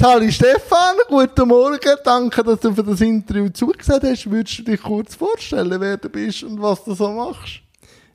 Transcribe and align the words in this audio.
Sali 0.00 0.32
Stefan, 0.32 0.96
guten 1.08 1.46
Morgen. 1.46 1.78
Danke, 2.02 2.42
dass 2.42 2.60
du 2.60 2.72
für 2.72 2.82
das 2.82 3.02
Interview 3.02 3.50
zugesagt 3.50 4.02
hast. 4.02 4.30
Würdest 4.30 4.60
du 4.60 4.62
dich 4.62 4.80
kurz 4.80 5.14
vorstellen, 5.14 5.78
wer 5.78 5.98
du 5.98 6.08
bist 6.08 6.42
und 6.42 6.62
was 6.62 6.82
du 6.84 6.94
so 6.94 7.12
machst? 7.12 7.60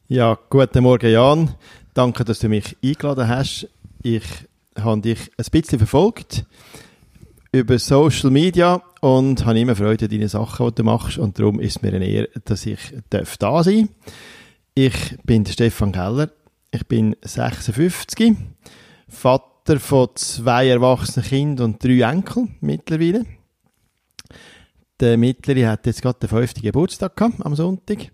Ja, 0.07 0.35
guten 0.49 0.81
Morgen, 0.81 1.11
Jan. 1.11 1.53
Danke, 1.93 2.25
dass 2.25 2.39
du 2.39 2.49
mich 2.49 2.75
eingeladen 2.83 3.27
hast. 3.27 3.67
Ich 4.01 4.23
habe 4.75 5.01
dich 5.01 5.29
ein 5.37 5.45
bisschen 5.51 5.77
verfolgt 5.77 6.45
über 7.51 7.78
Social 7.78 8.31
Media 8.31 8.81
und 9.02 9.46
habe 9.46 9.60
immer 9.60 9.76
Freude 9.76 10.06
an 10.06 10.10
deinen 10.10 10.28
Sachen, 10.28 10.65
die 10.70 10.74
du 10.74 10.83
machst. 10.86 11.20
Und 11.20 11.38
darum 11.38 11.60
ist 11.60 11.76
es 11.76 11.81
mir 11.83 11.94
eine 11.94 12.08
Ehre, 12.08 12.29
dass 12.46 12.65
ich 12.65 12.79
darf 13.12 13.38
da 13.38 13.63
sein 13.63 13.90
Ich 14.74 15.20
bin 15.24 15.46
Stefan 15.46 15.92
Keller. 15.92 16.31
Ich 16.72 16.88
bin 16.88 17.16
56, 17.22 18.36
Vater 19.08 19.55
Vater 19.66 19.79
von 19.79 20.09
zwei 20.13 20.67
erwachsenen 20.67 21.25
Kindern 21.27 21.71
und 21.71 21.84
drei 21.84 22.02
Enkeln 22.02 22.55
mittlerweile. 22.61 23.25
Der 24.99 25.17
Mittlere 25.17 25.67
hat 25.67 25.87
jetzt 25.87 26.03
gerade 26.03 26.19
den 26.19 26.29
fünften 26.29 26.61
Geburtstag 26.61 27.15
gehabt, 27.15 27.43
am 27.43 27.55
Sonntag. 27.55 28.11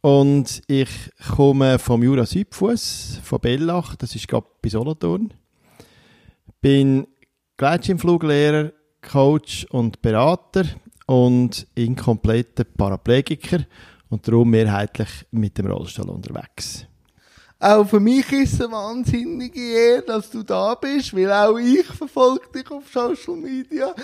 Und 0.00 0.62
ich 0.68 0.88
komme 1.36 1.78
vom 1.78 2.02
Jura 2.02 2.24
Südfuss, 2.24 3.20
von 3.22 3.40
Bellach, 3.40 3.94
das 3.96 4.14
ist 4.14 4.26
gerade 4.26 4.46
bei 4.62 4.70
Solothurn. 4.70 5.34
Bin 6.62 7.06
Gleitschirmfluglehrer, 7.58 8.72
Coach 9.02 9.66
und 9.66 10.00
Berater 10.00 10.64
und 11.04 11.66
inkompletter 11.74 12.64
Paraplegiker 12.64 13.66
und 14.08 14.26
darum 14.26 14.48
mehrheitlich 14.48 15.26
mit 15.30 15.58
dem 15.58 15.66
Rollstuhl 15.66 16.08
unterwegs. 16.08 16.86
Auch 17.62 17.84
für 17.84 18.00
mich 18.00 18.32
ist 18.32 18.54
es 18.54 18.62
eine 18.62 18.72
wahnsinnige 18.72 19.60
Ehre, 19.60 20.02
dass 20.02 20.30
du 20.30 20.42
da 20.42 20.74
bist, 20.74 21.14
weil 21.14 21.30
auch 21.30 21.58
ich 21.58 21.84
verfolge 21.84 22.48
dich 22.54 22.70
auf 22.70 22.90
Social 22.90 23.36
Media. 23.36 23.94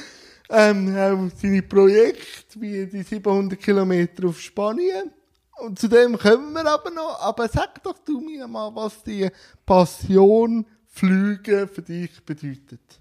Ähm, 0.51 0.95
auch 0.95 1.31
seine 1.41 1.63
Projekte, 1.63 2.61
wie 2.61 2.87
die 2.87 3.03
700 3.03 3.59
Kilometer 3.59 4.29
auf 4.29 4.39
Spanien. 4.39 5.11
Und 5.59 5.79
zu 5.79 5.89
dem 5.89 6.19
kommen 6.19 6.53
wir 6.53 6.67
aber 6.67 6.91
noch. 6.91 7.19
Aber 7.23 7.49
sag 7.49 7.83
doch 7.83 7.97
du 8.05 8.21
mir 8.21 8.47
mal, 8.47 8.75
was 8.75 9.03
die 9.03 9.27
Passion 9.65 10.67
Flüge 10.87 11.67
für 11.67 11.83
dich 11.83 12.11
bedeutet. 12.27 13.01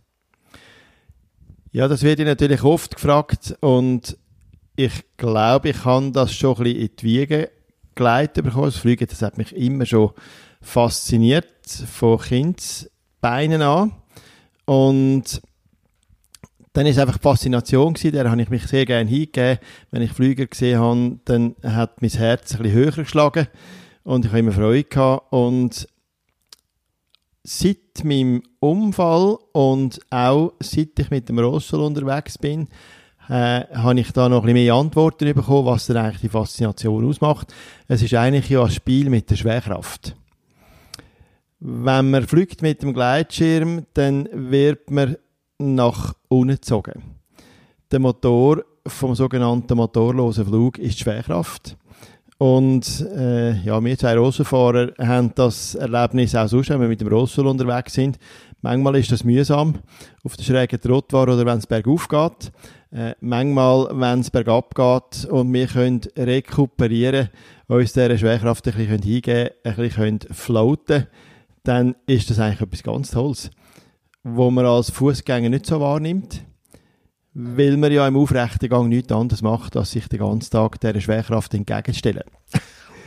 Ja, 1.73 1.89
das 1.89 2.01
wird 2.01 2.19
ich 2.19 2.25
natürlich 2.25 2.63
oft 2.63 2.95
gefragt 2.95 3.57
und 3.59 4.17
ich 4.77 5.03
glaube, 5.17 5.69
ich 5.69 5.83
kann 5.83 6.13
das 6.13 6.33
schon 6.33 6.55
ein 6.57 6.63
bisschen 6.63 6.79
in 6.79 6.95
die 6.95 7.03
Wiege 7.03 7.51
geleitet 7.95 8.45
bekommen. 8.45 8.65
Das 8.65 8.77
Fliegen, 8.77 9.07
das 9.07 9.21
hat 9.21 9.37
mich 9.37 9.55
immer 9.55 9.85
schon 9.85 10.11
fasziniert 10.65 11.45
von 11.69 12.19
Kindsbeinen 12.19 13.61
an. 13.61 13.93
Und 14.65 15.41
dann 16.73 16.87
ist 16.87 16.99
einfach 16.99 17.19
Faszination 17.21 17.93
gewesen, 17.93 18.11
der 18.11 18.29
habe 18.29 18.41
ich 18.41 18.49
mich 18.49 18.67
sehr 18.67 18.85
gerne 18.85 19.09
hingegeben. 19.09 19.59
Wenn 19.91 20.01
ich 20.01 20.11
Flüger 20.11 20.47
gesehen 20.47 20.79
habe, 20.79 21.19
dann 21.23 21.55
hat 21.63 22.01
mein 22.01 22.09
Herz 22.09 22.53
ein 22.53 22.63
bisschen 22.63 22.77
höher 22.77 22.91
geschlagen 22.91 23.47
und 24.03 24.25
ich 24.25 24.31
habe 24.31 24.39
immer 24.39 24.51
Freude 24.51 24.83
gehabt. 24.83 25.31
Und 25.31 25.87
seit 27.43 28.03
meinem 28.03 28.43
Unfall 28.59 29.37
und 29.53 29.99
auch 30.09 30.53
seit 30.59 30.99
ich 30.99 31.09
mit 31.11 31.29
dem 31.29 31.39
Rossel 31.39 31.79
unterwegs 31.79 32.37
bin, 32.37 32.67
äh, 33.29 33.61
habe 33.73 33.99
ich 33.99 34.11
da 34.11 34.27
noch 34.27 34.41
ein 34.41 34.53
bisschen 34.53 34.65
mehr 34.65 34.73
Antworten 34.73 35.33
bekommen, 35.33 35.67
was 35.67 35.87
denn 35.87 35.97
eigentlich 35.97 36.21
die 36.21 36.29
Faszination 36.29 37.05
ausmacht. 37.05 37.53
Es 37.87 38.01
ist 38.01 38.13
eigentlich 38.15 38.49
ja 38.49 38.63
ein 38.63 38.71
Spiel 38.71 39.09
mit 39.09 39.29
der 39.29 39.35
Schwerkraft. 39.35 40.15
Wenn 41.59 42.11
man 42.11 42.27
fliegt 42.27 42.61
mit 42.61 42.81
dem 42.81 42.93
Gleitschirm, 42.93 43.85
dann 43.93 44.27
wird 44.31 44.91
man 44.91 45.15
nach 45.57 46.13
unten 46.27 46.55
gezogen. 46.55 47.01
Der 47.91 47.99
Motor 47.99 48.63
vom 48.85 49.15
sogenannten 49.15 49.77
motorlosen 49.77 50.45
Flug 50.45 50.77
ist 50.77 50.99
die 50.99 51.03
Schwerkraft. 51.03 51.77
Und 52.37 53.05
äh, 53.15 53.53
ja, 53.61 53.81
wir 53.81 53.97
zwei 53.97 54.17
Rollstuhlfahrer 54.17 54.91
haben 54.99 55.31
das 55.35 55.75
Erlebnis 55.75 56.35
auch 56.35 56.49
sonst, 56.49 56.69
wenn 56.69 56.81
wir 56.81 56.89
mit 56.89 56.99
dem 56.99 57.07
Rollstuhl 57.07 57.47
unterwegs 57.47 57.93
sind. 57.93 58.19
Manchmal 58.61 58.97
ist 58.97 59.11
das 59.11 59.23
mühsam 59.23 59.75
auf 60.23 60.35
der 60.35 60.43
schrägen 60.43 60.81
Trottoir 60.81 61.29
oder 61.29 61.45
wenn 61.45 61.59
es 61.59 61.67
bergauf 61.67 62.09
geht. 62.09 62.51
Äh, 62.91 63.13
manchmal, 63.21 63.87
wenn 63.93 64.19
es 64.19 64.29
bergab 64.29 64.75
geht 64.75 65.25
und 65.25 65.53
wir 65.53 65.67
können 65.67 66.01
rekuperieren, 66.17 67.29
uns 67.67 67.93
dieser 67.93 68.17
Schwerkraft 68.17 68.67
ein 68.67 68.73
bisschen 68.73 69.01
hingeben, 69.01 69.49
ein 69.63 69.75
bisschen 69.75 70.19
floaten 70.31 70.85
können 70.85 71.07
dann 71.67 71.95
ist 72.05 72.29
das 72.29 72.39
eigentlich 72.39 72.61
etwas 72.61 72.83
ganz 72.83 73.11
Tolles, 73.11 73.51
wo 74.23 74.49
man 74.51 74.65
als 74.65 74.91
Fußgänger 74.91 75.49
nicht 75.49 75.65
so 75.65 75.79
wahrnimmt, 75.79 76.43
weil 77.33 77.77
man 77.77 77.91
ja 77.91 78.07
im 78.07 78.15
aufrechten 78.15 78.69
Gang 78.69 78.89
nichts 78.89 79.11
anderes 79.11 79.41
macht, 79.41 79.75
als 79.75 79.91
sich 79.91 80.07
den 80.07 80.19
ganzen 80.19 80.51
Tag 80.51 80.79
dieser 80.79 81.01
Schwerkraft 81.01 81.53
entgegenstellen. 81.53 82.23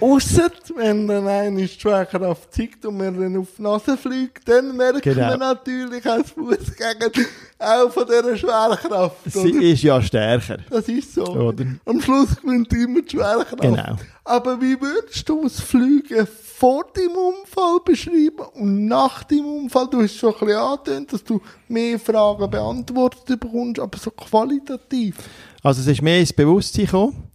Ausser, 0.01 0.51
wenn 0.77 1.09
dann 1.09 1.27
eine 1.27 1.67
Schwerkraft 1.67 2.55
zeigt 2.55 2.87
und 2.87 2.97
man 2.97 3.19
dann 3.19 3.37
auf 3.37 3.49
die 3.57 3.63
Nase 3.63 3.97
fliegt, 3.97 4.49
dann 4.49 4.77
merkt 4.77 5.03
genau. 5.03 5.31
man 5.31 5.39
natürlich 5.41 6.07
als 6.07 6.31
Fußgänger 6.31 7.11
auch 7.59 7.91
von 7.91 8.07
dieser 8.07 8.37
Schwerkraft. 8.37 9.17
Sie 9.27 9.53
oder? 9.53 9.63
ist 9.63 9.83
ja 9.83 10.01
stärker. 10.01 10.59
Das 10.71 10.89
ist 10.89 11.15
so. 11.15 11.25
Oder? 11.27 11.65
Am 11.85 12.01
Schluss 12.01 12.37
gewinnt 12.41 12.73
immer 12.73 13.03
die 13.03 13.11
Schwerkraft. 13.11 13.61
Genau. 13.61 13.97
Aber 14.25 14.61
wie 14.61 14.81
würdest 14.81 15.29
du 15.29 15.43
das 15.43 15.61
Fliegen 15.61 16.27
vor 16.27 16.85
deinem 16.95 17.17
Unfall 17.17 17.79
beschreiben 17.85 18.47
und 18.55 18.87
nach 18.87 19.25
deinem 19.25 19.47
Unfall? 19.47 19.89
Du 19.91 20.03
hast 20.03 20.17
schon 20.17 20.35
ein 20.35 20.39
bisschen 20.41 20.57
angetönt, 20.57 21.13
dass 21.13 21.25
du 21.25 21.41
mehr 21.67 21.99
Fragen 21.99 22.51
beantwortet 22.51 23.41
bekommst, 23.41 23.81
aber 23.81 23.99
so 23.99 24.11
qualitativ. 24.11 25.17
Also 25.63 25.81
es 25.81 25.87
ist 25.89 26.03
mehr 26.03 26.21
ins 26.21 26.33
Bewusstsein 26.33 26.85
gekommen. 26.85 27.31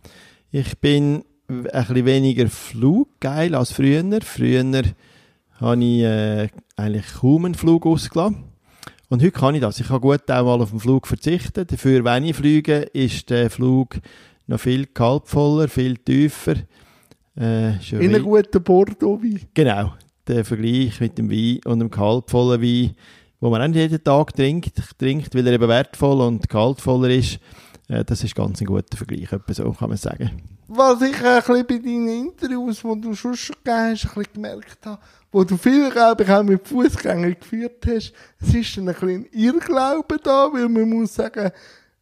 Ich 0.52 0.78
bin 0.78 1.26
ein 1.60 1.86
bisschen 1.86 2.06
weniger 2.06 2.48
fluggeil 2.50 3.56
als 3.56 3.72
früher. 3.72 4.04
Früher 4.22 4.84
habe 5.60 5.84
ich 5.84 6.02
äh, 6.02 6.50
eigentlich 6.76 7.06
kaum 7.20 7.46
einen 7.46 7.56
Flug 7.56 7.86
ausgelassen. 7.86 8.44
Und 9.10 9.22
heute 9.22 9.32
kann 9.32 9.56
ich 9.56 9.62
das. 9.62 9.80
Ich 9.80 9.88
kann 9.88 10.02
gut 10.02 10.30
auch 10.32 10.44
mal 10.44 10.62
auf 10.62 10.72
den 10.72 10.80
Flug 10.80 11.06
verzichten. 11.08 11.68
Dafür, 11.68 12.04
wenn 12.04 12.26
ich 12.26 12.36
fliege, 12.36 12.78
ist 12.94 13.30
der 13.30 13.50
Flug 13.50 14.00
noch 14.48 14.60
viel 14.60 14.88
kaltvoller, 14.88 15.68
viel 15.68 15.98
tiefer. 15.98 16.56
Äh, 17.38 17.74
In 17.92 18.16
einem 18.16 18.24
guten 18.24 18.64
Bordeaux-Wein. 18.64 19.42
Genau. 19.54 19.94
Der 20.28 20.46
Vergleich 20.46 21.00
mit 21.00 21.18
dem 21.18 21.30
Wein 21.30 21.60
und 21.66 21.80
dem 21.80 21.92
kaltvollen 21.92 22.62
Wein, 22.62 22.96
wo 23.40 23.50
man 23.50 23.62
auch 23.62 23.68
nicht 23.68 23.78
jeden 23.78 24.04
Tag 24.04 24.36
trinkt, 24.36 24.74
trinkt, 24.98 25.36
weil 25.36 25.46
er 25.48 25.54
eben 25.54 25.68
wertvoll 25.68 26.22
und 26.22 26.48
kaltvoller 26.50 27.10
ist. 27.10 27.40
Äh, 27.88 28.04
das 28.06 28.24
ist 28.24 28.36
ganz 28.36 28.62
ein 28.62 28.66
guter 28.66 28.98
Vergleich, 28.98 29.30
so 29.50 29.72
kann 29.72 29.90
man 29.90 29.98
sagen 29.98 30.32
was 30.76 31.02
ich 31.02 31.24
ein 31.24 31.42
bisschen 31.42 31.68
bei 31.68 31.78
deinen 31.78 32.08
Interviews, 32.08 32.82
die 32.82 33.02
du 33.02 33.14
schon 33.14 33.34
gegeben 33.34 33.58
hast, 33.66 34.06
ein 34.06 34.14
bisschen 34.16 34.34
gemerkt 34.34 34.86
habe, 34.86 35.02
wo 35.32 35.44
du 35.44 35.58
viel, 35.58 35.90
glaube 35.92 36.24
ich, 36.24 36.30
auch 36.30 36.44
mit 36.44 36.68
Fußgängern 36.68 37.36
geführt 37.40 37.86
hast, 37.88 38.14
es 38.42 38.54
ist 38.54 38.78
ein 38.78 38.86
bisschen 38.86 39.26
Irrglaube 39.32 40.18
da, 40.24 40.50
weil 40.52 40.70
man 40.70 40.90
muss 40.90 41.16
sagen, 41.16 41.52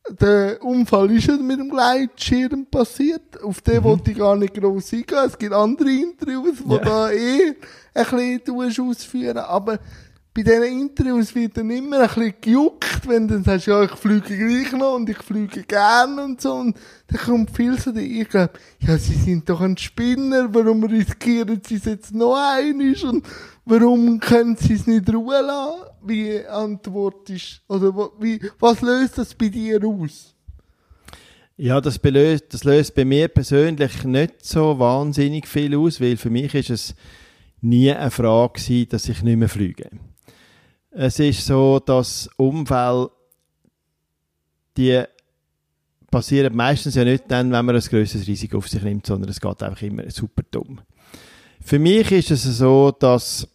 der 0.09 0.64
Unfall 0.64 1.12
ist 1.12 1.28
ja 1.28 1.38
mit 1.38 1.59
dem 1.59 1.70
Gleitschirm 1.70 2.66
passiert. 2.66 3.41
Auf 3.44 3.62
den 3.62 3.78
mhm. 3.78 3.84
wollte 3.84 4.12
ich 4.12 4.18
gar 4.18 4.36
nicht 4.36 4.56
groß 4.56 4.94
eingehen. 4.94 5.25
Es 5.28 5.38
gibt 5.38 5.53
andere 5.53 5.91
Interviews, 5.91 6.58
die 6.66 6.74
ja. 6.74 6.80
da 6.80 7.12
eh 7.12 7.56
ein 7.94 8.41
bisschen 8.46 8.90
ausführen. 8.90 9.38
Aber 9.38 9.78
bei 10.34 10.44
diesen 10.44 10.64
Interviews 10.64 11.36
wird 11.36 11.58
dann 11.58 11.69
immer 11.69 12.00
ein 12.00 12.08
bisschen 12.08 12.34
gejuckt, 12.40 13.08
wenn 13.08 13.28
du 13.28 13.34
dann 13.34 13.44
sagst, 13.44 13.68
ja, 13.68 13.84
ich 13.84 13.92
fliege 13.92 14.38
gleich 14.38 14.72
noch 14.72 14.96
und 14.96 15.09
ich 15.09 15.18
fliege 15.18 15.64
gern 15.64 16.19
und 16.19 16.40
so. 16.40 16.53
Und 16.53 16.78
dann 17.08 17.19
kommt 17.19 17.52
viel 17.52 17.78
so 17.78 17.94
ich 17.94 18.30
glaube, 18.30 18.53
ja, 18.80 18.97
sie 18.97 19.16
sind 19.16 19.50
doch 19.50 19.59
ein 19.59 19.78
Spinner, 19.78 20.47
warum 20.53 20.86
riskieren 20.86 21.62
sie 21.68 21.75
es 21.75 21.86
jetzt 21.86 22.16
noch 22.16 22.36
einig 22.36 23.03
und 23.03 23.25
warum 23.66 24.22
können 24.22 24.56
sie 24.56 24.74
es 24.74 24.88
nicht 24.88 25.14
ruhen 25.14 25.46
lassen? 25.46 25.81
Wie 26.03 26.46
antwortest 26.47 27.62
oder 27.68 27.94
wie, 28.20 28.40
was 28.59 28.81
löst 28.81 29.18
das 29.18 29.36
bei 29.36 29.50
dir 29.50 29.84
aus? 29.85 30.34
Ja, 31.58 31.82
das, 31.82 32.00
belöst, 32.00 32.46
das 32.53 32.64
löst 32.64 32.96
bei 32.96 33.03
mir 33.03 33.28
persönlich 33.28 34.03
nicht 34.05 34.46
so 34.46 34.79
wahnsinnig 34.79 35.46
viel 35.46 35.76
aus, 35.76 36.00
weil 36.00 36.16
für 36.16 36.29
mich 36.29 36.55
ist 36.55 36.70
es 36.70 36.96
nie 37.59 37.91
eine 37.91 38.09
Frage 38.09 38.53
gewesen, 38.53 38.90
dass 38.90 39.09
ich 39.09 39.22
nicht 39.22 39.38
mehr 39.38 39.50
fliege. 39.50 39.90
Es 40.91 41.20
ist 41.20 41.46
so, 41.46 41.79
dass 41.79 42.29
Unfälle, 42.35 43.09
die 44.76 45.03
passieren 46.11 46.55
meistens 46.55 46.96
ja 46.96 47.05
nicht 47.05 47.23
dann, 47.29 47.52
wenn 47.52 47.66
man 47.66 47.76
ein 47.76 47.82
größeres 47.82 48.28
Risiko 48.28 48.58
auf 48.58 48.67
sich 48.67 48.84
nimmt, 48.84 49.05
sondern 49.05 49.29
es 49.29 49.40
geht 49.40 49.64
einfach 49.64 49.82
immer 49.82 50.09
super 50.11 50.43
dumm. 50.52 50.82
Für 51.64 51.79
mich 51.79 52.11
ist 52.11 52.32
es 52.32 52.43
so, 52.43 52.91
dass 52.91 53.47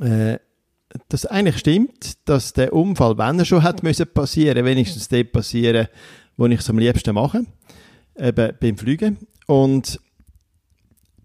äh, 0.00 0.38
das 1.08 1.26
eigentlich 1.26 1.58
stimmt, 1.58 2.28
dass 2.28 2.52
der 2.54 2.72
Unfall, 2.72 3.18
wenn 3.18 3.38
er 3.38 3.44
schon 3.44 3.62
hat 3.62 3.82
müssen 3.82 4.06
passieren, 4.12 4.64
wenigstens 4.64 5.08
dort 5.08 5.32
passieren, 5.32 5.88
wo 6.36 6.46
ich 6.46 6.60
es 6.60 6.70
am 6.70 6.78
liebsten 6.78 7.14
mache, 7.14 7.44
eben 8.16 8.54
beim 8.60 8.78
Fliegen. 8.78 9.18
Und 9.46 10.00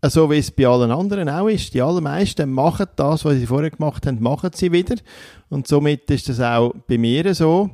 so 0.10 0.30
wie 0.30 0.38
es 0.38 0.52
bei 0.52 0.68
allen 0.68 0.92
anderen 0.92 1.30
auch 1.30 1.48
ist. 1.48 1.74
Die 1.74 1.82
allermeisten 1.82 2.52
machen 2.52 2.88
das, 2.96 3.26
was 3.26 3.36
sie 3.36 3.48
vorher 3.48 3.72
gemacht 3.72 4.06
haben, 4.06 4.22
machen 4.22 4.52
sie 4.54 4.72
wieder. 4.72 4.96
Und 5.50 5.68
somit 5.68 6.10
ist 6.12 6.30
das 6.30 6.40
auch 6.40 6.74
bei 6.88 6.98
mir 6.98 7.34
so. 7.34 7.70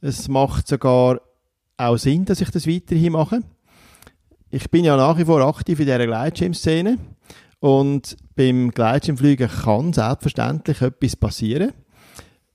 Es 0.00 0.28
macht 0.28 0.68
sogar 0.68 1.20
auch 1.76 1.96
Sinn, 1.96 2.24
dass 2.24 2.40
ich 2.40 2.50
das 2.50 2.66
weiterhin 2.66 3.12
mache. 3.12 3.40
Ich 4.50 4.70
bin 4.70 4.84
ja 4.84 4.96
nach 4.96 5.16
wie 5.18 5.24
vor 5.24 5.40
aktiv 5.42 5.78
in 5.78 5.86
dieser 5.86 6.06
Gleitschirm-Szene. 6.06 6.98
Und 7.60 8.16
beim 8.34 8.70
Gleitschirmfliegen 8.70 9.48
kann 9.48 9.92
selbstverständlich 9.92 10.80
etwas 10.80 11.16
passieren. 11.16 11.72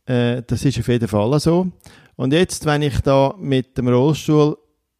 Äh, 0.05 0.41
das 0.45 0.65
ist 0.65 0.79
auf 0.79 0.87
jeden 0.87 1.07
Fall 1.07 1.39
so. 1.39 1.67
Und 2.15 2.33
jetzt, 2.33 2.65
wenn 2.65 2.81
ich 2.81 2.99
da 3.01 3.35
mit 3.37 3.77
dem 3.77 3.87
Rollstuhl 3.87 4.57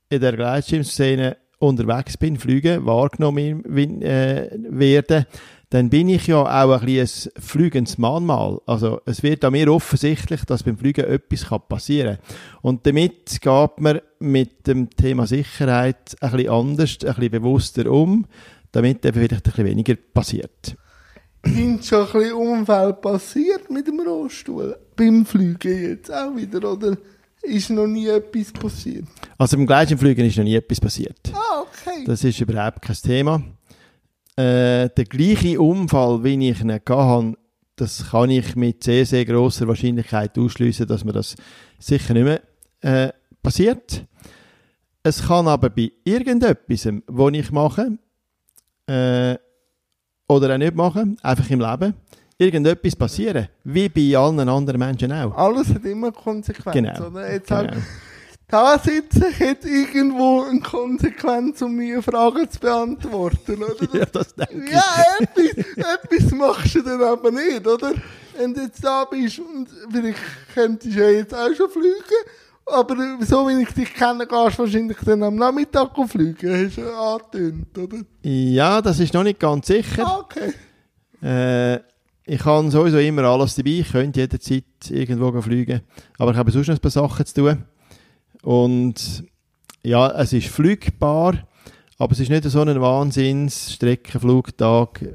in 0.09 0.21
der 0.21 0.35
Gleitschirmszene 0.35 1.37
unterwegs 1.59 2.17
bin, 2.17 2.37
fliege, 2.37 2.85
wahrgenommen 2.85 3.63
äh, 4.01 4.49
werde, 4.69 5.27
dann 5.69 5.89
bin 5.89 6.09
ich 6.09 6.27
ja 6.27 6.41
auch 6.41 6.81
ein, 6.81 6.87
ein 6.87 7.07
fliegendes 7.37 7.97
Mahnmal. 7.97 8.61
Also 8.65 9.01
es 9.05 9.23
wird 9.23 9.43
an 9.43 9.53
mir 9.53 9.71
offensichtlich, 9.71 10.45
dass 10.45 10.63
beim 10.63 10.77
Fliegen 10.77 11.05
etwas 11.05 11.45
passieren 11.67 12.17
kann. 12.17 12.35
Und 12.61 12.87
damit 12.87 13.41
geht 13.41 13.79
man 13.79 13.99
mit 14.19 14.67
dem 14.67 14.89
Thema 14.89 15.27
Sicherheit 15.27 16.15
ein 16.21 16.31
bisschen 16.31 16.49
anders, 16.49 16.97
ein 17.01 17.07
bisschen 17.07 17.31
bewusster 17.31 17.91
um, 17.91 18.25
damit 18.71 19.05
eben 19.05 19.13
vielleicht 19.13 19.47
ein 19.47 19.51
bisschen 19.51 19.65
weniger 19.65 19.95
passiert. 19.95 20.77
Sind 21.43 21.85
schon 21.85 22.07
ein 22.07 22.13
bisschen 22.13 22.33
Unfälle 22.33 22.93
passiert 22.93 23.69
mit 23.69 23.87
dem 23.87 23.99
Rollstuhl? 23.99 24.77
Beim 24.95 25.25
Fliegen 25.25 25.89
jetzt 25.89 26.11
auch 26.13 26.35
wieder, 26.35 26.71
oder 26.71 26.97
ist 27.45 27.69
noch 27.69 27.87
nie 27.87 28.07
etwas 28.07 28.51
passiert? 28.51 29.05
Also 29.37 29.57
beim 29.57 29.65
Gleitschirmfliegen 29.65 30.25
ist 30.25 30.37
noch 30.37 30.43
nie 30.43 30.55
etwas 30.55 30.79
passiert. 30.79 31.19
Ah, 31.33 31.61
okay. 31.61 32.03
Das 32.05 32.23
ist 32.23 32.39
überhaupt 32.39 32.81
kein 32.81 32.95
Thema. 32.95 33.43
Äh, 34.35 34.89
der 34.89 35.05
gleiche 35.09 35.61
Unfall, 35.61 36.23
wie 36.23 36.49
ich 36.49 36.61
ihn 36.61 36.71
hatte, 36.71 37.35
das 37.75 38.09
kann 38.11 38.29
ich 38.29 38.55
mit 38.55 38.83
sehr, 38.83 39.05
sehr 39.05 39.25
grosser 39.25 39.67
Wahrscheinlichkeit 39.67 40.37
ausschließen, 40.37 40.87
dass 40.87 41.03
mir 41.03 41.13
das 41.13 41.35
sicher 41.79 42.13
nicht 42.13 42.23
mehr 42.23 42.41
äh, 42.81 43.13
passiert. 43.41 44.05
Es 45.03 45.27
kann 45.27 45.47
aber 45.47 45.69
bei 45.69 45.91
irgendetwas, 46.03 46.87
was 47.07 47.33
ich 47.33 47.51
mache, 47.51 47.97
äh, 48.87 49.35
oder 50.27 50.53
auch 50.53 50.57
nicht 50.57 50.75
mache, 50.75 51.15
einfach 51.21 51.49
im 51.49 51.59
Leben, 51.61 51.93
irgendetwas 52.37 52.95
passieren. 52.95 53.47
Wie 53.63 53.89
bei 53.89 54.17
allen 54.17 54.47
anderen 54.47 54.79
Menschen 54.79 55.11
auch. 55.11 55.35
Alles 55.35 55.69
hat 55.73 55.85
immer 55.85 56.11
Konsequenzen. 56.11 56.83
Genau. 56.83 57.07
Oder? 57.07 57.33
Jetzt 57.33 57.47
genau. 57.47 57.61
Halt, 57.61 57.73
da 58.47 58.79
sitze 58.79 59.27
ich 59.29 59.39
jetzt 59.39 59.65
irgendwo 59.65 60.43
eine 60.43 60.59
Konsequenz, 60.59 61.61
um 61.61 61.75
mir 61.75 62.01
Fragen 62.01 62.49
zu 62.49 62.59
beantworten. 62.59 63.63
Oder? 63.63 63.93
ja, 63.99 64.05
das 64.05 64.35
denke 64.35 64.65
ich. 64.65 64.71
Ja, 64.71 64.83
etwas, 65.19 65.67
etwas 65.77 66.31
machst 66.31 66.75
du 66.75 66.81
dann 66.81 67.01
aber 67.01 67.31
nicht, 67.31 67.65
oder? 67.65 67.93
Wenn 68.37 68.53
du 68.53 68.61
jetzt 68.61 68.83
da 68.83 69.05
bist 69.05 69.39
und 69.39 69.69
vielleicht 69.89 70.19
könntest 70.53 70.93
du 70.93 70.99
ja 70.99 71.09
jetzt 71.09 71.33
auch 71.33 71.53
schon 71.55 71.69
fliegen, 71.69 72.25
aber 72.65 72.95
so 73.21 73.47
wie 73.47 73.61
ich 73.61 73.69
dich 73.73 73.93
kenne, 73.93 74.27
gehst 74.27 74.57
du 74.57 74.63
wahrscheinlich 74.63 74.97
dann 75.05 75.23
am 75.23 75.35
Nachmittag 75.35 75.91
fliegen, 76.09 76.65
hast 76.65 76.77
du 76.77 76.81
ja 76.81 77.13
angetönt, 77.13 77.77
oder? 77.77 77.97
Ja, 78.23 78.81
das 78.81 78.99
ist 78.99 79.13
noch 79.13 79.23
nicht 79.23 79.39
ganz 79.39 79.67
sicher. 79.67 80.05
Ah, 80.05 80.19
okay. 80.19 80.53
Äh, 81.21 81.79
ich 82.25 82.43
habe 82.43 82.71
sowieso 82.71 82.97
immer 82.97 83.23
alles 83.23 83.55
dabei. 83.55 83.71
Ich 83.71 83.91
könnte 83.91 84.21
jederzeit 84.21 84.63
irgendwo 84.89 85.41
fliegen. 85.41 85.81
Aber 86.17 86.31
ich 86.31 86.37
habe 86.37 86.51
sonst 86.51 86.67
noch 86.67 86.75
ein 86.75 86.81
paar 86.81 86.91
Sachen 86.91 87.25
zu 87.25 87.35
tun. 87.35 87.63
Und 88.41 89.23
ja, 89.83 90.11
es 90.19 90.33
ist 90.33 90.47
flugbar, 90.47 91.47
aber 91.97 92.11
es 92.11 92.19
ist 92.19 92.29
nicht 92.29 92.43
so 92.43 92.61
ein 92.61 92.81
Wahnsinns-Streckenflugtag, 92.81 95.01
äh, 95.01 95.13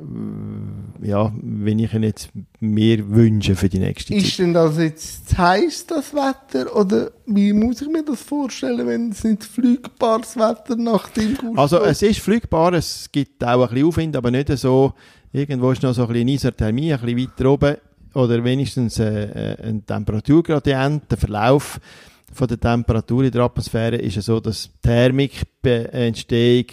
ja, 1.06 1.30
wenn 1.42 1.78
ich 1.78 1.92
ihn 1.92 2.04
jetzt 2.04 2.30
mir 2.58 3.06
wünsche 3.10 3.54
für 3.54 3.68
die 3.68 3.80
nächste 3.80 4.14
Zeit. 4.14 4.22
Ist 4.22 4.38
denn 4.38 4.54
das 4.54 4.78
jetzt 4.78 5.28
zu 5.28 5.36
heiß, 5.36 5.88
das 5.88 6.14
Wetter? 6.14 6.74
Oder 6.74 7.10
wie 7.26 7.52
muss 7.52 7.82
ich 7.82 7.88
mir 7.88 8.02
das 8.04 8.22
vorstellen, 8.22 8.86
wenn 8.86 9.10
es 9.10 9.24
nicht 9.24 9.44
flugbares 9.44 10.36
Wetter 10.36 10.76
nach 10.76 11.10
dem 11.10 11.36
Gusto 11.36 11.60
Also 11.60 11.82
es 11.82 12.00
ist 12.02 12.20
flugbar, 12.20 12.72
es 12.72 13.10
gibt 13.12 13.44
auch 13.44 13.62
ein 13.62 13.68
bisschen 13.68 13.88
Aufwind, 13.88 14.16
aber 14.16 14.30
nicht 14.30 14.48
so, 14.56 14.94
irgendwo 15.32 15.70
ist 15.70 15.82
noch 15.82 15.94
so 15.94 16.02
ein 16.02 16.08
bisschen 16.08 16.28
Isothermie, 16.28 16.92
ein 16.92 17.00
bisschen 17.00 17.18
weiter 17.18 17.50
oben, 17.50 17.76
oder 18.14 18.42
wenigstens 18.42 18.98
äh, 18.98 19.54
äh, 19.54 19.68
ein 19.68 19.86
Temperaturgradient, 19.86 21.10
der 21.10 21.18
Verlauf 21.18 21.80
von 22.32 22.48
der 22.48 22.58
Temperatur 22.60 23.24
in 23.24 23.30
der 23.30 23.42
Atmosphäre 23.42 23.96
ist 23.96 24.16
es 24.16 24.26
so, 24.26 24.40
dass 24.40 24.70
Thermikentstehung 24.82 26.66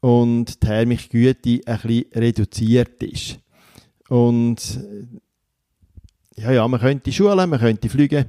und 0.00 0.60
Thermikgüte 0.60 1.60
ein 1.66 1.78
bisschen 1.80 2.04
reduziert 2.14 3.02
ist. 3.02 3.38
Und 4.08 4.80
ja, 6.36 6.52
ja, 6.52 6.68
man 6.68 6.80
könnte 6.80 7.12
schulen, 7.12 7.48
man 7.48 7.60
könnte 7.60 7.88
fliegen, 7.88 8.26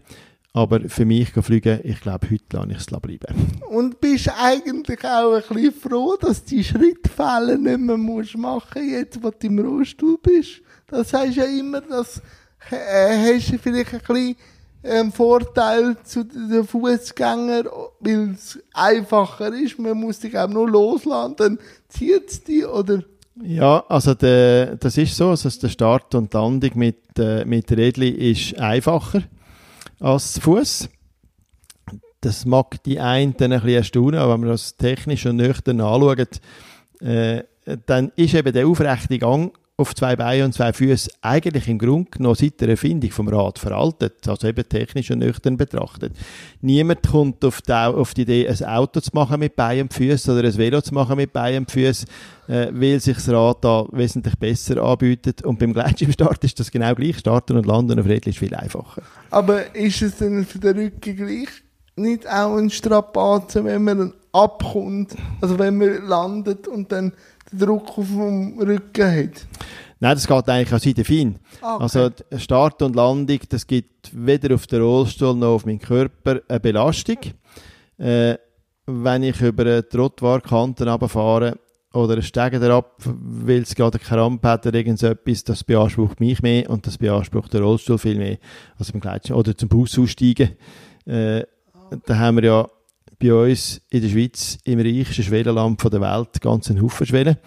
aber 0.56 0.88
für 0.88 1.04
mich 1.04 1.32
fliegen, 1.32 1.82
ich 1.84 2.00
glaube, 2.00 2.28
heute 2.32 2.46
lasse 2.54 2.72
ich 2.72 2.78
es 2.78 2.86
bleiben. 2.86 3.52
Und 3.70 4.00
bist 4.00 4.32
eigentlich 4.42 5.04
auch 5.04 5.34
ein 5.34 5.44
bisschen 5.50 5.74
froh, 5.74 6.16
dass 6.20 6.46
du 6.46 6.56
die 6.56 6.64
Schrittfälle 6.64 7.60
nicht 7.60 7.80
mehr 7.80 7.98
musst 7.98 8.38
machen 8.38 8.90
jetzt, 8.90 9.22
wo 9.22 9.32
du 9.32 9.48
im 9.48 9.60
Rollstuhl 9.60 10.18
bist? 10.24 10.62
Das 10.88 11.12
heißt 11.12 11.36
ja 11.36 11.44
immer, 11.44 11.82
dass 11.82 12.22
äh, 12.72 13.36
hast 13.36 13.52
du 13.52 13.58
vielleicht 13.58 13.96
ein 13.96 14.00
bisschen 14.00 14.36
ähm, 14.82 15.12
Vorteil 15.12 15.98
zu 16.06 16.24
den 16.24 16.64
Fußgängern, 16.64 17.68
weil 18.00 18.30
es 18.30 18.58
einfacher 18.74 19.54
ist. 19.54 19.78
Man 19.78 19.98
muss 19.98 20.20
dich 20.20 20.38
auch 20.38 20.48
nur 20.48 20.70
loslassen, 20.70 21.36
dann 21.36 21.60
zieht 21.90 22.30
es 22.30 22.44
dich, 22.46 22.66
oder? 22.66 23.04
Ja, 23.44 23.84
also 23.90 24.14
der, 24.14 24.78
das 24.78 24.98
ist 24.98 25.18
so, 25.18 25.32
also 25.32 25.50
der 25.50 25.68
Start 25.68 26.16
und 26.16 26.32
die 26.32 26.38
Landung 26.38 26.72
mit, 26.76 27.20
äh, 27.20 27.44
mit 27.44 27.70
Rädli 27.74 28.08
ist 28.32 28.58
einfacher 28.58 29.24
als 30.00 30.40
Fuß. 30.40 30.90
Das 32.22 32.46
mag 32.46 32.82
die 32.84 33.00
einen 33.00 33.34
ein 33.34 33.50
bisschen 33.50 33.70
erstaunen, 33.70 34.20
aber 34.20 34.34
wenn 34.34 34.42
man 34.42 34.50
das 34.50 34.78
technisch 34.78 35.26
und 35.26 35.36
nüchtern 35.38 35.82
anschaut, 35.82 36.42
äh, 37.02 37.44
dann 37.86 38.12
ist 38.16 38.34
eben 38.34 38.54
der 38.54 38.68
aufrechte 38.68 39.20
Gang 39.20 39.56
auf 39.78 39.94
zwei 39.94 40.16
Beinen 40.16 40.46
und 40.46 40.54
zwei 40.54 40.72
Füßen 40.72 41.12
eigentlich 41.22 41.68
im 41.68 41.78
Grunde 41.78 42.10
genommen 42.10 42.36
seit 42.36 42.62
der 42.62 42.70
Erfindung 42.70 43.12
vom 43.12 43.28
Rad 43.28 43.60
veraltet, 43.60 44.26
also 44.28 44.48
eben 44.48 44.68
technisch 44.68 45.12
und 45.12 45.20
nüchtern 45.20 45.58
betrachtet. 45.58 46.14
Niemand 46.62 47.04
kommt 47.04 47.44
auf 47.44 47.62
die, 47.62 47.74
auf 47.74 48.14
die 48.14 48.22
Idee, 48.22 48.48
ein 48.48 48.64
Auto 48.64 49.02
zu 49.02 49.12
machen 49.14 49.40
mit 49.40 49.58
Beinen 49.58 49.84
und 49.84 49.94
Füßen 49.94 50.34
oder 50.34 50.48
ein 50.48 50.58
Velo 50.58 50.82
zu 50.82 50.94
machen 50.94 51.18
mit 51.18 51.34
Beinen 51.34 51.60
und 51.60 51.72
Füßen, 51.72 52.08
äh, 52.48 52.68
weil 52.72 53.02
sich 53.02 53.18
das 53.18 53.28
Rad 53.28 53.66
da 53.66 53.86
wesentlich 53.92 54.38
besser 54.40 54.82
anbietet. 54.82 55.44
Und 55.44 55.60
beim 55.60 55.74
Gleitschirmstart 55.74 56.42
ist 56.46 56.58
das 56.58 56.72
genau 56.72 56.96
gleich. 56.96 57.18
Starten 57.18 57.58
und 57.58 57.66
landen 57.66 58.00
auf 58.00 58.06
Rädchen 58.06 58.32
ist 58.32 58.40
viel 58.40 58.56
einfacher. 58.56 59.02
Aber 59.30 59.76
ist 59.76 60.02
es 60.02 60.18
denn 60.18 60.46
für 60.46 60.60
den 60.60 60.78
Rücken 60.78 61.18
gleich 61.18 61.50
nicht 61.98 62.30
auch 62.30 62.58
ein 62.58 62.70
Strapazen, 62.70 63.66
wenn 63.66 63.84
man 63.84 64.14
abkommt, 64.32 65.16
also 65.42 65.58
wenn 65.60 65.78
man 65.78 66.06
landet 66.08 66.68
und 66.68 66.92
dann 66.92 67.14
den 67.52 67.60
Druck 67.60 67.98
auf 67.98 68.08
dem 68.08 68.60
Rücken 68.60 69.06
hat? 69.06 69.48
Nein, 70.00 70.16
das 70.16 70.28
geht 70.28 70.50
eigentlich 70.50 70.74
auch 70.74 70.80
sehr 70.80 71.06
fein. 71.06 71.40
Ah, 71.62 71.76
okay. 71.76 71.84
Also 71.84 72.10
Start 72.38 72.82
und 72.82 72.96
Landung, 72.96 73.40
das 73.50 73.66
gibt 73.66 74.12
weder 74.14 74.56
auf 74.56 74.68
den 74.68 74.82
Rollstuhl 74.82 75.36
noch 75.36 75.56
auf 75.56 75.66
meinen 75.66 75.80
Körper 75.80 76.42
eine 76.48 76.60
Belastung. 76.60 77.18
Äh, 77.98 78.36
wenn 78.86 79.24
ich 79.24 79.42
über 79.42 79.64
eine 79.64 79.88
Trottoirkante 79.88 80.88
runterfahre 80.88 81.58
oder 81.94 82.14
einen 82.14 82.22
Stegen 82.22 82.62
herab, 82.62 83.02
weil 83.06 83.62
es 83.62 83.74
gerade 83.74 83.98
keine 83.98 84.22
Rampe 84.22 84.48
hat 84.48 84.68
oder 84.68 84.78
irgend 84.78 85.00
so 85.00 85.08
etwas, 85.08 85.44
das 85.44 85.64
beansprucht 85.64 86.20
mich 86.20 86.42
mehr 86.42 86.70
und 86.70 86.86
das 86.86 86.98
beansprucht 86.98 87.54
den 87.54 87.64
Rollstuhl 87.64 87.98
viel 87.98 88.18
mehr. 88.18 88.38
Also 88.78 88.92
beim 88.92 89.02
Gleitschirm 89.02 89.40
oder 89.40 89.58
zum 89.58 89.70
Bus 89.70 89.98
aussteigen. 89.98 90.52
Äh, 91.06 91.44
da 92.06 92.18
haben 92.18 92.38
wir 92.38 92.44
ja 92.44 92.68
bei 93.20 93.34
uns 93.34 93.82
in 93.90 94.02
der 94.02 94.10
Schweiz 94.10 94.58
im 94.64 94.80
reichsten 94.80 95.24
Schwellenland 95.24 95.82
der 95.84 96.02
Welt 96.02 96.42
ganz 96.42 96.70
einen 96.70 96.82
Haufen 96.82 97.08
Schwellen. 97.08 97.38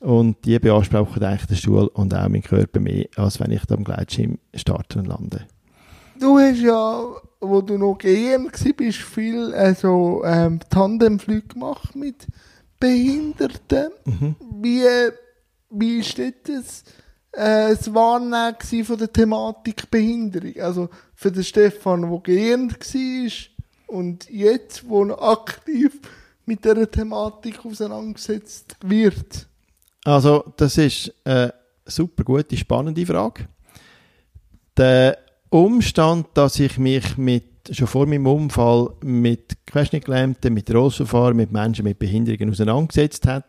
Und 0.00 0.44
die 0.44 0.58
beanspruchen 0.58 1.22
eigentlich 1.22 1.46
den 1.46 1.56
Stuhl 1.56 1.86
und 1.88 2.14
auch 2.14 2.28
meinen 2.28 2.42
Körper 2.42 2.80
mehr, 2.80 3.06
als 3.16 3.40
wenn 3.40 3.50
ich 3.50 3.64
da 3.66 3.74
am 3.74 3.84
Gleitschirm 3.84 4.38
starte 4.54 5.00
und 5.00 5.06
lande. 5.06 5.46
Du 6.20 6.38
hast 6.38 6.60
ja, 6.60 7.04
wo 7.40 7.60
du 7.60 7.78
noch 7.78 7.96
GM 7.98 8.46
warst, 8.46 8.96
viel 8.98 9.54
also, 9.54 10.22
ähm, 10.24 10.60
Tandemflüge 10.70 11.48
gemacht 11.48 11.94
mit 11.94 12.26
Behinderten. 12.80 13.90
Mhm. 14.04 14.36
Wie, 14.60 14.84
wie 15.70 15.98
ist 15.98 16.18
das, 16.18 16.84
äh, 17.32 17.74
das 17.74 17.92
Wahrnehmen 17.92 18.84
von 18.84 18.98
der 18.98 19.12
Thematik 19.12 19.90
Behinderung? 19.90 20.60
Also 20.60 20.88
für 21.14 21.30
den 21.30 21.44
Stefan, 21.44 22.02
der 22.02 22.20
GM 22.20 22.70
war 22.70 22.78
und 23.88 24.30
jetzt, 24.30 24.88
wo 24.88 25.04
er 25.04 25.20
aktiv 25.22 25.98
mit 26.46 26.64
dieser 26.64 26.90
Thematik 26.90 27.64
auseinandergesetzt 27.64 28.76
wird. 28.82 29.46
Also, 30.04 30.52
das 30.56 30.78
ist 30.78 31.12
eine 31.24 31.52
super 31.84 32.24
gute, 32.24 32.56
spannende 32.56 33.04
Frage. 33.04 33.48
Der 34.76 35.18
Umstand, 35.50 36.28
dass 36.34 36.60
ich 36.60 36.78
mich 36.78 37.16
mit, 37.16 37.44
schon 37.72 37.86
vor 37.86 38.06
meinem 38.06 38.26
Unfall 38.26 38.90
mit 39.02 39.56
Querschnittgelähmten, 39.66 40.54
mit 40.54 40.72
Rollstuhlfahrern, 40.72 41.36
mit 41.36 41.52
Menschen 41.52 41.84
mit 41.84 41.98
Behinderungen 41.98 42.50
auseinandergesetzt 42.50 43.26
habe, 43.26 43.44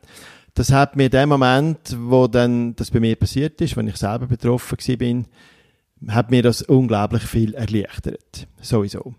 das 0.53 0.71
hat 0.71 0.95
mir 0.95 1.05
in 1.05 1.11
dem 1.11 1.29
Moment, 1.29 1.95
wo 1.97 2.27
dann 2.27 2.75
das 2.75 2.91
bei 2.91 2.99
mir 2.99 3.15
passiert 3.15 3.61
ist, 3.61 3.77
wenn 3.77 3.87
ich 3.87 3.97
selber 3.97 4.27
betroffen 4.27 4.77
war, 4.77 6.13
hat 6.15 6.31
mir 6.31 6.43
das 6.43 6.61
unglaublich 6.63 7.23
viel 7.23 7.53
erleichtert. 7.53 8.47
Sowieso. 8.61 9.13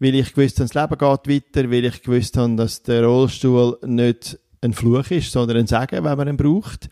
Weil 0.00 0.14
ich 0.14 0.34
gewusst 0.34 0.58
habe, 0.58 0.68
das 0.68 0.74
Leben 0.74 0.98
geht 0.98 1.54
weiter, 1.54 1.70
weil 1.70 1.84
ich 1.84 2.02
gewusst 2.02 2.36
habe, 2.36 2.56
dass 2.56 2.82
der 2.82 3.04
Rollstuhl 3.04 3.78
nicht 3.84 4.38
ein 4.62 4.72
Fluch 4.72 5.10
ist, 5.10 5.30
sondern 5.30 5.58
ein 5.58 5.66
Segen, 5.66 6.04
wenn 6.04 6.16
man 6.16 6.28
ihn 6.28 6.36
braucht. 6.36 6.88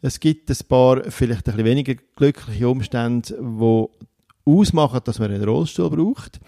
Es 0.00 0.20
gibt 0.20 0.50
ein 0.50 0.56
paar 0.68 1.02
vielleicht 1.10 1.48
ein 1.48 1.56
bisschen 1.56 1.64
weniger 1.64 1.94
glückliche 2.16 2.68
Umstände, 2.68 3.34
die 3.38 3.86
ausmachen, 4.44 5.00
dass 5.04 5.18
man 5.18 5.32
einen 5.32 5.44
Rollstuhl 5.44 5.90
braucht. 5.90 6.40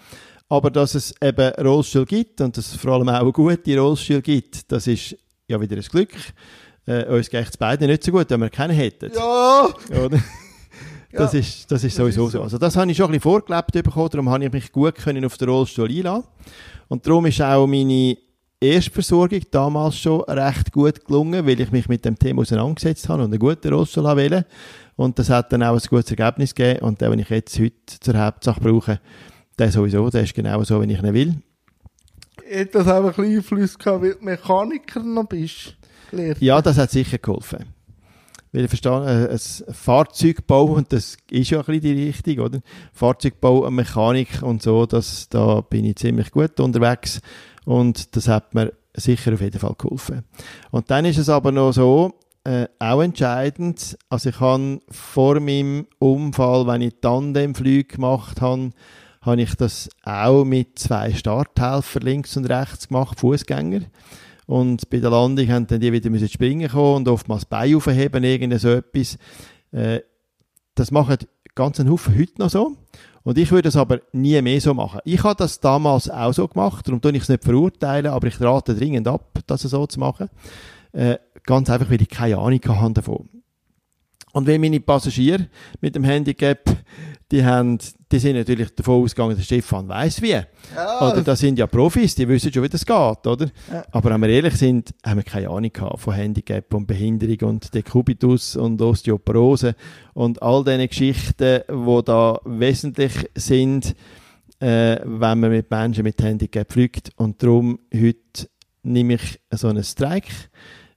Aber 0.49 0.71
dass 0.71 0.95
es 0.95 1.13
eben 1.21 1.53
Rollstuhl 1.55 2.05
gibt 2.05 2.39
und 2.39 2.55
dass 2.55 2.73
es 2.73 2.79
vor 2.79 2.93
allem 2.93 3.09
auch 3.09 3.31
gute 3.33 3.77
Rollstuhl 3.77 4.21
gibt, 4.21 4.71
das 4.71 4.87
ist 4.87 5.17
ja 5.47 5.59
wieder 5.59 5.75
ein 5.75 5.81
Glück. 5.81 6.13
Äh, 6.85 7.05
uns 7.05 7.29
geht 7.29 7.49
es 7.49 7.57
beide 7.57 7.85
nicht 7.85 8.03
so 8.03 8.11
gut, 8.13 8.29
wenn 8.29 8.39
wir 8.39 8.49
keinen 8.49 8.75
hätten. 8.75 9.11
Ja! 9.13 9.67
Oder? 10.05 10.19
Das, 11.11 11.33
Ja. 11.33 11.39
ist, 11.39 11.71
das 11.71 11.83
ist 11.83 11.95
sowieso 11.95 12.27
so. 12.29 12.41
Also 12.41 12.57
das 12.57 12.75
habe 12.75 12.91
ich 12.91 12.97
schon 12.97 13.05
ein 13.07 13.11
bisschen 13.13 13.21
vorgelebt 13.21 13.71
bekommen, 13.71 14.09
darum 14.11 14.29
habe 14.29 14.45
ich 14.45 14.51
mich 14.51 14.71
gut 14.71 14.95
können 14.95 15.23
auf 15.25 15.37
den 15.37 15.49
Rollstuhl 15.49 15.89
einlassen. 15.89 16.25
Und 16.89 17.05
darum 17.05 17.25
ist 17.25 17.41
auch 17.41 17.65
meine 17.67 18.17
Erstversorgung 18.59 19.41
damals 19.51 19.97
schon 19.99 20.21
recht 20.21 20.71
gut 20.71 21.05
gelungen, 21.05 21.45
weil 21.45 21.59
ich 21.59 21.71
mich 21.71 21.87
mit 21.87 22.03
dem 22.05 22.17
Thema 22.17 22.41
auseinandergesetzt 22.41 23.07
habe 23.07 23.23
und 23.23 23.31
einen 23.31 23.39
guten 23.39 23.73
Rollstuhl 23.73 24.03
wählen 24.17 24.45
Und 24.95 25.17
das 25.19 25.29
hat 25.29 25.53
dann 25.53 25.63
auch 25.63 25.75
ein 25.75 25.87
gutes 25.89 26.09
Ergebnis 26.11 26.53
gegeben. 26.55 26.85
Und 26.85 26.99
den, 27.01 27.11
den 27.11 27.19
ich 27.19 27.29
jetzt 27.29 27.57
heute 27.59 27.75
zur 27.99 28.17
Hauptsache 28.17 28.59
brauche, 28.59 28.99
der 29.59 29.71
sowieso, 29.71 30.09
der 30.09 30.23
ist 30.23 30.33
genau 30.33 30.63
so, 30.63 30.81
wie 30.81 30.91
ich 30.91 31.01
ihn 31.01 31.13
will. 31.13 31.35
Hat 32.51 32.73
das 32.75 32.87
auch 32.87 33.03
ein 33.03 33.07
bisschen 33.13 33.37
Einfluss 33.37 33.77
gehabt, 33.77 34.01
weil 34.03 34.13
du 34.15 34.25
Mechaniker 34.25 35.03
noch 35.03 35.25
bist? 35.25 35.75
Gelehrt. 36.11 36.41
Ja, 36.41 36.61
das 36.61 36.77
hat 36.77 36.89
sicher 36.91 37.17
geholfen. 37.17 37.65
Weil 38.51 38.67
verstehe, 38.67 39.27
äh, 39.29 39.31
ein 39.31 39.73
Fahrzeugbau, 39.73 40.65
und 40.65 40.91
das 40.93 41.17
ist 41.29 41.49
ja 41.49 41.59
ein 41.59 41.65
bisschen 41.65 41.81
die 41.81 42.05
Richtung, 42.05 42.39
oder? 42.39 42.59
Fahrzeugbau, 42.93 43.63
eine 43.63 43.71
Mechanik 43.71 44.41
und 44.41 44.61
so, 44.61 44.85
das, 44.85 45.29
da 45.29 45.61
bin 45.61 45.85
ich 45.85 45.97
ziemlich 45.97 46.31
gut 46.31 46.59
unterwegs. 46.59 47.21
Und 47.65 48.15
das 48.15 48.27
hat 48.27 48.53
mir 48.55 48.73
sicher 48.93 49.33
auf 49.33 49.41
jeden 49.41 49.59
Fall 49.59 49.75
geholfen. 49.77 50.23
Und 50.71 50.89
dann 50.89 51.05
ist 51.05 51.17
es 51.17 51.29
aber 51.29 51.51
noch 51.51 51.71
so, 51.71 52.13
äh, 52.47 52.67
auch 52.79 53.01
entscheidend, 53.01 53.97
also 54.09 54.29
ich 54.29 54.39
habe 54.39 54.79
vor 54.89 55.39
meinem 55.41 55.85
Unfall, 55.99 56.65
wenn 56.65 56.81
ich 56.81 56.95
Tandemflüge 57.01 57.95
gemacht 57.95 58.39
habe, 58.39 58.71
habe 59.21 59.41
ich 59.41 59.55
das 59.55 59.89
auch 60.03 60.45
mit 60.45 60.79
zwei 60.79 61.13
Starthelfern 61.13 62.03
links 62.03 62.37
und 62.37 62.45
rechts 62.45 62.87
gemacht, 62.87 63.19
Fußgänger. 63.19 63.81
Und 64.47 64.89
bei 64.89 64.97
der 64.97 65.09
Landung 65.09 65.47
haben 65.49 65.67
dann 65.67 65.81
die 65.81 65.91
wieder 65.91 66.09
müssen 66.09 66.29
springen 66.29 66.69
kommen 66.69 66.95
und 66.95 67.07
oftmals 67.09 67.45
Bein 67.45 67.75
aufheben, 67.75 68.23
irgend 68.23 68.59
so 68.59 68.69
etwas. 68.69 69.17
Äh, 69.71 69.99
das 70.73 70.89
machen 70.89 71.17
ganz 71.53 71.79
einen 71.79 71.91
Haufen 71.91 72.17
heute 72.17 72.39
noch 72.39 72.49
so. 72.49 72.77
Und 73.23 73.37
ich 73.37 73.51
würde 73.51 73.63
das 73.63 73.75
aber 73.75 73.99
nie 74.13 74.41
mehr 74.41 74.61
so 74.61 74.73
machen. 74.73 75.01
Ich 75.03 75.21
habe 75.23 75.35
das 75.35 75.59
damals 75.59 76.09
auch 76.09 76.31
so 76.31 76.47
gemacht, 76.47 76.87
darum 76.87 77.01
tue 77.01 77.11
ich 77.11 77.23
es 77.23 77.29
nicht 77.29 77.43
verurteilen, 77.43 78.11
aber 78.11 78.27
ich 78.27 78.39
rate 78.39 78.73
dringend 78.73 79.07
ab, 79.07 79.39
das 79.47 79.63
so 79.63 79.85
zu 79.85 79.99
machen. 79.99 80.29
Äh, 80.93 81.17
ganz 81.43 81.69
einfach, 81.69 81.89
weil 81.89 82.01
ich 82.01 82.07
keine 82.07 82.37
Ahnung 82.37 82.93
davon. 82.93 83.27
Und 84.37 84.45
wenn 84.45 84.61
meine 84.61 84.79
Passagiere 84.79 85.47
mit 85.81 85.95
dem 85.95 86.03
Handicap, 86.03 86.59
die 87.31 87.43
haben, 87.43 87.79
die 88.11 88.19
sind 88.19 88.35
natürlich 88.35 88.69
davon 88.75 89.01
ausgegangen, 89.01 89.35
der 89.35 89.41
Stefan 89.41 89.89
weiß 89.89 90.21
wie. 90.21 90.29
Ja, 90.29 90.45
Oder 91.01 91.23
das 91.23 91.39
sind 91.39 91.57
ja 91.57 91.65
Profis, 91.65 92.13
die 92.13 92.27
wissen 92.27 92.53
schon, 92.53 92.61
wie 92.61 92.69
das 92.69 92.85
geht, 92.85 93.25
oder? 93.25 93.47
Ja. 93.73 93.83
Aber 93.89 94.11
wenn 94.11 94.21
wir 94.21 94.29
ehrlich 94.29 94.53
sind, 94.53 94.93
haben 95.03 95.17
wir 95.17 95.23
keine 95.23 95.49
Ahnung 95.49 95.73
gehabt 95.73 96.01
von 96.01 96.13
Handicap 96.13 96.71
und 96.75 96.85
Behinderung 96.85 97.49
und 97.49 97.73
Dekubitus 97.73 98.55
und 98.55 98.79
Osteoporose 98.79 99.73
und 100.13 100.39
all 100.43 100.63
diese 100.63 100.87
Geschichten, 100.87 101.61
die 101.67 102.03
da 102.05 102.39
wesentlich 102.45 103.13
sind, 103.33 103.95
äh, 104.59 104.97
wenn 105.03 105.39
man 105.39 105.49
mit 105.49 105.71
Menschen 105.71 106.03
mit 106.03 106.21
Handicap 106.21 106.71
fliegt. 106.71 107.09
Und 107.15 107.41
darum 107.41 107.79
heute 107.91 108.49
nehme 108.83 109.15
ich 109.15 109.39
so 109.49 109.67
einen 109.67 109.83
Streik, 109.83 110.27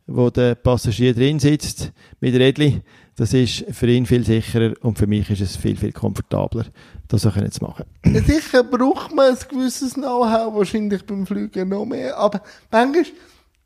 wo 0.07 0.29
der 0.29 0.57
Passagier 0.57 1.15
drin 1.15 1.39
sitzt 1.39 1.91
mit 2.21 2.35
Rädli. 2.35 2.83
Das 3.21 3.35
ist 3.35 3.67
für 3.73 3.87
ihn 3.87 4.07
viel 4.07 4.25
sicherer 4.25 4.73
und 4.81 4.97
für 4.97 5.07
mich 5.07 5.29
ist 5.29 5.43
es 5.43 5.55
viel, 5.55 5.77
viel 5.77 5.93
komfortabler, 5.93 6.65
das 7.07 7.31
können 7.31 7.53
zu 7.53 7.63
machen. 7.63 7.85
Sicher 8.03 8.65
braucht 8.65 9.15
man 9.15 9.35
ein 9.35 9.39
gewisses 9.47 9.93
Know-how, 9.93 10.55
wahrscheinlich 10.55 11.05
beim 11.05 11.27
Fliegen 11.27 11.69
noch 11.69 11.85
mehr. 11.85 12.17
Aber 12.17 12.41
manchmal, 12.71 13.05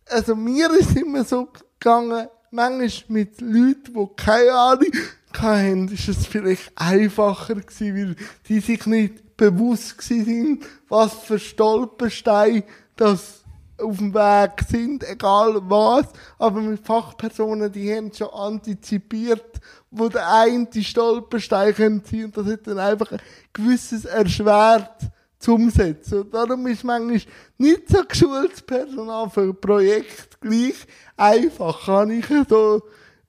also 0.07 0.35
mir 0.35 0.69
ist 0.73 0.97
immer 0.97 1.23
so 1.23 1.47
gegangen, 1.79 2.27
manchmal 2.51 2.91
mit 3.07 3.41
Leuten, 3.41 3.95
die 3.95 4.09
keine 4.17 4.53
Ahnung 4.55 4.91
hatten, 5.39 5.87
ist 5.87 6.09
es 6.09 6.27
vielleicht 6.27 6.73
einfacher 6.75 7.55
gewesen, 7.55 7.95
weil 7.95 8.17
die 8.49 8.59
sich 8.59 8.85
nicht 8.87 9.37
bewusst 9.37 10.03
sind, 10.03 10.65
was 10.89 11.15
für 11.15 11.39
Stolpersteine 11.39 12.65
das 12.97 13.44
auf 13.79 13.99
dem 13.99 14.15
Weg 14.15 14.67
sind, 14.69 15.09
egal 15.09 15.61
was. 15.65 16.07
Aber 16.39 16.61
mit 16.61 16.85
Fachpersonen, 16.85 17.71
die 17.73 17.95
haben 17.95 18.13
schon 18.13 18.29
antizipiert, 18.29 19.61
wo 19.91 20.09
der 20.09 20.29
eine 20.33 20.67
die 20.67 20.85
Stolpersteine 20.85 22.03
ziehen 22.03 22.27
und 22.27 22.37
das 22.37 22.47
hat 22.47 22.67
dann 22.67 22.79
einfach 22.79 23.13
ein 23.13 23.21
gewisses 23.53 24.05
erschwert 24.05 25.11
zu 25.39 25.55
umsetzen. 25.55 26.23
Und 26.23 26.35
darum 26.35 26.67
ist 26.67 26.85
manchmal 26.85 27.21
nicht 27.59 27.89
so 27.89 28.05
geschultes 28.05 28.63
Personal 28.63 29.29
für 29.31 29.43
ein 29.43 29.61
Projekt 29.61 30.41
gleich 30.41 30.87
einfach, 31.17 31.87
habe 31.87 32.15
ich 32.15 32.27
so 32.49 32.83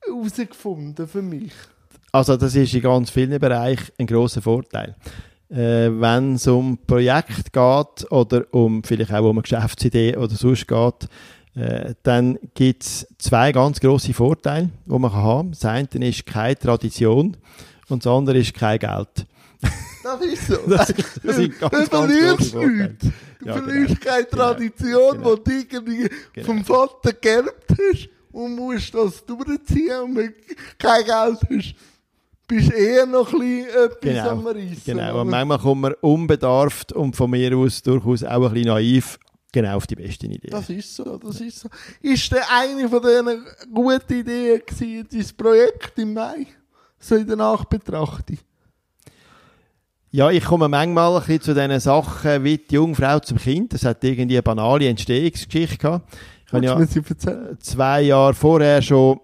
herausgefunden 0.04 1.06
für 1.06 1.22
mich. 1.22 1.52
Also 2.12 2.36
das 2.36 2.54
ist 2.54 2.72
in 2.72 2.80
ganz 2.80 3.10
vielen 3.10 3.38
Bereichen 3.38 3.92
ein 3.98 4.06
großer 4.06 4.40
Vorteil. 4.40 4.96
Äh, 5.48 5.90
Wenn 6.00 6.34
es 6.34 6.46
um 6.48 6.78
Projekt 6.86 7.52
geht 7.52 8.10
oder 8.12 8.44
um 8.52 8.82
vielleicht 8.82 9.12
auch 9.12 9.24
um 9.30 9.36
eine 9.36 9.42
Geschäftsidee 9.42 10.16
oder 10.16 10.34
sonst 10.34 10.66
geht, 10.66 11.08
äh, 11.54 11.94
dann 12.02 12.38
gibt 12.54 12.82
es 12.82 13.06
zwei 13.18 13.52
ganz 13.52 13.80
große 13.80 14.12
Vorteile, 14.12 14.70
die 14.84 14.90
man 14.98 15.10
kann 15.10 15.22
haben 15.22 15.50
kann. 15.52 15.52
Das 15.52 15.64
eine 15.64 16.08
ist 16.08 16.26
keine 16.26 16.58
Tradition 16.58 17.36
und 17.88 18.04
das 18.04 18.12
andere 18.12 18.38
ist 18.38 18.54
kein 18.54 18.78
Geld. 18.78 19.26
Das 20.02 20.20
ist 20.20 20.46
so. 20.48 20.56
Das, 20.68 20.92
das 21.22 21.36
sind 21.36 21.58
ganz, 21.58 21.72
du 21.72 21.78
ganz 21.78 21.88
verlierst 21.88 22.54
nichts. 22.54 23.06
Du 23.40 23.46
Ja, 23.46 23.52
verlierst 23.54 24.00
genau. 24.00 24.12
keine 24.12 24.24
Genau. 24.24 24.42
Tradition, 24.42 25.16
Genau. 25.18 25.36
die 25.36 25.44
du 25.44 25.76
irgendwie 25.76 26.10
Genau. 26.32 26.46
vom 26.46 26.64
Vater 26.64 27.12
geerbt 27.12 27.70
hast 27.70 28.08
und 28.32 28.54
musst 28.56 28.94
das 28.94 29.24
durchziehen 29.24 30.00
und 30.04 30.16
wenn 30.16 30.26
du 30.28 30.54
kein 30.78 31.04
Geld 31.04 31.38
hast, 31.64 31.74
bist 32.46 32.72
eher 32.72 33.06
noch 33.06 33.32
ein 33.32 33.38
bisschen 33.38 33.68
etwas 33.68 34.00
Genau, 34.00 34.30
am 34.30 34.46
Reissen. 34.46 34.82
Genau, 34.84 35.20
und 35.20 35.28
manchmal 35.28 35.58
kommt 35.58 35.80
man 35.82 35.94
unbedarft 36.00 36.92
und 36.92 37.16
von 37.16 37.30
mir 37.30 37.56
aus 37.56 37.82
durchaus 37.82 38.22
auch 38.24 38.46
ein 38.46 38.52
bisschen 38.52 38.68
naiv 38.68 39.18
genau 39.52 39.76
auf 39.76 39.86
die 39.86 39.96
beste 39.96 40.26
Idee. 40.26 40.48
Das 40.50 40.68
ist 40.68 40.94
so, 40.94 41.16
das 41.18 41.40
ist 41.40 41.60
so. 41.60 41.68
Ist 42.02 42.30
der 42.32 42.44
eine 42.50 42.88
von 42.88 43.00
diesen 43.02 43.44
guten 43.72 44.12
Ideen 44.20 44.62
gewesen, 44.66 45.08
dein 45.10 45.36
Projekt 45.36 45.98
im 45.98 46.14
Mai? 46.14 46.46
So 46.98 47.14
in 47.16 47.26
der 47.26 47.36
Nachbetrachtung. 47.36 48.38
Ja, 50.10 50.30
ich 50.30 50.44
komme 50.44 50.68
manchmal 50.68 51.14
ein 51.14 51.18
bisschen 51.20 51.40
zu 51.42 51.54
diesen 51.54 51.80
Sachen 51.80 52.42
wie 52.44 52.58
die 52.58 52.74
Jungfrau 52.74 53.18
zum 53.18 53.38
Kind. 53.38 53.74
Das 53.74 53.84
hat 53.84 54.02
irgendwie 54.02 54.36
eine 54.36 54.42
banale 54.42 54.88
Entstehungsgeschichte 54.88 55.76
gehabt. 55.76 56.08
Ich 56.46 56.52
habe 56.52 56.64
ja 56.64 57.58
zwei 57.58 58.02
Jahre 58.02 58.32
vorher 58.32 58.80
schon 58.80 59.20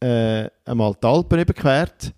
äh, 0.00 0.48
einmal 0.64 0.94
die 1.00 1.06
Alpen 1.06 1.38
überquert. 1.38 2.12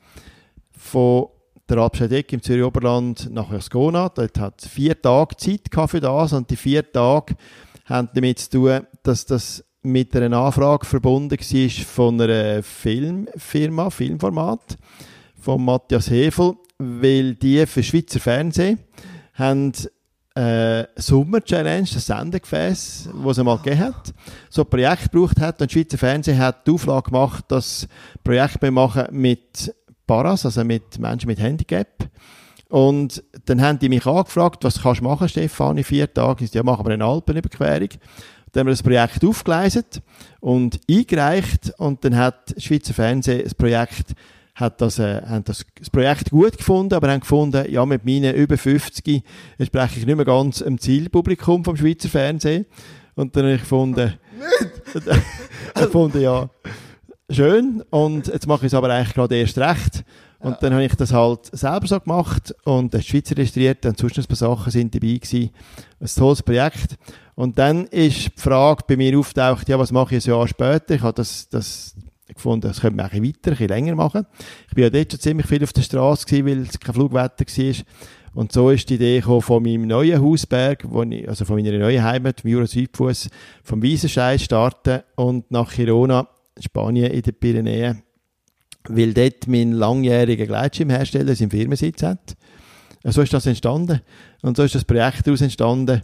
Von 0.91 1.27
der 1.69 1.77
Alpscheidegg 1.79 2.33
im 2.33 2.43
Zürich 2.43 2.65
Oberland 2.65 3.29
nach 3.31 3.51
Ascona. 3.51 4.09
Dort 4.09 4.39
hat 4.39 4.63
vier 4.63 5.01
Tage 5.01 5.37
Zeit 5.37 5.69
für 5.91 6.01
das 6.01 6.33
und 6.33 6.49
die 6.51 6.57
vier 6.57 6.91
Tage 6.91 7.37
haben 7.85 8.09
damit 8.15 8.39
zu 8.39 8.51
tun, 8.51 8.87
dass 9.03 9.27
das 9.27 9.63
mit 9.83 10.17
einer 10.17 10.39
Anfrage 10.39 10.87
verbunden 10.87 11.39
war 11.39 11.85
von 11.85 12.21
einer 12.21 12.63
Filmfirma, 12.63 13.91
Filmformat, 13.91 14.79
von 15.39 15.63
Matthias 15.63 16.11
Hevel, 16.11 16.55
weil 16.79 17.35
die 17.35 17.67
für 17.67 17.83
Schweizer 17.83 18.21
Fernsehen 18.21 18.79
haben 19.35 19.73
äh, 20.35 20.87
Summer 20.97 21.43
Challenge, 21.43 21.87
das 21.93 22.07
Sendegefäß, 22.07 23.11
das 23.13 23.33
es 23.33 23.39
einmal 23.39 23.59
gegeben 23.59 23.81
hat, 23.81 24.15
so 24.49 24.63
ein 24.63 24.71
Projekt 24.71 25.11
gebraucht 25.13 25.39
hat. 25.39 25.61
Und 25.61 25.71
Schweizer 25.71 25.99
Fernsehen 25.99 26.39
hat 26.39 26.67
die 26.67 26.71
Auflage 26.71 27.11
gemacht, 27.11 27.45
dass 27.49 27.87
Projekte 28.25 28.71
machen 28.71 29.09
mit 29.11 29.75
Paras, 30.09 30.45
also 30.45 30.65
mit 30.65 30.99
Menschen 30.99 31.29
mit 31.29 31.39
Handicap. 31.39 32.09
Und 32.69 33.23
dann 33.45 33.63
haben 33.63 33.79
die 33.79 33.89
mich 33.89 34.05
angefragt, 34.05 34.65
was 34.65 34.83
kannst 34.83 35.01
du 35.01 35.05
machen, 35.05 35.29
Stefan, 35.29 35.79
in 35.79 35.85
vier 35.85 36.13
Tagen? 36.13 36.45
Ich 36.45 36.53
ja, 36.53 36.65
machen 36.65 36.85
wir 36.85 36.93
eine 36.93 37.05
Alpenüberquerung. 37.05 37.91
Dann 38.53 38.61
haben 38.61 38.67
wir 38.67 38.73
das 38.73 38.83
Projekt 38.83 39.25
aufgeleistet 39.25 40.03
und 40.41 40.81
eingereicht 40.91 41.73
und 41.79 42.05
dann 42.05 42.17
hat 42.17 42.55
das 42.57 42.65
Schweizer 42.65 42.95
Fernsehen 42.95 43.45
das 43.45 43.55
Projekt 43.55 44.15
hat 44.55 44.81
das, 44.81 44.99
äh, 44.99 45.23
haben 45.23 45.45
das, 45.45 45.65
das 45.79 45.89
Projekt 45.89 46.31
gut 46.31 46.59
gefunden, 46.59 46.95
aber 46.95 47.13
haben 47.13 47.21
gefunden, 47.21 47.71
ja, 47.71 47.87
mit 47.87 48.05
meinen 48.05 48.35
über 48.35 48.59
50 48.59 49.23
entspreche 49.57 50.01
ich 50.01 50.07
nicht 50.07 50.17
mehr 50.17 50.25
ganz 50.25 50.59
dem 50.59 50.79
Zielpublikum 50.79 51.65
vom 51.65 51.77
Schweizer 51.77 52.09
Fernsehen. 52.09 52.67
Und 53.15 53.37
dann 53.37 53.45
habe 53.45 53.55
ich 53.55 53.61
gefunden, 53.61 54.15
fand 55.93 56.15
ja 56.17 56.51
schön 57.31 57.83
und 57.91 58.29
jetzt 58.29 58.47
mache 58.47 58.67
ich 58.67 58.73
es 58.73 58.75
aber 58.75 58.91
eigentlich 58.91 59.15
gerade 59.15 59.37
erst 59.37 59.59
recht. 59.59 60.05
Und 60.41 60.53
ja. 60.53 60.59
dann 60.61 60.75
habe 60.75 60.85
ich 60.85 60.95
das 60.95 61.13
halt 61.13 61.47
selber 61.47 61.87
so 61.87 61.99
gemacht 61.99 62.55
und 62.65 62.95
das 62.95 63.05
Schweizer 63.05 63.37
registriert 63.37 63.85
und 63.87 63.99
sonst 63.99 64.19
ein 64.19 64.25
paar 64.25 64.37
Sachen 64.37 64.71
sind 64.71 64.95
dabei 64.95 65.15
gewesen. 65.15 65.51
Ein 66.01 66.07
tolles 66.07 66.43
Projekt. 66.43 66.97
Und 67.35 67.59
dann 67.59 67.87
ist 67.87 68.27
die 68.37 68.41
Frage 68.41 68.85
bei 68.87 68.97
mir 68.97 69.19
auftaucht, 69.19 69.69
ja, 69.69 69.79
was 69.79 69.93
mache 69.93 70.17
ich 70.17 70.25
ein 70.25 70.31
Jahr 70.31 70.47
später? 70.47 70.95
Ich 70.95 71.03
habe 71.03 71.15
das, 71.15 71.49
das 71.49 71.95
gefunden, 72.33 72.69
das 72.69 72.81
könnte 72.81 72.97
man 72.97 73.07
ein 73.07 73.11
bisschen 73.11 73.27
weiter, 73.27 73.51
ein 73.51 73.51
bisschen 73.51 73.69
länger 73.69 73.95
machen. 73.97 74.27
Ich 74.69 74.75
bin 74.75 74.85
ja 74.85 74.91
dort 74.91 75.13
schon 75.13 75.21
ziemlich 75.21 75.47
viel 75.47 75.65
auf 75.65 75.73
der 75.73 75.83
Straße 75.83 76.27
gewesen, 76.27 76.47
weil 76.47 76.67
es 76.67 76.79
kein 76.79 76.95
Flugwetter 76.95 77.45
war. 77.45 77.75
Und 78.35 78.53
so 78.53 78.71
ist 78.71 78.89
die 78.89 78.95
Idee 78.95 79.23
von 79.23 79.63
meinem 79.63 79.87
neuen 79.87 80.23
Hausberg, 80.23 80.85
wo 80.89 81.03
ich, 81.03 81.29
also 81.29 81.45
von 81.45 81.57
meiner 81.57 81.77
neuen 81.77 82.05
Heimat, 82.05 82.45
dem 82.45 82.51
Jura 82.51 82.67
Südfuss, 82.67 83.29
vom 83.65 83.83
Wiesenscheid 83.83 84.41
starten 84.41 85.01
und 85.17 85.51
nach 85.51 85.75
Girona, 85.75 86.29
Spanien 86.61 87.11
in 87.11 87.23
den 87.23 87.35
Pyrenäen, 87.35 88.03
weil 88.89 89.15
dort 89.15 89.47
mein 89.47 89.73
langjähriger 89.73 90.47
Gleitschirmhersteller 90.47 91.35
seinen 91.35 91.51
Firmensitz 91.51 92.03
hat. 92.03 92.37
So 93.05 93.23
ist 93.23 93.33
das 93.33 93.47
entstanden. 93.47 94.01
Und 94.43 94.57
so 94.57 94.63
ist 94.65 94.75
das 94.75 94.85
Projekt 94.85 95.27
daraus 95.27 95.41
entstanden. 95.41 96.03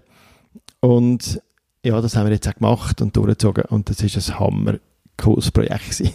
Und 0.80 1.40
ja, 1.84 2.00
das 2.00 2.16
haben 2.16 2.26
wir 2.26 2.32
jetzt 2.32 2.48
auch 2.48 2.54
gemacht 2.54 3.00
und 3.02 3.16
durchgezogen. 3.16 3.64
Und 3.66 3.90
das 3.90 4.00
ist 4.00 4.16
ein 4.16 4.38
hammer 4.38 4.78
cooles 5.16 5.50
Projekt 5.50 5.84
gewesen. 5.84 6.12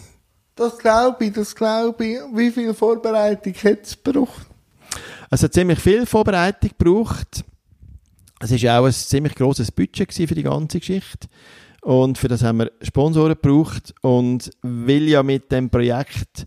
Das 0.55 0.77
glaube 0.77 1.25
ich, 1.25 1.33
das 1.33 1.55
glaube 1.55 2.05
ich. 2.05 2.17
Wie 2.33 2.51
viel 2.51 2.73
Vorbereitung 2.73 3.53
hat 3.53 3.83
es 3.83 4.03
gebraucht? 4.03 4.47
Es 5.29 5.43
hat 5.43 5.53
ziemlich 5.53 5.79
viel 5.79 6.05
Vorbereitung 6.05 6.71
gebraucht. 6.77 7.45
Es 8.41 8.51
war 8.51 8.79
auch 8.79 8.85
ein 8.85 8.91
ziemlich 8.91 9.35
grosses 9.35 9.71
Budget 9.71 10.11
für 10.13 10.35
die 10.35 10.43
ganze 10.43 10.79
Geschichte. 10.79 11.27
Und 11.81 12.17
für 12.17 12.27
das 12.27 12.43
haben 12.43 12.59
wir 12.59 12.71
Sponsoren 12.81 13.37
gebraucht. 13.41 13.93
Und 14.01 14.51
weil 14.61 15.03
ja 15.03 15.23
mit 15.23 15.51
dem 15.51 15.69
Projekt, 15.69 16.45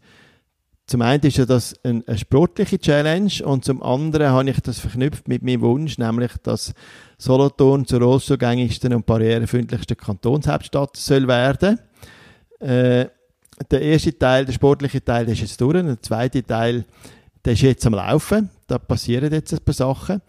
zum 0.86 1.02
einen 1.02 1.22
ist 1.22 1.38
ja 1.38 1.46
das 1.46 1.74
eine, 1.84 2.02
eine 2.06 2.18
sportliche 2.18 2.78
Challenge 2.78 3.32
und 3.44 3.64
zum 3.64 3.82
anderen 3.82 4.28
habe 4.28 4.50
ich 4.50 4.60
das 4.60 4.78
verknüpft 4.78 5.28
mit 5.28 5.42
meinem 5.42 5.62
Wunsch, 5.62 5.96
nämlich, 5.96 6.32
dass 6.42 6.74
Solothurn 7.18 7.86
zur 7.86 8.02
rollstuhlgängigsten 8.02 8.92
und 8.92 9.06
barrierefreundlichsten 9.06 9.96
Kantonshauptstadt 9.96 10.96
soll 10.96 11.28
werden. 11.28 11.78
Äh, 12.60 13.06
der 13.70 13.82
erste 13.82 14.18
Teil, 14.18 14.44
der 14.44 14.52
sportliche 14.52 15.04
Teil, 15.04 15.28
ist 15.28 15.40
jetzt 15.40 15.60
durch. 15.60 15.82
Der 15.82 16.02
zweite 16.02 16.42
Teil, 16.42 16.84
der 17.44 17.52
ist 17.52 17.62
jetzt 17.62 17.86
am 17.86 17.94
Laufen. 17.94 18.50
Da 18.66 18.78
passieren 18.78 19.32
jetzt 19.32 19.52
ein 19.52 19.60
paar 19.64 19.74
Sachen. 19.74 20.20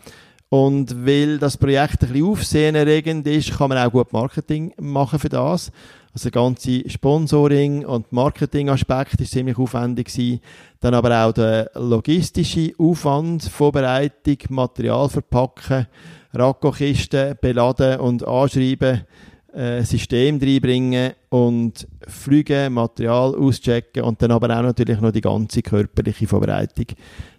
Und 0.54 1.04
weil 1.04 1.40
das 1.40 1.58
Projekt 1.58 2.04
ein 2.04 2.10
bisschen 2.10 2.28
aufsehenerregend 2.28 3.26
ist, 3.26 3.58
kann 3.58 3.70
man 3.70 3.80
auch 3.80 3.92
gut 3.92 4.14
Marketing 4.14 4.72
machen 4.80 5.18
für 5.18 5.28
das. 5.28 5.72
Also 6.14 6.30
der 6.30 6.32
ganze 6.32 6.88
Sponsoring 6.88 7.84
und 7.86 8.12
Marketingaspekt 8.12 9.20
ist 9.20 9.32
ziemlich 9.32 9.58
aufwendig 9.58 10.14
gewesen. 10.14 10.42
Dann 10.80 10.94
aber 10.94 11.26
auch 11.26 11.32
der 11.32 11.72
logistische 11.74 12.72
Aufwand, 12.78 13.42
Vorbereitung, 13.42 14.38
Material 14.50 15.10
verpacken, 15.10 15.88
Rakkokisten 16.36 17.36
beladen 17.42 18.00
und 18.00 18.24
anschreiben, 18.24 19.08
äh, 19.56 19.82
System 19.82 20.38
reinbringen 20.40 21.14
und 21.30 21.88
Flüge, 22.08 22.70
Material 22.70 23.34
auschecken 23.34 24.04
und 24.04 24.22
dann 24.22 24.30
aber 24.30 24.56
auch 24.56 24.62
natürlich 24.62 25.02
noch 25.02 25.12
die 25.12 25.22
ganze 25.22 25.64
körperliche 25.64 26.28
Vorbereitung. 26.28 26.96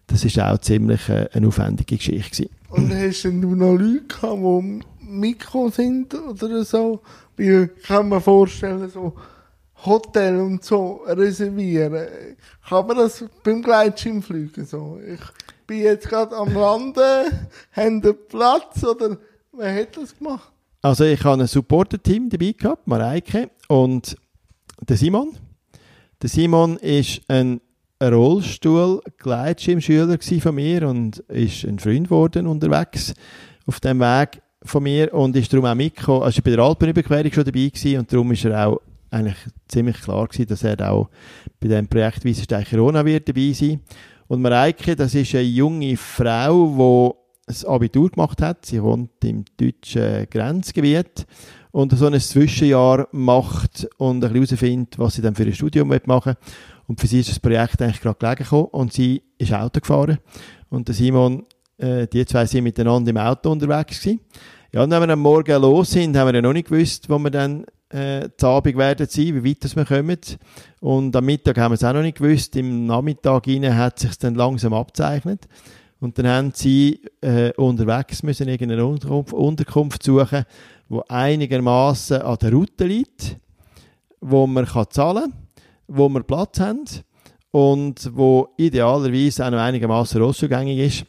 Das 0.08 0.24
ist 0.24 0.40
auch 0.40 0.58
ziemlich 0.58 1.08
äh, 1.08 1.28
eine 1.32 1.46
aufwendige 1.46 1.96
Geschichte 1.96 2.42
gewesen. 2.42 2.63
Und 2.74 2.92
hast 2.92 3.22
du 3.22 3.30
noch 3.30 3.76
Leute 3.76 4.02
gehabt, 4.08 4.42
die 4.42 4.82
Mikro 5.06 5.68
sind 5.68 6.12
oder 6.12 6.64
so? 6.64 7.00
Weil 7.36 7.70
ich 7.76 7.84
kann 7.84 8.08
mir 8.08 8.20
vorstellen, 8.20 8.90
so 8.90 9.14
Hotel 9.84 10.40
und 10.40 10.64
so 10.64 11.02
reservieren. 11.06 12.08
Kann 12.68 12.86
man 12.88 12.96
das 12.96 13.24
beim 13.44 13.62
Gleitschirmfliegen 13.62 14.64
so? 14.64 14.98
Ich 15.06 15.20
bin 15.68 15.82
jetzt 15.82 16.08
gerade 16.08 16.36
am 16.36 16.52
Landen, 16.52 16.96
haben 17.72 18.02
einen 18.02 18.16
Platz 18.28 18.82
oder 18.82 19.18
wer 19.52 19.82
hat 19.82 19.96
das 19.96 20.18
gemacht? 20.18 20.50
Also 20.82 21.04
ich 21.04 21.22
habe 21.22 21.42
ein 21.42 21.46
Supporter-Team 21.46 22.28
dabei 22.28 22.52
gehabt, 22.58 22.88
Mareike 22.88 23.50
und 23.68 24.16
der 24.80 24.96
Simon. 24.96 25.36
Der 26.22 26.28
Simon 26.28 26.76
ist 26.78 27.20
ein 27.28 27.60
Rollstuhl-Gleitschirmschüler 28.12 30.18
von 30.40 30.54
mir 30.54 30.88
und 30.88 31.18
ist 31.28 31.64
ein 31.64 31.78
Freund 31.78 32.04
geworden 32.04 32.46
unterwegs 32.46 33.12
auf 33.66 33.80
dem 33.80 34.00
Weg 34.00 34.42
von 34.62 34.82
mir 34.82 35.12
und 35.14 35.36
ist 35.36 35.52
darum 35.52 35.66
auch 35.66 35.74
mitgekommen. 35.74 36.22
Also 36.22 36.40
bei 36.42 36.50
der 36.50 36.60
Alpenüberquerung 36.60 37.32
schon 37.32 37.44
dabei 37.44 37.68
gewesen 37.68 37.98
und 37.98 38.12
darum 38.12 38.32
ist 38.32 38.44
er 38.44 38.66
auch 38.66 38.80
eigentlich 39.10 39.36
ziemlich 39.68 40.00
klar 40.00 40.26
gewesen, 40.26 40.48
dass 40.48 40.64
er 40.64 40.90
auch 40.90 41.08
bei 41.60 41.68
dem 41.68 41.86
Projekt 41.86 42.24
Weissenstein 42.24 42.64
Corona 42.64 43.04
wird 43.04 43.28
dabei 43.28 43.52
sein. 43.52 43.80
Und 44.26 44.42
Mareike, 44.42 44.96
das 44.96 45.14
ist 45.14 45.34
eine 45.34 45.44
junge 45.44 45.96
Frau, 45.96 47.14
die 47.46 47.52
ein 47.52 47.66
Abitur 47.68 48.10
gemacht 48.10 48.42
hat. 48.42 48.66
Sie 48.66 48.82
wohnt 48.82 49.22
im 49.22 49.44
deutschen 49.56 50.26
Grenzgebiet 50.30 51.26
und 51.72 51.96
so 51.96 52.06
ein 52.06 52.18
Zwischenjahr 52.18 53.06
macht 53.12 53.86
und 53.98 54.24
ein 54.24 54.32
bisschen 54.32 54.56
herausfindet, 54.56 54.98
was 54.98 55.14
sie 55.14 55.22
dann 55.22 55.34
für 55.34 55.44
ein 55.44 55.52
Studium 55.52 55.88
machen 56.06 56.34
will. 56.34 56.36
Und 56.86 57.00
für 57.00 57.06
sie 57.06 57.20
ist 57.20 57.30
das 57.30 57.40
Projekt 57.40 57.80
eigentlich 57.80 58.00
gerade 58.00 58.18
gelegen 58.18 58.44
gekommen 58.44 58.68
und 58.72 58.92
sie 58.92 59.22
ist 59.38 59.52
Auto 59.52 59.80
gefahren. 59.80 60.18
Und 60.68 60.88
der 60.88 60.94
Simon, 60.94 61.46
äh, 61.78 62.06
die 62.06 62.24
zwei 62.26 62.46
sind 62.46 62.64
miteinander 62.64 63.10
im 63.10 63.16
Auto 63.16 63.50
unterwegs 63.50 64.00
gewesen. 64.00 64.20
Ja, 64.72 64.82
und 64.82 64.90
wenn 64.90 65.02
wir 65.02 65.12
am 65.12 65.20
Morgen 65.20 65.62
los 65.62 65.92
sind, 65.92 66.16
haben 66.16 66.28
wir 66.28 66.34
ja 66.34 66.42
noch 66.42 66.52
nicht 66.52 66.68
gewusst, 66.68 67.08
wo 67.08 67.18
wir 67.18 67.30
dann 67.30 67.64
äh, 67.90 68.28
zu 68.36 68.48
Abend 68.48 68.76
werden 68.76 69.06
sein, 69.08 69.42
wie 69.44 69.50
weit 69.50 69.76
wir 69.76 69.84
kommen. 69.84 70.18
Und 70.80 71.14
am 71.14 71.24
Mittag 71.24 71.58
haben 71.58 71.72
wir 71.72 71.76
es 71.76 71.84
auch 71.84 71.92
noch 71.92 72.02
nicht 72.02 72.18
gewusst. 72.18 72.56
Im 72.56 72.86
Nachmittag 72.86 73.46
rein 73.46 73.76
hat 73.76 73.96
es 73.98 74.02
sich 74.02 74.18
dann 74.18 74.34
langsam 74.34 74.74
abzeichnet. 74.74 75.46
Und 76.00 76.18
dann 76.18 76.26
haben 76.26 76.52
sie 76.54 77.00
äh, 77.20 77.52
unterwegs 77.52 78.22
müssen 78.22 78.48
irgendeine 78.48 78.84
Unterkunft, 78.84 79.32
Unterkunft 79.32 80.02
suchen, 80.02 80.44
wo 80.88 81.02
einigermaßen 81.08 82.20
an 82.20 82.36
der 82.42 82.52
Route 82.52 82.84
liegt, 82.84 83.38
wo 84.20 84.46
man 84.46 84.66
kann 84.66 84.86
zahlen 84.90 85.30
kann 85.30 85.43
wo 85.86 86.08
wir 86.08 86.22
Platz 86.22 86.60
haben 86.60 86.84
und 87.50 88.10
wo 88.14 88.48
idealerweise 88.56 89.46
auch 89.46 89.50
noch 89.50 89.58
einigermaßen 89.58 90.20
rosszugängig 90.20 90.78
ist. 90.78 91.06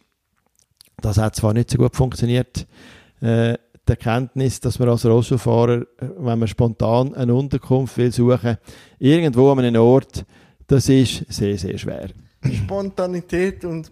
Das 1.01 1.17
hat 1.17 1.35
zwar 1.35 1.53
nicht 1.53 1.69
so 1.69 1.77
gut 1.77 1.95
funktioniert, 1.95 2.67
äh, 3.21 3.57
die 3.87 3.91
Erkenntnis, 3.91 4.59
dass 4.59 4.79
man 4.79 4.89
als 4.89 5.05
Rollstuhlfahrer, 5.05 5.85
wenn 5.99 6.39
man 6.39 6.47
spontan 6.47 7.13
eine 7.13 7.35
Unterkunft 7.35 7.97
will 7.97 8.11
suchen, 8.11 8.57
irgendwo 8.99 9.51
an 9.51 9.59
einem 9.59 9.81
Ort, 9.81 10.25
das 10.67 10.89
ist 10.89 11.25
sehr, 11.31 11.57
sehr 11.57 11.77
schwer. 11.77 12.09
Spontanität 12.43 13.63
und 13.65 13.91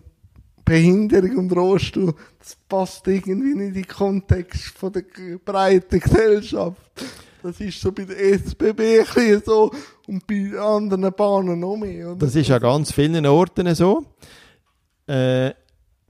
Behinderung 0.65 1.37
und 1.37 1.55
Rollstuhl, 1.55 2.13
das 2.39 2.57
passt 2.67 3.07
irgendwie 3.07 3.53
nicht 3.53 3.67
in 3.67 3.73
den 3.73 3.87
Kontext 3.87 4.77
von 4.77 4.93
der 4.93 5.03
breiten 5.43 5.99
Gesellschaft. 5.99 6.81
Das 7.43 7.59
ist 7.59 7.81
so 7.81 7.91
bei 7.91 8.05
der 8.05 8.17
SBB 8.17 9.01
ein 9.17 9.41
so 9.45 9.69
und 10.07 10.25
bei 10.25 10.57
anderen 10.57 11.11
Bahnen 11.13 11.59
noch 11.59 11.75
mehr. 11.75 12.11
Oder? 12.11 12.19
Das 12.19 12.35
ist 12.35 12.49
an 12.49 12.61
ganz 12.61 12.93
vielen 12.93 13.25
Orten 13.25 13.75
so. 13.75 14.05
Äh, 15.05 15.51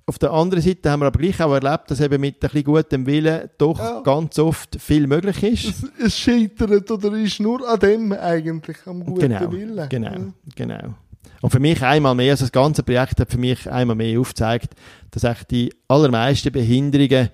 auf 0.06 0.20
der 0.20 0.32
anderen 0.32 0.62
Seite 0.62 0.92
haben 0.92 1.00
wir 1.00 1.08
aber 1.08 1.18
gleich 1.18 1.42
auch 1.42 1.54
erlebt, 1.54 1.90
dass 1.90 2.02
eben 2.02 2.22
mit 2.22 2.36
ein 2.36 2.40
bisschen 2.40 2.64
gutem 2.66 3.06
Willen 3.08 3.50
doch 3.58 3.80
ja. 3.80 4.02
ganz 4.02 4.38
oft 4.38 4.80
viel 4.80 5.08
möglich 5.08 5.42
ist. 5.42 5.66
Es, 5.66 6.06
es, 6.06 6.20
scheitert 6.20 6.92
oder 6.92 7.18
ist 7.18 7.40
nur 7.40 7.68
an 7.68 7.80
dem 7.80 8.12
eigentlich, 8.12 8.78
am 8.86 9.04
guten 9.04 9.22
genau, 9.22 9.52
Willen. 9.52 9.90
Genau, 9.90 10.12
ja. 10.12 10.34
genau. 10.56 10.94
Und 11.42 11.50
für 11.50 11.60
mich 11.60 11.82
einmal 11.82 12.14
mehr, 12.14 12.34
also 12.34 12.44
das 12.44 12.52
ganze 12.52 12.84
Projekt 12.84 13.20
hat 13.20 13.32
für 13.32 13.40
mich 13.40 13.72
einmal 13.72 13.96
mehr 13.96 14.20
aufgezeigt, 14.20 14.76
dass 15.10 15.24
echt 15.24 15.50
die 15.50 15.74
allermeisten 15.88 16.52
Behinderungen, 16.52 17.30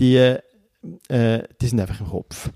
die, 0.00 0.16
äh, 0.16 1.42
die 1.60 1.66
sind 1.66 1.78
einfach 1.80 2.00
im 2.00 2.08
Kopf 2.08 2.50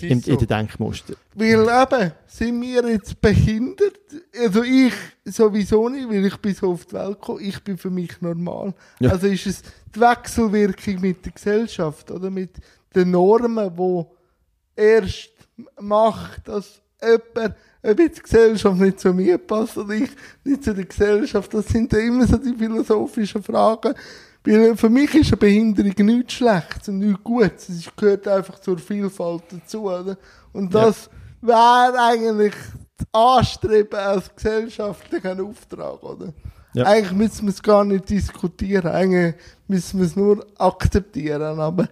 im, 0.00 0.20
so. 0.20 0.30
in 0.32 0.38
den 0.38 0.48
Denkmuster. 0.48 1.14
Weil 1.34 1.62
eben, 1.62 2.12
sind 2.26 2.60
wir 2.60 2.90
jetzt 2.90 3.20
behindert? 3.20 3.98
Also 4.38 4.62
ich 4.62 4.92
sowieso 5.24 5.88
nicht, 5.88 6.08
weil 6.08 6.24
ich 6.26 6.36
bin 6.38 6.54
so 6.54 6.72
auf 6.72 6.86
die 6.86 6.94
Welt 6.94 7.20
gekommen, 7.20 7.40
ich 7.42 7.62
bin 7.62 7.76
für 7.76 7.90
mich 7.90 8.20
normal. 8.20 8.74
Ja. 9.00 9.10
Also 9.10 9.26
ist 9.26 9.46
es 9.46 9.62
die 9.94 10.00
Wechselwirkung 10.00 11.00
mit 11.00 11.24
der 11.24 11.32
Gesellschaft 11.32 12.10
oder 12.10 12.30
mit 12.30 12.50
den 12.94 13.10
Normen, 13.10 13.76
die 13.76 14.04
erst 14.76 15.30
macht, 15.80 16.48
dass 16.48 16.80
jemand, 17.02 17.56
ob 17.82 17.98
jetzt 17.98 18.18
die 18.18 18.22
Gesellschaft 18.22 18.80
nicht 18.80 19.00
zu 19.00 19.12
mir 19.12 19.38
passt 19.38 19.76
oder 19.76 19.94
ich 19.94 20.10
nicht 20.44 20.64
zu 20.64 20.74
der 20.74 20.84
Gesellschaft, 20.84 21.52
das 21.54 21.66
sind 21.66 21.92
immer 21.92 22.26
so 22.26 22.36
die 22.36 22.54
philosophischen 22.54 23.42
Fragen, 23.42 23.94
weil 24.46 24.76
für 24.76 24.88
mich 24.88 25.14
ist 25.14 25.28
eine 25.28 25.38
Behinderung 25.38 25.92
nichts 26.06 26.34
Schlechtes 26.34 26.88
und 26.88 26.98
nichts 26.98 27.24
Gutes. 27.24 27.68
Es 27.68 27.96
gehört 27.96 28.28
einfach 28.28 28.60
zur 28.60 28.78
Vielfalt 28.78 29.42
dazu. 29.50 29.82
Oder? 29.90 30.16
Und 30.52 30.72
das 30.72 31.10
ja. 31.42 31.48
wäre 31.48 32.00
eigentlich 32.00 32.54
das 32.96 33.06
Anstreben 33.12 33.98
als 33.98 34.34
gesellschaftlicher 34.34 35.42
Auftrag. 35.42 36.02
Oder? 36.02 36.32
Ja. 36.74 36.84
Eigentlich 36.84 37.12
müssen 37.12 37.46
wir 37.46 37.50
es 37.50 37.62
gar 37.62 37.84
nicht 37.84 38.08
diskutieren. 38.08 38.92
Eigentlich 38.92 39.34
müssen 39.66 39.98
wir 39.98 40.06
es 40.06 40.14
nur 40.14 40.46
akzeptieren. 40.58 41.58
Aber 41.58 41.88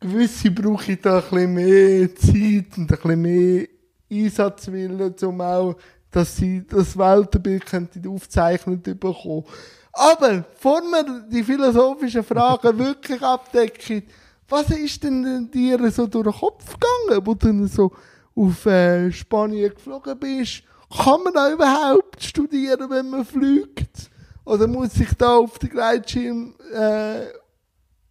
gewisse 0.00 0.50
brauche 0.50 0.92
ich 0.92 1.00
da 1.00 1.18
ein 1.18 1.22
bisschen 1.22 1.54
mehr 1.54 2.14
Zeit 2.16 2.78
und 2.78 2.78
ein 2.78 2.86
bisschen 2.86 3.22
mehr 3.22 3.66
Einsatzwillen, 4.10 5.14
um 5.22 5.40
auch, 5.40 5.76
dass 6.10 6.36
sie 6.36 6.66
das 6.66 6.98
Weltbild 6.98 7.64
aufzeichnet 8.08 8.82
bekommen. 8.82 9.44
Aber, 9.92 10.44
bevor 10.52 10.82
wir 10.82 11.24
die 11.28 11.42
philosophischen 11.42 12.22
Fragen 12.22 12.78
wirklich 12.78 13.20
abdecken, 13.22 14.04
was 14.48 14.70
ist 14.70 15.02
denn 15.04 15.50
dir 15.50 15.90
so 15.90 16.06
durch 16.06 16.24
den 16.24 16.32
Kopf 16.32 16.74
gegangen, 16.74 17.26
wo 17.26 17.34
du 17.34 17.66
so 17.66 17.92
auf 18.34 18.66
äh, 18.66 19.10
Spanien 19.12 19.74
geflogen 19.74 20.18
bist? 20.18 20.62
Kann 20.96 21.22
man 21.22 21.32
da 21.32 21.52
überhaupt 21.52 22.22
studieren, 22.22 22.90
wenn 22.90 23.10
man 23.10 23.24
fliegt? 23.24 24.10
Oder 24.44 24.66
muss 24.66 24.96
ich 24.96 25.12
da 25.14 25.36
auf 25.36 25.58
den 25.58 25.70
Gleitschirm 25.70 26.54
äh, 26.74 27.26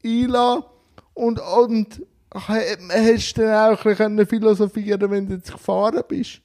einladen? 0.06 0.64
Und, 1.14 1.40
und 1.42 2.02
hast 2.32 3.38
du 3.38 3.42
dann 3.42 3.74
auch 3.74 3.86
ein 3.86 3.96
bisschen 3.96 4.28
philosophieren 4.28 5.12
wenn 5.12 5.28
du 5.28 5.36
jetzt 5.36 5.52
gefahren 5.52 6.02
bist? 6.08 6.42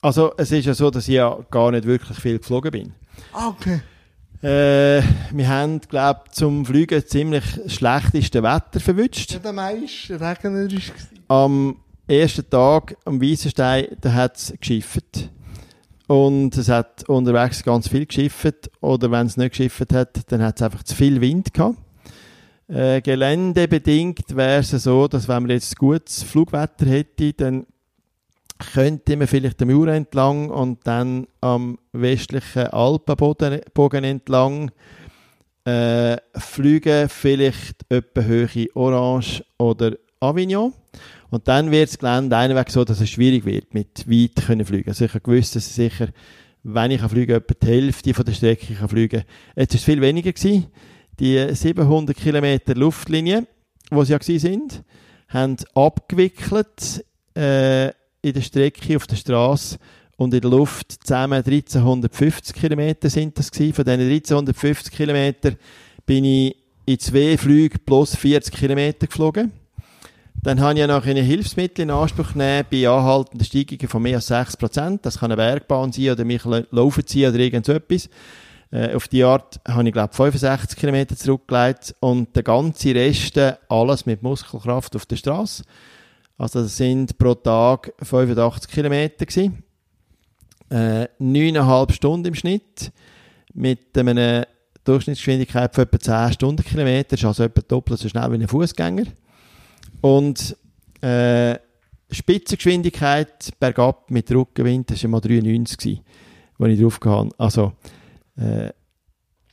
Also 0.00 0.32
es 0.36 0.50
ist 0.52 0.64
ja 0.66 0.74
so, 0.74 0.90
dass 0.90 1.08
ich 1.08 1.14
ja 1.14 1.38
gar 1.50 1.70
nicht 1.70 1.86
wirklich 1.86 2.18
viel 2.18 2.38
geflogen 2.38 2.70
bin. 2.70 2.94
Ah, 3.32 3.48
okay. 3.48 3.82
Äh, 4.44 5.02
wir 5.30 5.48
haben, 5.48 5.80
glaube 5.80 6.24
zum 6.30 6.66
Fliegen 6.66 7.06
ziemlich 7.06 7.44
schlechteste 7.66 8.42
Wetter 8.42 8.78
verwünscht. 8.78 9.32
Ja, 9.32 9.38
der 9.38 9.54
meiste 9.54 10.20
regnerisch. 10.20 10.92
Am 11.28 11.76
ersten 12.06 12.50
Tag 12.50 12.94
am 13.06 13.22
Wiesenstein, 13.22 13.86
da 14.02 14.12
hat 14.12 14.36
es 14.36 14.52
geschifft. 14.60 15.30
Und 16.08 16.58
es 16.58 16.68
hat 16.68 17.08
unterwegs 17.08 17.62
ganz 17.62 17.88
viel 17.88 18.04
geschifft. 18.04 18.70
Oder 18.82 19.10
wenn 19.10 19.28
es 19.28 19.38
nicht 19.38 19.52
geschifft 19.52 19.94
hat, 19.94 20.30
dann 20.30 20.42
hat 20.42 20.56
es 20.56 20.62
einfach 20.62 20.82
zu 20.82 20.94
viel 20.94 21.22
Wind 21.22 21.54
gehabt. 21.54 21.78
Äh, 22.68 23.00
geländebedingt 23.00 24.36
wäre 24.36 24.60
es 24.60 24.70
so, 24.72 25.08
dass 25.08 25.26
wenn 25.26 25.44
man 25.44 25.52
jetzt 25.52 25.78
gutes 25.78 26.22
Flugwetter 26.22 26.84
hätte, 26.84 27.32
dann 27.32 27.64
könnte 28.72 29.16
man 29.16 29.26
vielleicht 29.26 29.60
den 29.60 29.68
Mauer 29.70 29.88
entlang 29.88 30.50
und 30.50 30.86
dann 30.86 31.26
am 31.40 31.78
westlichen 31.92 32.66
Alpenbogen 32.68 34.04
entlang 34.04 34.70
äh, 35.64 36.16
fliegen, 36.36 37.08
vielleicht 37.08 37.84
etwa 37.88 38.22
Höhe 38.22 38.68
Orange 38.74 39.44
oder 39.58 39.96
Avignon. 40.20 40.72
Und 41.30 41.48
dann 41.48 41.70
wird 41.70 41.88
das 41.88 41.98
Gelände 41.98 42.36
einweg 42.36 42.70
so, 42.70 42.84
dass 42.84 43.00
es 43.00 43.10
schwierig 43.10 43.44
wird, 43.44 43.74
mit 43.74 44.08
weit 44.08 44.46
können 44.46 44.64
fliegen. 44.64 44.90
Also 44.90 45.04
ich 45.04 45.14
habe 45.14 45.22
gewusst, 45.22 45.56
dass 45.56 45.66
ich 45.66 45.72
sicher, 45.72 46.08
wenn 46.62 46.90
ich 46.90 47.00
fliege, 47.00 47.34
etwa 47.34 47.54
die 47.60 47.66
Hälfte 47.66 48.14
von 48.14 48.24
der 48.24 48.32
Strecke 48.32 48.74
kann 48.74 48.88
fliegen. 48.88 49.24
Jetzt 49.56 49.74
war 49.74 49.78
es 49.78 49.84
viel 49.84 50.00
weniger 50.00 50.32
gewesen. 50.32 50.66
Die 51.18 51.54
700 51.54 52.16
Kilometer 52.16 52.74
Luftlinie, 52.74 53.46
wo 53.90 54.04
sie 54.04 54.12
ja 54.12 54.18
sind, 54.20 54.84
haben 55.28 55.56
abgewickelt 55.74 57.04
äh, 57.34 57.90
in 58.24 58.32
der 58.32 58.40
Strecke 58.40 58.96
auf 58.96 59.06
der 59.06 59.16
Straße 59.16 59.76
und 60.16 60.32
in 60.32 60.40
der 60.40 60.50
Luft 60.50 60.92
zusammen 61.04 61.44
1350 61.44 62.56
Kilometer 62.56 63.10
sind 63.10 63.38
das 63.38 63.50
gewesen. 63.50 63.74
Von 63.74 63.84
diesen 63.84 64.00
1350 64.00 64.92
Kilometer 64.92 65.52
bin 66.06 66.24
ich 66.24 66.56
in 66.86 66.98
zwei 66.98 67.36
Flügen 67.36 67.78
plus 67.84 68.16
40 68.16 68.54
Kilometer 68.54 69.06
geflogen. 69.06 69.52
Dann 70.42 70.60
habe 70.60 70.78
ich 70.78 70.86
noch 70.86 71.04
eine 71.04 71.20
Hilfsmittel 71.20 71.82
in 71.82 71.90
Anspruch 71.90 72.32
genommen 72.32 72.64
bei 72.70 72.88
anhaltenden 72.88 73.44
Steigungen 73.46 73.88
von 73.88 74.02
mehr 74.02 74.16
als 74.16 74.28
6 74.28 74.56
Prozent. 74.56 75.04
Das 75.04 75.18
kann 75.18 75.30
eine 75.30 75.36
Bergbahn 75.36 75.92
sein 75.92 76.10
oder 76.10 76.24
mich 76.24 76.44
laufen 76.44 77.06
ziehen 77.06 77.28
oder 77.28 77.38
irgend 77.38 77.66
so 77.66 77.72
etwas. 77.72 78.08
Äh, 78.70 78.94
auf 78.94 79.08
die 79.08 79.22
Art 79.22 79.60
habe 79.68 79.86
ich, 79.86 79.92
glaube 79.92 80.14
65 80.14 80.78
Kilometer 80.78 81.14
zurückgelegt 81.14 81.94
und 82.00 82.34
der 82.34 82.42
ganze 82.42 82.94
Rest 82.94 83.38
alles 83.68 84.06
mit 84.06 84.22
Muskelkraft 84.22 84.96
auf 84.96 85.04
der 85.06 85.16
Straße. 85.16 85.62
Also 86.36 86.62
das 86.62 86.76
sind 86.76 87.16
pro 87.18 87.34
Tag 87.34 87.92
85 88.02 88.70
Kilometer 88.70 89.24
gewesen. 89.24 89.62
Äh, 90.70 91.08
9,5 91.20 91.92
Stunden 91.92 92.26
im 92.28 92.34
Schnitt 92.34 92.92
mit 93.52 93.96
einer 93.96 94.46
Durchschnittsgeschwindigkeit 94.84 95.74
von 95.74 95.84
etwa 95.84 95.98
10 95.98 96.32
Stundenkilometer. 96.32 97.10
Das 97.10 97.20
ist 97.20 97.26
also 97.26 97.44
etwa 97.44 97.62
doppelt 97.62 98.00
so 98.00 98.08
schnell 98.08 98.30
wie 98.32 98.36
ein 98.36 98.48
Fußgänger. 98.48 99.04
Und 100.00 100.56
äh, 101.00 101.56
Spitzengeschwindigkeit 102.10 103.50
bergab 103.58 104.10
mit 104.10 104.30
Rückenwind, 104.30 104.90
das 104.90 105.02
war 105.04 105.10
mal 105.10 105.20
93 105.20 105.78
gewesen, 105.78 106.04
wo 106.58 106.66
ich 106.66 106.80
drauf 106.80 107.00
kam. 107.00 107.30
Also 107.38 107.72
äh, 108.36 108.70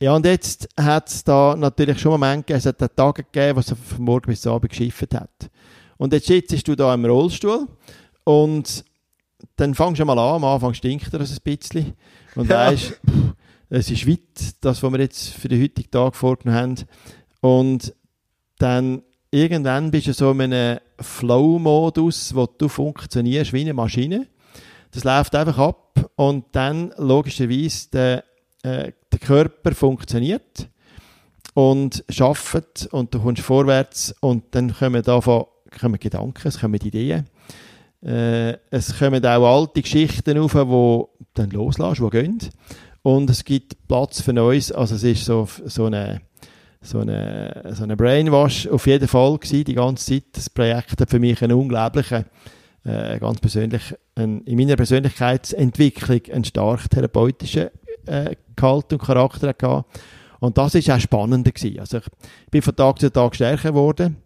ja, 0.00 0.16
und 0.16 0.26
jetzt 0.26 0.68
hat 0.76 1.08
es 1.08 1.22
da 1.22 1.54
natürlich 1.56 2.00
schon 2.00 2.12
Momente 2.12 2.46
gegeben, 2.46 2.58
es 2.58 2.66
hat 2.66 2.96
Tage 2.96 3.22
gegeben, 3.22 3.56
wo 3.56 3.60
es 3.60 3.68
von 3.68 4.04
morgen 4.04 4.26
bis 4.26 4.46
Abend 4.46 4.70
geschifft 4.70 5.14
hat. 5.14 5.50
Und 6.02 6.12
jetzt 6.12 6.26
sitzt 6.26 6.66
du 6.66 6.74
da 6.74 6.92
im 6.94 7.04
Rollstuhl 7.04 7.68
und 8.24 8.84
dann 9.54 9.72
fangst 9.72 10.00
du 10.00 10.04
mal 10.04 10.18
an, 10.18 10.34
am 10.34 10.44
Anfang 10.44 10.74
stinkt 10.74 11.14
er 11.14 11.20
ein 11.20 11.36
bisschen 11.44 11.92
und 12.34 12.50
ja. 12.50 12.66
weißt, 12.66 13.00
es 13.70 13.88
ist 13.88 14.08
weit, 14.08 14.18
das, 14.62 14.82
was 14.82 14.92
wir 14.92 14.98
jetzt 14.98 15.28
für 15.28 15.46
den 15.46 15.62
heutigen 15.62 15.92
Tag 15.92 16.16
vorgenommen 16.16 16.58
haben. 16.60 16.74
Und 17.40 17.94
dann 18.58 19.02
irgendwann 19.30 19.92
bist 19.92 20.08
du 20.08 20.12
so 20.12 20.32
in 20.32 20.40
einem 20.40 20.80
Flow-Modus, 20.98 22.34
wo 22.34 22.46
du 22.46 22.68
funktionierst 22.68 23.52
wie 23.52 23.60
eine 23.60 23.72
Maschine. 23.72 24.26
Das 24.90 25.04
läuft 25.04 25.36
einfach 25.36 25.58
ab 25.58 26.10
und 26.16 26.46
dann 26.50 26.92
logischerweise 26.98 27.90
der 27.92 28.24
äh, 28.64 28.92
der 29.12 29.18
Körper 29.20 29.72
funktioniert 29.72 30.68
und 31.54 32.02
schafft 32.08 32.88
und 32.90 33.14
du 33.14 33.20
kommst 33.20 33.42
vorwärts 33.42 34.16
und 34.18 34.52
dann 34.56 34.74
kommen 34.74 35.04
davon 35.04 35.44
kommen 35.78 35.98
Gedanken, 35.98 36.48
es 36.48 36.60
kommen 36.60 36.80
Ideen. 36.80 37.26
Äh, 38.04 38.56
es 38.70 38.98
kommen 38.98 39.24
auch 39.24 39.60
alte 39.60 39.82
Geschichten 39.82 40.38
auf, 40.38 40.52
die 40.52 41.24
dann 41.34 41.50
loslässt, 41.50 42.00
die 42.00 42.10
gehen. 42.10 42.38
Und 43.02 43.30
es 43.30 43.44
gibt 43.44 43.88
Platz 43.88 44.20
für 44.20 44.32
Neues. 44.32 44.72
Also 44.72 44.94
es 44.94 45.04
ist 45.04 45.24
so, 45.24 45.48
so 45.66 45.86
eine 45.86 46.20
so 46.82 46.98
eine, 46.98 47.62
so 47.74 47.84
eine 47.84 47.96
Brainwash 47.96 48.66
auf 48.66 48.86
jeden 48.86 49.06
Fall 49.06 49.38
gewesen, 49.38 49.64
die 49.64 49.74
ganze 49.74 50.14
Zeit. 50.14 50.24
Das 50.32 50.50
Projekt 50.50 51.00
hat 51.00 51.10
für 51.10 51.20
mich 51.20 51.40
einen 51.42 51.56
unglaublichen, 51.56 52.24
äh, 52.84 53.18
ganz 53.18 53.40
persönlich, 53.40 53.94
ein, 54.16 54.42
in 54.42 54.58
meiner 54.58 54.76
Persönlichkeitsentwicklung 54.76 56.20
einen 56.32 56.44
stark 56.44 56.90
therapeutischen 56.90 57.68
äh, 58.06 58.34
Gehalt 58.56 58.92
und 58.92 59.02
Charakter 59.02 59.54
gehabt. 59.54 60.00
Und 60.40 60.58
das 60.58 60.74
ist 60.74 60.90
auch 60.90 60.98
spannender 60.98 61.52
gewesen. 61.52 61.78
Also 61.78 61.98
ich 61.98 62.04
bin 62.50 62.62
von 62.62 62.74
Tag 62.74 62.98
zu 62.98 63.12
Tag 63.12 63.36
stärker 63.36 63.70
geworden 63.70 64.16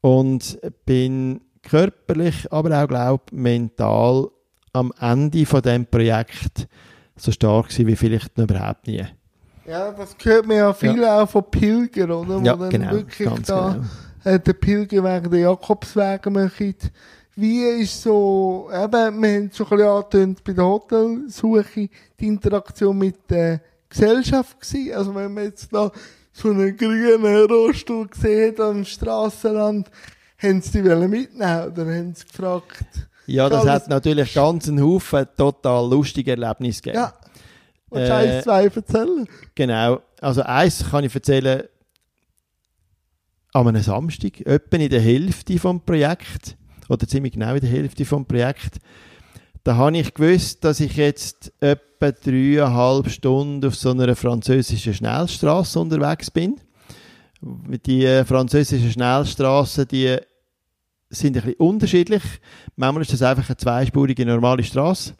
und 0.00 0.58
bin 0.86 1.40
körperlich, 1.62 2.50
aber 2.50 2.82
auch 2.82 2.88
glaube 2.88 3.24
mental 3.32 4.28
am 4.72 4.92
Ende 5.00 5.46
von 5.46 5.62
dem 5.62 5.86
Projekt 5.86 6.68
so 7.16 7.32
stark 7.32 7.68
gewesen 7.68 7.86
wie 7.86 7.96
vielleicht 7.96 8.36
noch 8.38 8.44
überhaupt 8.44 8.86
nie. 8.86 9.04
Ja, 9.66 9.92
das 9.92 10.16
gehört 10.16 10.46
mir 10.46 10.56
ja 10.56 10.72
viel 10.72 11.00
ja. 11.00 11.22
auch 11.22 11.28
von 11.28 11.44
Pilgern, 11.50 12.10
oder? 12.10 12.40
Wo 12.40 12.44
ja, 12.44 12.56
dann 12.56 12.70
genau, 12.70 12.92
wirklich 12.92 13.28
da 13.46 13.72
genau. 13.72 14.34
äh, 14.34 14.40
der 14.40 14.52
Pilgerweg, 14.54 15.30
der 15.30 15.40
Jakobsweg 15.40 16.26
machen. 16.26 16.74
Wie 17.36 17.62
ist 17.62 18.02
so, 18.02 18.68
eben, 18.72 19.22
wir 19.22 19.36
haben 19.36 19.46
es 19.46 19.56
schon 19.56 19.66
ein 19.66 19.76
bisschen 19.76 19.88
angetönt 19.88 20.44
bei 20.44 20.52
der 20.52 20.64
Hotelsuche, 20.64 21.88
die 22.18 22.26
Interaktion 22.26 22.98
mit 22.98 23.30
der 23.30 23.60
Gesellschaft 23.88 24.60
gewesen. 24.60 24.94
Also 24.94 25.14
wenn 25.14 25.34
man 25.34 25.44
jetzt 25.44 25.72
da 25.72 25.90
so 26.32 26.50
einen 26.50 26.76
grünen 26.76 27.46
Rollstuhl 27.50 28.08
gesehen 28.08 28.60
am 28.60 28.84
Strassenrand, 28.84 29.90
haben 30.38 30.62
sie 30.62 30.82
die 30.82 30.88
mitnehmen 30.88 31.72
oder 31.72 31.84
haben 31.84 32.14
sie 32.14 32.26
gefragt? 32.26 32.84
Ja, 33.26 33.48
das 33.48 33.66
hat 33.66 33.88
natürlich 33.88 34.34
ganz 34.34 34.68
einen 34.68 34.82
Haufen 34.82 35.26
total 35.36 35.88
lustige 35.88 36.32
Erlebnisse 36.32 36.82
gegeben. 36.82 37.02
Ja. 37.02 37.12
Und 37.90 38.00
äh, 38.00 38.10
eins, 38.10 38.44
zwei 38.44 38.66
erzählen? 38.66 39.28
Genau. 39.54 40.00
Also 40.20 40.42
eins 40.42 40.90
kann 40.90 41.04
ich 41.04 41.14
erzählen, 41.14 41.64
an 43.52 43.68
einem 43.68 43.82
Samstag, 43.82 44.40
etwa 44.40 44.76
in 44.76 44.90
der 44.90 45.00
Hälfte 45.00 45.58
vom 45.58 45.80
Projekt, 45.80 46.56
oder 46.88 47.06
ziemlich 47.06 47.32
genau 47.32 47.54
in 47.54 47.60
der 47.60 47.70
Hälfte 47.70 48.04
vom 48.04 48.24
Projekt, 48.24 48.78
da 49.64 49.76
habe 49.76 49.98
ich 49.98 50.14
gewusst, 50.14 50.64
dass 50.64 50.80
ich 50.80 50.96
jetzt 50.96 51.52
etwa 51.60 52.12
dreieinhalb 52.12 53.10
Stunden 53.10 53.66
auf 53.66 53.74
so 53.76 53.90
einer 53.90 54.16
französischen 54.16 54.94
Schnellstraße 54.94 55.78
unterwegs 55.78 56.30
bin. 56.30 56.60
Die 57.42 58.22
französischen 58.24 58.90
Schnellstraßen, 58.90 59.86
die 59.88 60.16
sind 61.10 61.36
ein 61.36 61.42
bisschen 61.42 61.60
unterschiedlich. 61.60 62.22
Manchmal 62.76 63.02
ist 63.02 63.12
das 63.12 63.22
einfach 63.22 63.48
eine 63.48 63.56
zweispurige 63.56 64.24
normale 64.24 64.62
Straße 64.62 65.14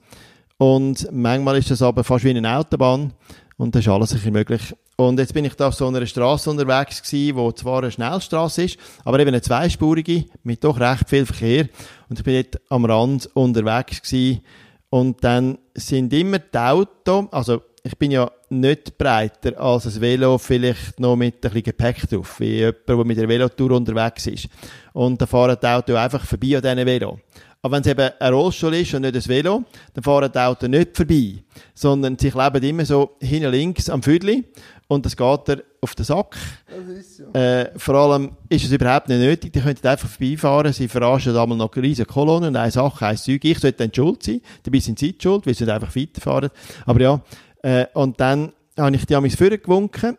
und 0.57 1.09
manchmal 1.11 1.59
ist 1.59 1.71
das 1.71 1.83
aber 1.83 2.05
fast 2.05 2.25
wie 2.25 2.31
eine 2.31 2.57
Autobahn 2.57 3.13
und 3.57 3.75
das 3.75 3.85
ist 3.85 3.89
alles 3.89 4.13
bisschen 4.13 4.33
möglich. 4.33 4.75
Und 4.97 5.19
jetzt 5.19 5.33
bin 5.33 5.47
ich 5.47 5.55
da 5.55 5.69
auf 5.69 5.75
so 5.75 5.87
einer 5.87 6.05
Straße 6.05 6.51
unterwegs 6.51 7.03
gewesen, 7.03 7.37
wo 7.37 7.51
zwar 7.53 7.79
eine 7.79 7.91
Schnellstraße 7.91 8.65
ist, 8.65 8.79
aber 9.05 9.19
eben 9.19 9.29
eine 9.29 9.41
zweispurige 9.43 10.27
mit 10.43 10.63
doch 10.63 10.79
recht 10.79 11.09
viel 11.09 11.25
Verkehr. 11.27 11.69
Und 12.11 12.19
ich 12.19 12.25
bin 12.25 12.43
dort 12.43 12.61
am 12.69 12.85
Rand 12.85 13.31
unterwegs 13.35 14.03
gewesen. 14.03 14.43
Und 14.91 15.23
dann 15.23 15.59
sind 15.75 16.13
immer 16.13 16.41
die 16.41 16.59
Autos, 16.59 17.27
also 17.31 17.63
ich 17.85 17.97
bin 17.97 18.11
ja 18.11 18.31
nicht 18.51 18.99
breiter 18.99 19.59
als 19.59 19.87
ein 19.87 20.01
Velo, 20.01 20.37
vielleicht 20.37 20.99
noch 20.99 21.15
mit 21.15 21.37
ein 21.37 21.41
bisschen 21.41 21.63
Gepäck 21.63 22.09
drauf, 22.11 22.41
wie 22.41 22.57
jemand, 22.57 22.89
der 22.89 23.05
mit 23.05 23.19
einer 23.19 23.29
Velotour 23.29 23.71
unterwegs 23.71 24.27
ist. 24.27 24.49
Und 24.93 25.23
da 25.23 25.27
fahren 25.27 25.57
die 25.63 25.67
Autos 25.67 25.97
einfach 25.97 26.25
vorbei 26.25 26.57
an 26.57 26.63
diesen 26.63 26.87
Velo. 26.87 27.21
Aber 27.63 27.77
wenn 27.77 27.83
es 27.83 27.87
eben 27.87 28.11
ein 28.19 28.33
Rollstuhl 28.33 28.75
ist 28.75 28.93
und 28.95 29.03
nicht 29.03 29.15
ein 29.15 29.27
Velo, 29.27 29.65
dann 29.95 30.03
fahren 30.03 30.31
die 30.33 30.39
Autos 30.39 30.69
nicht 30.69 30.97
vorbei, 30.97 31.45
sondern 31.75 32.19
sie 32.19 32.31
kleben 32.31 32.63
immer 32.63 32.85
so 32.85 33.17
hinten 33.21 33.51
links 33.51 33.89
am 33.89 34.03
Viertel 34.03 34.45
und 34.91 35.07
das 35.07 35.17
geht 35.17 35.49
er 35.49 35.63
auf 35.81 35.95
den 35.95 36.05
Sack. 36.05 36.37
Das 36.67 36.89
ist 36.89 37.19
so. 37.19 37.33
Äh, 37.33 37.71
vor 37.79 37.95
allem 37.95 38.33
ist 38.49 38.65
es 38.65 38.73
überhaupt 38.73 39.09
nicht 39.09 39.21
nötig, 39.21 39.53
die 39.53 39.61
könnten 39.61 39.87
einfach 39.87 40.09
vorbeifahren, 40.09 40.73
sie 40.73 40.89
verarschen 40.89 41.37
einmal 41.37 41.57
noch 41.57 41.77
riesige 41.77 42.07
Kolonnen 42.07 42.49
und 42.49 42.57
eine 42.57 42.73
Sache, 42.73 43.07
ein 43.07 43.17
Zeug, 43.17 43.45
ich 43.45 43.61
sollte 43.61 43.79
dann 43.79 43.95
schuld 43.95 44.25
sein, 44.25 44.41
dabei 44.65 44.81
sind 44.81 44.99
sie 44.99 45.17
schuld, 45.17 45.47
weil 45.47 45.55
sie 45.55 45.65
nicht 45.65 45.73
einfach 45.73 45.95
weiterfahren. 45.95 46.51
Aber 46.87 47.01
ja, 47.01 47.21
äh, 47.63 47.87
und 47.95 48.19
dann 48.21 48.53
habe 48.77 48.97
ich 48.97 49.07
die 49.07 49.15
an 49.15 49.31
Führer 49.31 49.59
gewunken 49.59 50.19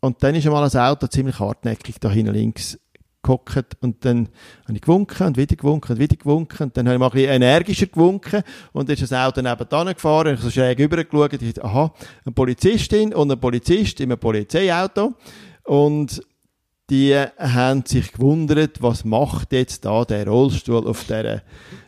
und 0.00 0.20
dann 0.24 0.34
ist 0.34 0.44
einmal 0.44 0.68
ein 0.68 0.76
Auto 0.76 1.06
ziemlich 1.06 1.38
hartnäckig 1.38 2.00
da 2.00 2.10
hinten 2.10 2.34
links 2.34 2.76
gehockt 3.24 3.76
und 3.80 4.04
dann 4.04 4.28
habe 4.64 4.74
ich 4.74 4.80
gewunken 4.82 5.26
und 5.26 5.36
wieder 5.36 5.56
gewunken 5.56 5.92
und 5.92 5.98
wieder 5.98 6.16
gewunken 6.16 6.62
und 6.64 6.76
dann 6.76 6.86
habe 6.86 6.94
ich 6.94 7.00
mal 7.00 7.06
ein 7.06 7.12
bisschen 7.12 7.30
energischer 7.30 7.86
gewunken 7.86 8.42
und 8.72 8.88
dann 8.88 8.94
ist 8.94 9.02
das 9.02 9.12
Auto 9.12 9.42
nebenan 9.42 9.92
gefahren 9.94 10.28
und 10.28 10.34
ich 10.34 10.40
so 10.40 10.50
schräg 10.50 10.78
rübergeschaut 10.78 11.32
und 11.32 11.42
ich 11.42 11.54
dachte, 11.54 11.64
aha, 11.68 11.92
eine 12.24 12.32
Polizistin 12.32 13.12
und 13.12 13.32
ein 13.32 13.40
Polizist 13.40 13.98
in 14.00 14.12
einem 14.12 14.20
Polizeiauto 14.20 15.14
und 15.64 16.22
die 16.90 17.14
haben 17.38 17.82
sich 17.86 18.12
gewundert, 18.12 18.82
was 18.82 19.06
macht 19.06 19.54
jetzt 19.54 19.86
da 19.86 20.04
der 20.04 20.28
Rollstuhl 20.28 20.86
auf 20.86 21.02
dieser 21.04 21.40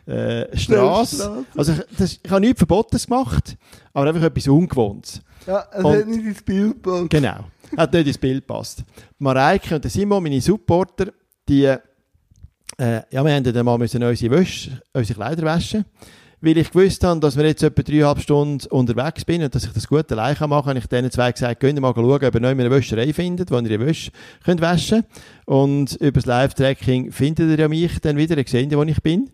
äh, 0.07 0.57
Straße. 0.57 1.45
Also 1.55 1.73
ich, 1.73 1.79
das, 1.95 2.19
ich 2.23 2.31
habe 2.31 2.41
nichts 2.41 2.57
Verbotenes 2.57 3.05
gemacht, 3.05 3.57
aber 3.93 4.07
einfach 4.09 4.23
etwas 4.23 4.47
Ungewohntes. 4.47 5.21
Ja, 5.45 5.65
es 5.71 5.83
Und- 5.83 5.95
hat 5.97 6.07
nicht 6.07 6.25
ins 6.25 6.41
Bild 6.41 6.81
gepasst. 6.83 7.09
Genau. 7.11 7.37
Hat 7.77 7.93
nicht 7.93 8.07
ins 8.07 8.17
Bild 8.17 8.47
gepasst. 8.47 8.83
Mareike 9.19 9.75
und 9.75 9.83
der 9.83 9.91
Simon, 9.91 10.23
meine 10.23 10.41
Supporter, 10.41 11.13
die, 11.47 11.65
äh, 11.65 13.01
ja, 13.11 13.23
wir 13.23 13.33
haben 13.33 13.43
dann 13.43 13.65
mal 13.65 13.77
müssen 13.77 14.03
unsere 14.03 14.39
Wäsche, 14.39 14.81
unsere 14.93 15.17
Kleider 15.17 15.43
waschen. 15.43 15.85
Weil 16.39 16.57
ich 16.57 16.69
gewusst 16.69 17.03
habe, 17.03 17.19
dass 17.19 17.35
wir 17.35 17.45
jetzt 17.45 17.63
etwa 17.63 17.81
dreieinhalb 17.81 18.19
Stunden 18.19 18.67
unterwegs 18.67 19.25
bin 19.25 19.41
und 19.41 19.55
dass 19.55 19.65
ich 19.65 19.71
das 19.71 19.87
gut 19.87 20.11
allein 20.11 20.35
kann 20.35 20.51
machen, 20.51 20.69
habe 20.69 20.77
ich 20.77 20.85
denen 20.85 21.09
zwei 21.09 21.31
gesagt, 21.31 21.59
könnt 21.59 21.79
ihr 21.79 21.81
mal 21.81 21.95
schauen, 21.95 22.23
ob 22.23 22.35
ihr 22.35 22.39
noch 22.39 22.49
eine 22.49 22.69
Wäscherei 22.69 23.11
findet, 23.11 23.49
wo 23.49 23.57
ihr 23.57 23.71
ihre 23.71 23.83
Wäsche 23.83 24.11
könnt 24.45 24.61
waschen 24.61 25.03
Und 25.45 25.95
über 25.95 26.11
das 26.11 26.27
Live-Tracking 26.27 27.11
findet 27.11 27.49
ihr 27.49 27.57
ja 27.57 27.67
mich 27.67 27.99
dann 28.01 28.17
wieder, 28.17 28.37
ihr 28.37 28.45
seht 28.45 28.75
wo 28.75 28.83
ich 28.83 29.01
bin. 29.01 29.31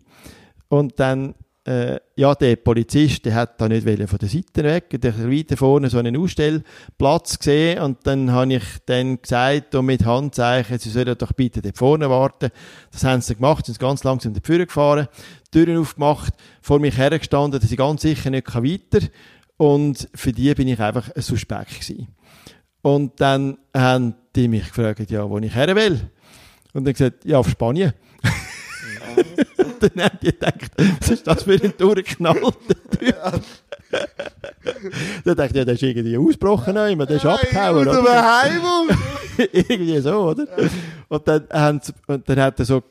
Und 0.68 0.98
dann, 0.98 1.34
äh, 1.66 1.98
ja, 2.16 2.34
der 2.34 2.56
Polizist, 2.56 3.24
der 3.24 3.34
hat 3.34 3.60
da 3.60 3.68
nicht 3.68 3.84
von 3.84 4.18
der 4.18 4.28
Seite 4.28 4.64
weg, 4.64 5.00
der 5.00 5.12
hat 5.12 5.30
weiter 5.30 5.56
vorne 5.56 5.88
so 5.88 5.98
einen 5.98 6.16
Ausstellplatz 6.16 7.38
gesehen 7.38 7.80
und 7.80 8.06
dann 8.06 8.30
habe 8.32 8.54
ich 8.54 8.64
dann 8.84 9.20
gesagt 9.20 9.74
und 9.74 9.86
mit 9.86 10.04
Handzeichen, 10.04 10.78
sie 10.78 10.90
sollen 10.90 11.16
doch 11.16 11.32
bitte 11.32 11.62
dort 11.62 11.78
vorne 11.78 12.10
warten. 12.10 12.50
Das 12.92 13.04
haben 13.04 13.22
sie 13.22 13.34
gemacht, 13.34 13.64
sind 13.64 13.78
ganz 13.78 14.04
langsam 14.04 14.30
in 14.30 14.40
die 14.40 14.46
Führer 14.46 14.66
gefahren, 14.66 15.08
Türen 15.50 15.78
aufgemacht, 15.78 16.34
vor 16.60 16.80
mich 16.80 16.98
hergestanden, 16.98 17.58
dass 17.60 17.70
ich 17.70 17.78
ganz 17.78 18.02
sicher 18.02 18.28
nicht 18.28 18.54
weiter 18.54 19.06
und 19.56 20.08
für 20.14 20.32
die 20.32 20.52
bin 20.54 20.68
ich 20.68 20.80
einfach 20.80 21.10
ein 21.14 21.22
Suspekt 21.22 21.80
gewesen. 21.80 22.08
Und 22.82 23.18
dann 23.20 23.56
haben 23.74 24.14
die 24.36 24.48
mich 24.48 24.66
gefragt, 24.66 25.10
ja, 25.10 25.28
wo 25.30 25.38
ich 25.38 25.54
her 25.54 25.74
will. 25.74 26.10
Und 26.74 26.84
dann 26.84 26.92
gesagt, 26.92 27.24
ja, 27.24 27.38
auf 27.38 27.48
Spanien. 27.48 27.94
Und 29.58 29.82
dann 29.82 30.04
haben 30.04 30.18
die 30.22 30.26
gedacht, 30.26 30.70
was 31.00 31.10
ist 31.10 31.26
das 31.26 31.42
für 31.42 31.52
ein 31.52 31.74
durchgeknallter 31.76 32.74
Typ? 32.98 33.16
dann 35.24 35.36
dachte 35.36 35.50
ich, 35.50 35.56
ja, 35.56 35.64
der 35.64 35.74
ist 35.74 35.82
irgendwie 35.82 36.16
ausgebrochen, 36.16 36.76
immer, 36.76 37.06
der 37.06 37.16
ist 37.16 37.26
abgehauen. 37.26 37.88
Aus 37.88 37.98
oder? 37.98 38.86
irgendwie 39.52 40.00
so, 40.00 40.30
oder? 40.30 40.46
Und 41.08 41.28
dann, 41.28 41.46
haben 41.52 41.80
sie, 41.82 41.92
und 42.06 42.28
dann 42.28 42.40
hat 42.40 42.58
er 42.58 42.64
so 42.64 42.82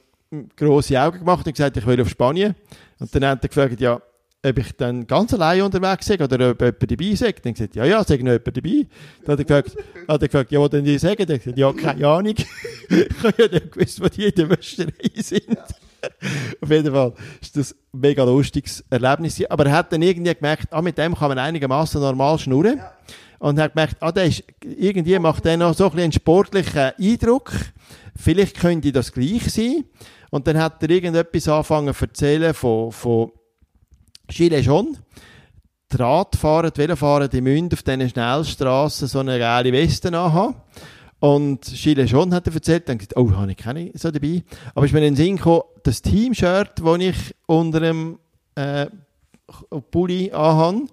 grosse 0.56 1.00
Augen 1.00 1.20
gemacht 1.20 1.46
und 1.46 1.54
gesagt, 1.54 1.78
ich 1.78 1.86
will 1.86 2.02
auf 2.02 2.10
Spanien. 2.10 2.56
Und 3.00 3.14
dann 3.14 3.26
hat 3.26 3.44
er 3.44 3.50
gefragt, 3.50 3.80
ja, 3.80 4.02
ob 4.46 4.58
ich 4.58 4.76
dann 4.76 5.08
ganz 5.08 5.34
allein 5.34 5.62
unterwegs 5.62 6.06
sei 6.06 6.16
oder 6.16 6.52
ob 6.52 6.62
jemand 6.62 6.92
dabei 6.92 7.16
sei. 7.16 7.32
Dann 7.32 7.54
gesagt, 7.54 7.76
ja, 7.76 7.86
ja, 7.86 8.04
sei 8.04 8.18
noch 8.18 8.32
jemand 8.32 8.58
dabei. 8.58 8.88
Dann 9.24 9.34
hat 9.34 9.40
er 9.40 9.46
gefragt, 9.46 9.78
hat 10.08 10.22
er 10.22 10.28
gefragt 10.28 10.52
ja, 10.52 10.60
was 10.60 10.70
denn 10.70 10.84
die 10.84 10.98
sagen? 10.98 11.26
Dann 11.26 11.38
gesagt, 11.38 11.58
ja, 11.58 11.72
keine 11.72 12.08
Ahnung. 12.08 12.36
ich 12.36 13.24
habe 13.24 13.42
ja 13.42 13.48
nicht 13.48 13.72
gewusst, 13.72 14.02
wo 14.02 14.08
die 14.08 14.26
in 14.26 14.36
der 14.36 14.50
Wäscherei 14.50 14.92
sind. 15.16 15.58
Auf 16.62 16.70
jeden 16.70 16.94
Fall 16.94 17.14
ist 17.42 17.58
das 17.58 17.74
ein 17.74 18.00
mega 18.00 18.24
lustiges 18.24 18.84
Erlebnis. 18.90 19.44
Aber 19.50 19.66
er 19.66 19.74
hat 19.74 19.92
dann 19.92 20.02
irgendwie 20.02 20.34
gemerkt, 20.34 20.68
ah, 20.72 20.82
mit 20.82 20.98
dem 20.98 21.16
kann 21.16 21.30
man 21.30 21.40
einigermaßen 21.40 22.02
normal 22.02 22.40
schnurren. 22.40 22.82
Und 23.40 23.58
er 23.58 23.66
hat 23.66 23.74
gemerkt, 23.74 23.98
ah, 24.00 24.12
der 24.12 24.26
ist, 24.26 24.44
irgendwie 24.64 25.18
macht 25.20 25.46
der 25.46 25.58
noch 25.58 25.74
so 25.74 25.86
ein 25.86 25.92
bisschen 25.92 26.04
einen 26.04 26.12
sportlichen 26.14 26.92
Eindruck. 27.00 27.52
Vielleicht 28.16 28.60
könnte 28.60 28.92
das 28.92 29.12
gleich 29.12 29.52
sein. 29.52 29.86
Und 30.30 30.48
dann 30.48 30.58
hat 30.58 30.82
er 30.82 30.90
irgendetwas 30.90 31.48
angefangen 31.48 31.94
zu 31.94 32.06
erzählen 32.06 32.54
von, 32.54 32.92
von 32.92 33.32
Gilles 34.28 34.66
Jaune. 34.66 34.94
Die 35.92 35.98
Radfahrer, 35.98 36.72
die 36.72 36.82
Velofahrer, 36.82 37.28
die 37.28 37.42
müssen 37.42 37.70
auf 37.72 37.84
diesen 37.84 38.10
Schnellstrassen 38.10 39.08
so 39.08 39.20
eine 39.20 39.38
geile 39.38 39.72
Weste 39.72 40.08
anhaben. 40.08 40.56
Und 41.24 41.62
Gilles 41.62 42.12
Jaune 42.12 42.36
hat 42.36 42.48
er 42.48 42.54
erzählt, 42.54 42.90
dann 42.90 42.98
gesagt, 42.98 43.16
oh, 43.16 43.32
habe 43.32 43.50
ich 43.50 43.56
keine 43.56 43.92
so 43.94 44.12
dabei. 44.12 44.44
Aber 44.76 44.86
ist 44.86 44.92
mir 44.92 45.00
in 45.00 45.14
den 45.14 45.16
Sinn 45.16 45.38
gekommen, 45.38 45.62
das 45.84 46.02
Team-Shirt, 46.02 46.82
das 46.84 47.00
ich 47.00 47.16
unter 47.46 47.80
dem 47.80 48.20
äh, 48.56 48.88
Pulli 49.90 50.34
anhabe, 50.34 50.88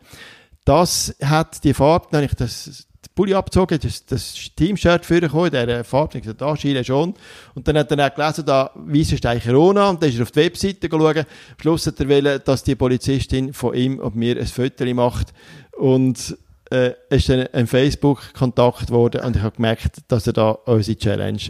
das 0.65 1.17
hat 1.21 1.65
die 1.65 1.75
Farbe, 1.75 2.07
dann 2.13 2.23
habe 2.23 2.27
ich 2.27 2.37
das 2.37 2.87
Pulli 3.13 3.35
abgezogen, 3.35 3.81
das, 3.83 4.07
das 4.07 4.35
Team-Shirt 4.55 5.05
vorgekommen, 5.05 5.47
in 5.47 5.67
dieser 5.67 5.83
Farbe, 5.83 6.19
ich 6.19 6.23
gesagt, 6.23 6.41
da, 6.41 6.55
Chile 6.55 6.85
schon. 6.85 7.13
Und 7.57 7.67
dann 7.67 7.79
hat 7.79 7.91
er 7.91 8.07
auch 8.07 8.15
gelesen, 8.15 8.47
da 8.47 8.71
weiss 8.77 9.11
ist 9.11 9.27
eigentlich 9.27 9.53
Corona, 9.53 9.91
und 9.91 10.01
dann 10.01 10.11
ist 10.11 10.17
er 10.17 10.23
auf 10.23 10.31
die 10.31 10.43
Webseite 10.43 10.89
geschaut. 10.89 11.17
Am 11.17 11.25
Schluss 11.61 11.89
hat 11.89 11.99
er 11.99 12.09
wollen, 12.09 12.41
dass 12.45 12.63
die 12.63 12.77
Polizistin 12.77 13.53
von 13.53 13.75
ihm 13.75 13.99
und 13.99 14.15
mir 14.15 14.39
ein 14.39 14.47
Foto 14.47 14.85
macht. 14.95 15.35
Und 15.77 16.37
äh, 16.71 16.95
ist 17.11 17.29
dann 17.29 17.47
ein 17.53 17.67
Facebook-Kontakt 17.67 18.87
geworden 18.89 19.21
und 19.23 19.37
ich 19.37 19.43
habe 19.43 19.57
gemerkt, 19.57 19.99
dass 20.09 20.27
er 20.27 20.33
da 20.33 20.51
unsere 20.51 20.97
Challenge 20.97 21.41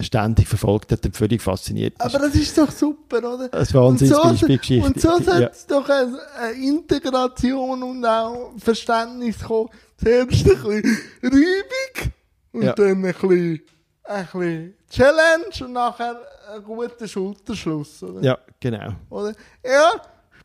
ständig 0.00 0.48
verfolgt 0.48 0.92
hat 0.92 1.04
und 1.04 1.14
völlig 1.14 1.42
fasziniert 1.42 1.92
ist. 1.94 2.00
Aber 2.14 2.26
das 2.26 2.34
ist 2.34 2.56
doch 2.56 2.70
super, 2.70 3.18
oder? 3.18 3.50
Ein 3.52 3.66
Wahnsinnsbeispielgeschichte. 3.74 4.86
Und 4.86 4.98
so 5.00 5.08
Ja. 5.08 5.22
sollte 5.22 5.50
es 5.52 5.66
doch 5.66 5.86
eine, 5.88 6.18
eine 6.38 6.52
Integration 6.66 7.82
und 7.82 8.04
auch 8.06 8.52
Verständnis 8.58 9.40
kommen. 9.40 9.68
Zuerst 10.02 10.22
ein 10.22 10.28
bisschen 10.28 10.98
Reibung 11.22 12.12
und 12.52 12.62
Ja. 12.62 12.72
dann 12.72 12.86
ein 12.86 13.02
bisschen, 13.02 13.60
ein 14.04 14.24
bisschen 14.24 14.74
Challenge 14.88 15.64
und 15.66 15.72
nachher 15.74 16.18
ein 16.54 16.64
guter 16.64 17.06
Schulterschluss, 17.06 18.02
oder? 18.02 18.22
Ja, 18.22 18.38
genau. 18.58 18.92
Oder? 19.10 19.34
Ja, 19.64 19.92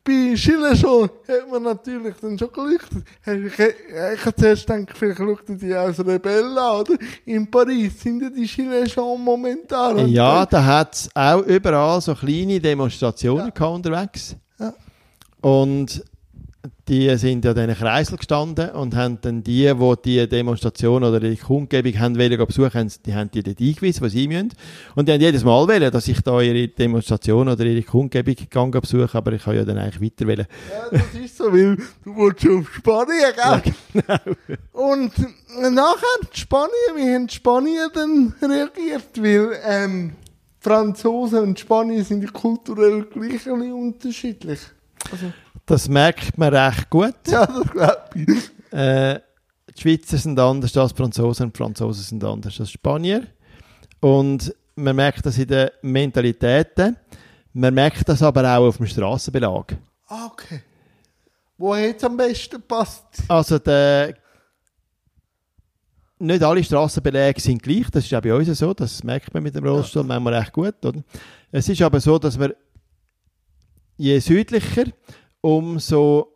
bei 0.06 0.36
Chile 0.36 0.76
schon 0.76 1.10
hat 1.28 1.52
man 1.52 1.64
natürlich 1.64 2.16
dann 2.22 2.38
schon 2.38 2.52
geleuchtet. 2.52 3.04
Ich, 3.26 3.60
ich, 3.60 3.60
ich 3.60 4.26
habe 4.26 4.36
zuerst 4.36 4.68
gedacht, 4.68 4.98
vielleicht 4.98 5.18
schaut 5.18 5.44
die 5.48 5.74
als 5.74 6.00
Rebellen 6.00 6.58
an, 6.58 6.82
oder? 6.82 6.94
In 7.26 7.50
Paris 7.50 8.02
sind 8.02 8.22
ja 8.22 8.30
die 8.30 8.46
Chile 8.46 8.88
schon 8.88 9.22
momentan. 9.24 10.08
Ja, 10.08 10.46
da 10.46 10.64
hat 10.64 10.94
es 10.94 11.10
auch 11.16 11.42
überall 11.42 12.00
so 12.02 12.14
kleine 12.14 12.60
Demonstrationen 12.60 13.52
gehabt 13.52 13.76
unterwegs. 13.76 14.36
Ja. 14.60 14.74
Und 15.42 16.04
die 16.88 17.16
sind 17.18 17.46
ja 17.46 17.52
in 17.52 17.58
diesen 17.58 17.76
Kreisel 17.76 18.18
gestanden 18.18 18.70
und 18.72 18.96
haben 18.96 19.20
dann 19.22 19.44
die, 19.44 19.72
die 19.74 19.96
die 20.04 20.30
Demonstration 20.30 21.04
oder 21.04 21.20
die 21.20 21.36
Kundgebung 21.36 22.00
haben 22.00 22.18
wollen 22.18 22.46
besuchen, 22.46 22.74
haben, 22.74 22.92
die 23.06 23.14
haben 23.16 23.32
die 23.32 23.44
dort 23.44 23.60
eingewiesen, 23.60 24.02
was 24.02 24.12
sie 24.12 24.28
müssen. 24.28 24.54
Und 24.96 25.08
die 25.08 25.14
haben 25.14 25.22
jedes 25.22 25.44
Mal 25.44 25.68
wollen, 25.68 25.92
dass 25.92 26.08
ich 26.08 26.22
da 26.22 26.42
ihre 26.42 26.68
Demonstration 26.68 27.50
oder 27.50 27.66
ihre 27.66 27.84
Kundgebung 27.84 28.36
gegangen 28.36 28.72
besuche, 28.72 29.18
aber 29.18 29.34
ich 29.34 29.44
kann 29.44 29.56
ja 29.56 29.64
dann 29.64 29.78
eigentlich 29.78 30.02
weiter 30.02 30.28
wollen. 30.28 30.48
Ja, 30.72 30.90
das 30.92 31.22
ist 31.22 31.38
so, 31.38 31.52
weil 31.52 31.78
du 32.04 32.32
schon 32.38 32.60
auf 32.60 32.74
Spanien, 32.74 33.34
gell? 33.36 33.74
genau. 33.94 34.36
Und 34.72 35.12
nachher 35.74 36.28
Spanien, 36.32 36.96
wie 36.96 37.14
haben 37.14 37.28
die 37.28 37.36
Spanier 37.36 37.90
dann 37.94 38.34
reagiert? 38.42 39.22
Weil 39.22 39.60
ähm, 39.66 40.12
Franzosen 40.60 41.40
und 41.40 41.60
Spanier 41.60 42.04
sind 42.04 42.24
ja 42.24 42.30
kulturell 42.32 43.04
gleich 43.04 43.48
unterschiedlich. 43.48 44.60
Also, 45.12 45.32
Das 45.66 45.90
merkt 45.90 46.38
man 46.38 46.54
recht 46.54 46.90
gut. 46.90 47.16
ja, 47.28 47.46
das 47.46 47.72
glaube 47.72 48.10
ich. 48.16 48.52
Äh, 48.72 49.20
die 49.76 49.82
Schweizer 49.82 50.18
sind 50.18 50.40
anders 50.40 50.76
als 50.78 50.94
die 50.94 50.98
Franzosen 50.98 51.48
und 51.48 51.56
die 51.56 51.58
Franzosen 51.58 52.04
sind 52.04 52.24
anders 52.24 52.60
als 52.60 52.72
Spanier. 52.72 53.28
Und 54.00 54.54
man 54.76 54.96
merkt 54.96 55.26
das 55.26 55.38
in 55.38 55.48
den 55.48 55.70
Mentalitäten. 55.82 56.98
Man 57.54 57.74
merkt 57.74 58.08
das 58.08 58.22
aber 58.22 58.44
auch 58.44 58.68
auf 58.68 58.78
dem 58.78 58.86
Strassenbelag. 58.86 59.78
Ah, 60.08 60.28
okay. 60.28 60.62
Wo 61.58 61.76
jetzt 61.76 62.04
am 62.04 62.18
besten 62.18 62.62
passt? 62.62 63.06
Also 63.28 63.58
der, 63.60 64.16
nicht 66.20 66.44
alle 66.44 66.64
Strassenbeläge 66.64 67.40
sind 67.40 67.64
gleich, 67.64 67.90
das 67.90 68.06
ist 68.06 68.14
auch 68.14 68.22
bei 68.22 68.34
uns 68.34 68.58
so, 68.58 68.74
das 68.74 69.04
merkt 69.04 69.34
man 69.34 69.44
mit 69.44 69.56
dem 69.56 69.66
Rollstuhl 69.66 70.04
manchmal 70.04 70.36
recht 70.36 70.54
gut. 70.54 70.86
Oder? 70.86 71.02
Es 71.52 71.70
ist 71.70 71.82
aber 71.82 72.00
so, 72.00 72.20
dass 72.20 72.38
wir 72.38 72.56
je 73.98 74.20
südlicher, 74.20 74.86
umso 75.46 76.34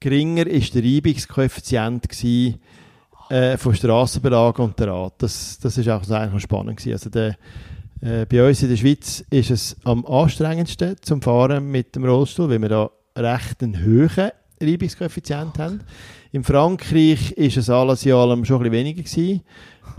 geringer 0.00 0.46
ist 0.48 0.74
der 0.74 0.82
Reibungskoeffizient 0.82 2.08
gewesen, 2.08 2.60
äh, 3.30 3.56
von 3.56 3.72
Strassenbelag 3.72 4.58
und 4.58 4.78
der 4.80 4.88
Rad. 4.88 5.14
Das, 5.18 5.60
das 5.60 5.78
ist 5.78 5.88
auch 5.88 6.02
eigentlich 6.10 6.32
noch 6.32 6.40
spannend 6.40 6.76
gewesen. 6.76 6.92
Also 6.92 7.10
der, 7.10 7.36
äh, 8.00 8.26
bei 8.26 8.46
uns 8.46 8.60
in 8.62 8.68
der 8.68 8.76
Schweiz 8.76 9.24
ist 9.30 9.52
es 9.52 9.76
am 9.84 10.04
anstrengendsten 10.06 10.96
zum 11.02 11.22
Fahren 11.22 11.70
mit 11.70 11.94
dem 11.94 12.04
Rollstuhl, 12.04 12.50
weil 12.50 12.60
wir 12.60 12.68
da 12.68 12.90
recht 13.16 13.62
einen 13.62 13.84
hohen 13.84 14.30
Reibungskoeffizient 14.60 15.56
haben. 15.58 15.82
In 16.32 16.42
Frankreich 16.42 17.30
ist 17.32 17.58
es 17.58 17.70
alles 17.70 18.04
in 18.04 18.12
allem 18.12 18.44
schon 18.44 18.56
ein 18.56 18.70
bisschen 18.70 18.72
weniger 18.72 19.02
gewesen. 19.04 19.42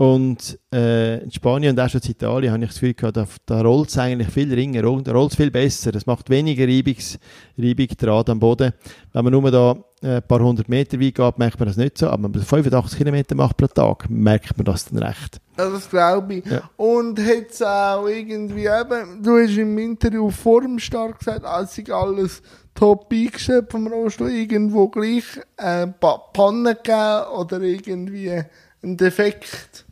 Und 0.00 0.58
äh, 0.72 1.22
in 1.22 1.30
Spanien 1.30 1.76
und 1.76 1.80
auch 1.84 1.90
schon 1.90 2.00
in 2.00 2.12
Italien 2.12 2.54
habe 2.54 2.64
ich 2.64 2.70
das 2.70 2.80
Gefühl 2.80 2.94
gehabt, 2.94 3.18
da, 3.18 3.26
da 3.44 3.60
rollt 3.60 3.90
es 3.90 3.98
eigentlich 3.98 4.30
viel 4.30 4.50
ringer, 4.50 4.80
da 4.80 5.12
rollt 5.12 5.32
es 5.32 5.36
viel 5.36 5.50
besser. 5.50 5.94
Es 5.94 6.06
macht 6.06 6.30
weniger 6.30 6.66
Reibungs, 6.66 7.18
Reibung 7.58 7.88
Draht 7.98 8.30
am 8.30 8.40
Boden. 8.40 8.72
Wenn 9.12 9.24
man 9.24 9.30
nur 9.30 9.50
da 9.50 9.76
äh, 10.00 10.16
ein 10.16 10.22
paar 10.22 10.40
hundert 10.40 10.70
Meter 10.70 10.98
weit 10.98 11.14
geht, 11.14 11.38
merkt 11.38 11.58
man 11.58 11.68
das 11.68 11.76
nicht 11.76 11.98
so. 11.98 12.08
Aber 12.08 12.22
wenn 12.22 12.30
man 12.30 12.40
85 12.40 12.96
Kilometer 12.96 13.34
macht 13.34 13.58
pro 13.58 13.66
Tag, 13.66 14.08
merkt 14.08 14.56
man 14.56 14.64
das 14.64 14.86
dann 14.86 15.02
recht. 15.02 15.38
Das 15.58 15.90
glaube 15.90 16.36
ich. 16.36 16.46
Ja. 16.46 16.62
Und 16.78 17.20
hat 17.20 17.50
es 17.50 17.60
auch 17.60 18.06
irgendwie 18.06 18.68
eben, 18.68 19.22
du 19.22 19.36
hast 19.36 19.58
im 19.58 19.76
Interview 19.76 20.30
vor 20.30 20.62
dem 20.62 20.78
Start 20.78 21.18
gesagt, 21.18 21.44
als 21.44 21.76
ich 21.76 21.92
alles 21.92 22.40
top 22.74 23.12
eingestellt 23.12 23.70
vom 23.70 23.86
Rollstuhl, 23.86 24.30
irgendwo 24.30 24.88
gleich 24.88 25.24
äh, 25.58 25.88
pa 25.88 26.16
Pannen 26.32 26.64
gegeben 26.64 27.36
oder 27.36 27.60
irgendwie 27.60 28.44
ein 28.82 28.96
Defekt. 28.96 29.84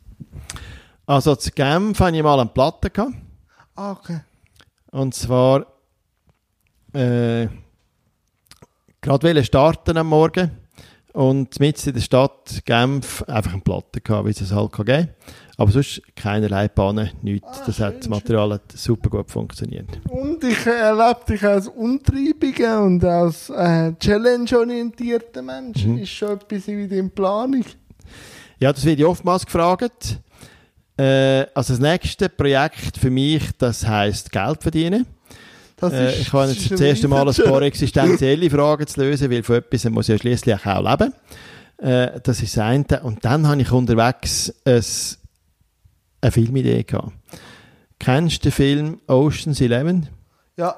Also 1.09 1.35
zu 1.35 1.49
Genf 1.49 1.99
hatte 1.99 2.17
ich 2.17 2.21
mal 2.21 2.39
eine 2.39 2.51
Platte. 2.51 2.91
Gehabt. 2.91 3.13
Ah, 3.75 3.93
okay. 3.93 4.19
Und 4.91 5.15
zwar 5.15 5.65
äh, 6.93 7.47
gerade 9.01 9.23
wollte 9.23 9.43
starten 9.43 9.97
am 9.97 10.05
Morgen 10.05 10.51
und 11.13 11.59
mit 11.59 11.87
in 11.87 11.95
der 11.95 12.01
Stadt 12.01 12.61
Genf 12.63 13.23
einfach 13.23 13.53
eine 13.53 13.61
Platte 13.61 14.01
gehabt, 14.01 14.27
wie 14.27 14.29
es 14.29 14.41
es 14.41 14.51
halt 14.51 14.71
geben 14.71 15.09
Aber 15.57 15.71
sonst 15.71 15.99
keinerlei 16.15 16.67
Bahnen, 16.67 17.09
nichts. 17.23 17.47
Ah, 17.59 17.63
das 17.65 17.79
hat, 17.79 18.01
das 18.01 18.07
Material 18.07 18.53
hat 18.53 18.71
super 18.73 19.09
gut 19.09 19.31
funktioniert. 19.31 19.89
Und 20.09 20.43
ich 20.43 20.63
erlebe 20.67 21.21
dich 21.27 21.43
als 21.43 21.69
untreibiger 21.69 22.83
und 22.83 23.03
als 23.03 23.49
äh, 23.49 23.95
challenge-orientierter 23.95 25.41
Mensch. 25.41 25.85
Mhm. 25.85 25.97
Ist 25.97 26.11
schon 26.11 26.33
etwas 26.33 26.67
in 26.67 26.87
deiner 26.87 27.09
Planung. 27.09 27.65
Ja, 28.59 28.71
das 28.71 28.85
werde 28.85 29.01
ich 29.01 29.07
oftmals 29.07 29.43
gefragt. 29.43 30.19
Äh, 30.99 31.47
also 31.53 31.73
das 31.73 31.79
nächste 31.79 32.29
Projekt 32.29 32.97
für 32.97 33.09
mich, 33.09 33.43
das 33.57 33.87
heißt 33.87 34.31
Geld 34.31 34.61
verdienen. 34.61 35.05
Das 35.77 35.93
Äh, 35.93 36.19
ich 36.19 36.33
habe 36.33 36.51
jetzt 36.51 36.69
das 36.71 36.81
erste 36.81 37.07
Mal 37.07 37.27
ein 37.27 37.33
paar 37.35 37.61
existenzielle 37.61 38.49
Fragen 38.49 38.85
zu 38.85 38.99
lösen, 39.01 39.31
weil 39.31 39.43
von 39.43 39.55
etwas 39.55 39.85
muss 39.85 40.09
ich 40.09 40.13
ja 40.13 40.17
schließlich 40.19 40.65
auch 40.65 40.83
leben. 40.99 41.13
Äh, 41.77 42.19
das 42.21 42.41
ist 42.41 42.57
das 42.57 42.63
eine. 42.65 42.85
Und 43.03 43.23
dann 43.23 43.47
habe 43.47 43.61
ich 43.61 43.71
unterwegs 43.71 44.53
ein, 44.65 44.83
eine 46.21 46.31
Filmidee 46.31 46.83
gehabt. 46.83 47.13
Kennst 47.97 48.39
du 48.43 48.49
den 48.49 48.51
Film 48.51 49.01
Ocean's 49.07 49.61
Eleven? 49.61 50.09
Ja. 50.57 50.75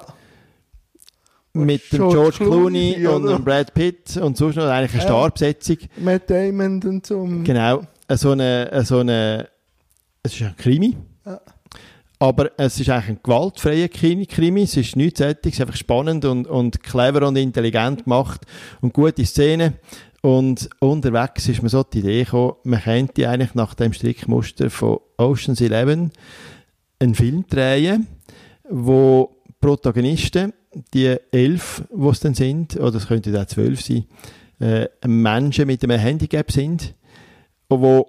Mit 1.54 1.92
dem 1.92 2.08
George 2.08 2.36
Clooney, 2.38 2.94
Clooney 3.00 3.06
und 3.08 3.26
dem 3.26 3.44
Brad 3.44 3.74
Pitt 3.74 4.16
und 4.16 4.36
sonst 4.36 4.56
noch 4.56 4.66
eigentlich 4.66 4.92
eine 4.92 5.02
Ja. 5.02 5.08
Starbesetzung. 5.08 5.76
Matt 5.98 6.30
Damon 6.30 6.82
und 6.84 7.04
so. 7.06 7.24
Genau. 7.44 7.82
Äh, 8.08 8.16
So 8.16 8.30
eine, 8.30 8.70
äh, 8.72 8.84
so 8.84 8.98
eine, 9.00 9.48
es 10.22 10.34
ist 10.34 10.42
ein 10.42 10.56
Krimi. 10.56 10.96
Ja. 11.26 11.40
Aber 12.18 12.52
es 12.56 12.78
ist 12.78 12.88
eigentlich 12.88 13.16
ein 13.16 13.20
gewaltfreier 13.22 13.88
Krimi. 13.88 14.62
Es 14.62 14.76
ist 14.76 14.94
nichts 14.94 15.20
es 15.20 15.36
ist 15.42 15.60
einfach 15.60 15.76
spannend 15.76 16.24
und, 16.24 16.46
und 16.46 16.82
clever 16.82 17.26
und 17.26 17.36
intelligent 17.36 18.04
gemacht 18.04 18.42
und 18.80 18.92
gute 18.92 19.26
Szenen. 19.26 19.74
Und 20.20 20.70
unterwegs 20.78 21.48
ist 21.48 21.64
mir 21.64 21.68
so 21.68 21.82
die 21.82 21.98
Idee 21.98 22.22
gekommen, 22.22 22.54
man 22.62 22.80
könnte 22.80 23.28
eigentlich 23.28 23.56
nach 23.56 23.74
dem 23.74 23.92
Strickmuster 23.92 24.70
von 24.70 25.00
Ocean's 25.16 25.60
Eleven 25.60 26.12
einen 27.00 27.16
Film 27.16 27.44
drehen, 27.48 28.06
wo 28.70 29.42
Protagonisten, 29.60 30.52
die 30.94 31.16
elf, 31.32 31.82
die 31.92 32.06
es 32.06 32.20
dann 32.20 32.34
sind, 32.34 32.76
oder 32.76 32.98
es 32.98 33.08
könnte 33.08 33.38
auch 33.40 33.46
zwölf 33.46 33.82
sein, 33.82 34.04
äh, 34.60 34.86
Menschen 35.04 35.66
mit 35.66 35.82
einem 35.82 35.98
Handicap 35.98 36.52
sind, 36.52 36.94
die 37.68 38.02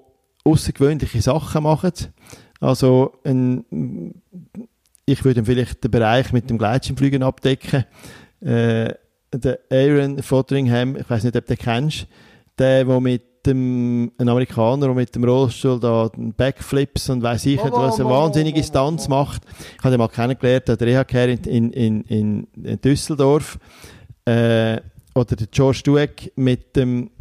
außergewöhnliche 0.43 1.21
Sachen 1.21 1.63
machen. 1.63 1.91
Also 2.59 3.13
ein, 3.23 4.13
ich 5.05 5.23
würde 5.25 5.43
vielleicht 5.43 5.83
den 5.83 5.91
Bereich 5.91 6.31
mit 6.31 6.49
dem 6.49 6.57
Gleitschirmfliegen 6.57 7.23
abdecken. 7.23 7.85
Äh, 8.41 8.93
der 9.33 9.59
Aaron 9.71 10.21
Fotheringham, 10.21 10.95
ich 10.95 11.09
weiß 11.09 11.23
nicht, 11.23 11.35
ob 11.35 11.45
du 11.45 11.55
den 11.55 11.63
kennst, 11.63 12.07
der, 12.57 12.85
der 12.85 12.99
mit 12.99 13.45
dem, 13.45 14.11
ein 14.17 14.29
Amerikaner, 14.29 14.87
der 14.87 14.95
mit 14.95 15.15
dem 15.15 15.23
Rollstuhl 15.23 15.79
da 15.79 16.09
Backflips 16.15 17.09
und 17.09 17.23
weiß 17.23 17.45
ich 17.47 17.61
nicht, 17.61 17.73
was, 17.73 17.99
eine 17.99 18.09
wahnsinnige 18.09 18.61
oh. 18.61 19.09
macht. 19.09 19.43
Ich 19.77 19.83
habe 19.83 19.95
ihn 19.95 19.99
mal 19.99 20.07
kennengelernt, 20.07 20.67
der 20.67 20.79
Reha-Care 20.79 21.31
in, 21.31 21.71
in, 21.71 22.03
in, 22.03 22.47
in 22.63 22.81
Düsseldorf. 22.81 23.57
Äh, 24.25 24.77
oder 25.15 25.35
der 25.35 25.47
George 25.47 25.81
Dueck 25.83 26.31
mit 26.35 26.75
dem, 26.75 27.11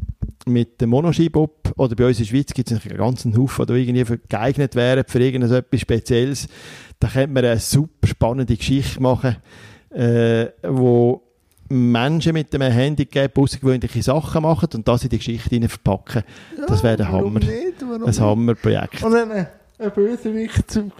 mit 0.46 0.80
dem 0.80 0.90
Monoski-Bob. 0.90 1.72
Oder 1.76 1.94
bei 1.94 2.06
uns 2.06 2.18
in 2.18 2.24
der 2.24 2.30
Schweiz 2.30 2.52
gibt 2.52 2.70
es 2.70 2.84
einen 2.86 2.96
ganzen 2.96 3.36
Haufen, 3.36 3.66
die 3.66 3.72
irgendwie 3.74 4.04
für- 4.04 4.18
geeignet 4.18 4.74
wären 4.74 5.04
für 5.06 5.20
irgendetwas 5.20 5.80
Spezielles. 5.80 6.48
Da 7.00 7.08
könnte 7.08 7.32
man 7.32 7.44
eine 7.44 7.58
super 7.58 8.06
spannende 8.06 8.56
Geschichte 8.56 9.00
machen, 9.00 9.36
äh, 9.90 10.46
wo 10.62 11.22
Menschen 11.68 12.34
mit 12.34 12.54
einem 12.54 12.70
Handicap 12.72 13.36
außergewöhnliche 13.38 14.02
Sachen 14.02 14.42
machen 14.42 14.68
und 14.74 14.86
das 14.86 15.04
in 15.04 15.08
die 15.10 15.18
Geschichte 15.18 15.68
verpacken. 15.68 16.22
Das 16.66 16.82
wäre 16.82 16.98
der 16.98 17.10
warum 17.12 17.36
Hammer. 17.36 17.40
Nicht? 17.40 17.82
Ein? 17.82 18.20
Hammerprojekt. 18.20 19.02
Und 19.82 19.96
dann 19.96 20.06
äh, 20.06 20.10
ein 20.10 20.16
Bösewicht 20.16 20.70
zu 20.70 20.90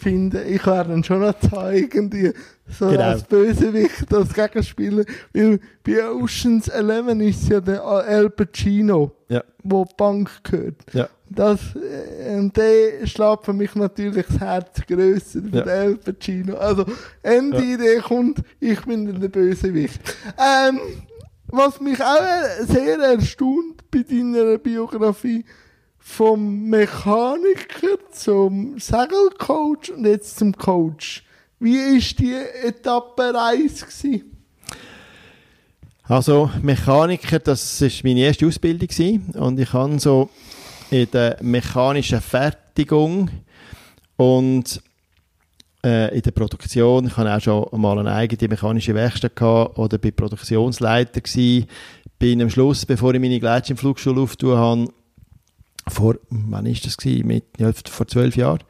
finden. 0.00 0.40
Ich 0.48 0.66
wäre 0.66 0.88
dann 0.88 1.04
schon 1.04 1.20
noch 1.20 1.34
irgendwie 1.72 2.32
so 2.68 2.88
Genau. 2.88 3.00
als 3.02 3.22
Bösewicht, 3.24 4.12
als 4.12 4.34
Gegenspieler. 4.34 5.04
Weil 5.32 5.60
bei 5.84 6.08
Oceans 6.10 6.68
11 6.68 7.20
ist 7.20 7.48
ja 7.48 7.60
der 7.60 7.82
Al 7.84 8.30
Pacino, 8.30 9.12
Ja. 9.28 9.42
wo 9.62 9.84
die 9.84 9.94
Bank 9.96 10.30
gehört. 10.44 10.76
Ja. 10.92 11.08
Das, 11.28 11.60
äh, 11.74 12.36
und 12.38 12.56
der 12.56 13.06
schlägt 13.06 13.44
für 13.44 13.52
mich 13.52 13.74
natürlich 13.74 14.26
das 14.26 14.38
Herz 14.38 14.80
grösser, 14.86 15.40
Ja. 15.52 15.62
der 15.62 15.74
El 15.74 15.96
Pacino. 15.96 16.56
Also, 16.56 16.84
Ende 17.22 17.58
Ja. 17.58 17.74
Idee 17.74 17.98
kommt, 17.98 18.38
ich 18.60 18.80
bin 18.84 19.20
der 19.20 19.28
Bösewicht. 19.28 20.00
Ähm, 20.38 20.78
was 21.48 21.80
mich 21.80 22.00
auch 22.02 22.66
sehr 22.66 22.98
erstaunt 22.98 23.88
bei 23.90 24.02
deiner 24.02 24.58
Biografie, 24.58 25.44
vom 26.06 26.70
Mechaniker 26.70 27.98
zum 28.12 28.78
Segelcoach 28.78 29.90
und 29.94 30.06
jetzt 30.06 30.38
zum 30.38 30.56
Coach. 30.56 31.24
Wie 31.58 31.76
ist 31.76 32.20
die 32.20 32.32
Etappe 32.32 33.34
Reise 33.34 33.84
gewesen? 33.84 34.36
Also 36.04 36.48
Mechaniker, 36.62 37.40
das 37.40 37.82
ist 37.82 38.04
meine 38.04 38.20
erste 38.20 38.46
Ausbildung 38.46 38.88
gewesen. 38.88 39.34
und 39.34 39.58
ich 39.58 39.72
habe 39.72 39.98
so 39.98 40.30
in 40.90 41.10
der 41.10 41.38
mechanischen 41.42 42.20
Fertigung 42.20 43.28
und 44.16 44.80
äh, 45.84 46.16
in 46.16 46.22
der 46.22 46.30
Produktion, 46.30 47.08
ich 47.08 47.16
hatte 47.16 47.34
auch 47.34 47.40
schon 47.40 47.80
mal 47.80 47.98
eine 47.98 48.12
eigene 48.12 48.48
mechanische 48.48 48.94
Werkstatt 48.94 49.34
gehabt 49.34 49.76
oder 49.76 49.98
bin 49.98 50.14
Produktionsleiter 50.14 51.20
gewesen. 51.20 51.66
Bin 52.18 52.40
am 52.40 52.48
Schluss, 52.48 52.86
bevor 52.86 53.12
ich 53.12 53.20
meine 53.20 53.40
Gleitschirmflugschule 53.40 54.22
aufgetan 54.22 54.56
habe, 54.56 54.92
vor, 55.88 56.16
wann 56.30 56.66
ist 56.66 56.86
das 56.86 56.96
gewesen? 56.96 57.26
Mit, 57.26 57.44
ja, 57.58 57.72
vor 57.72 58.06
zwölf 58.06 58.36
Jahren, 58.36 58.60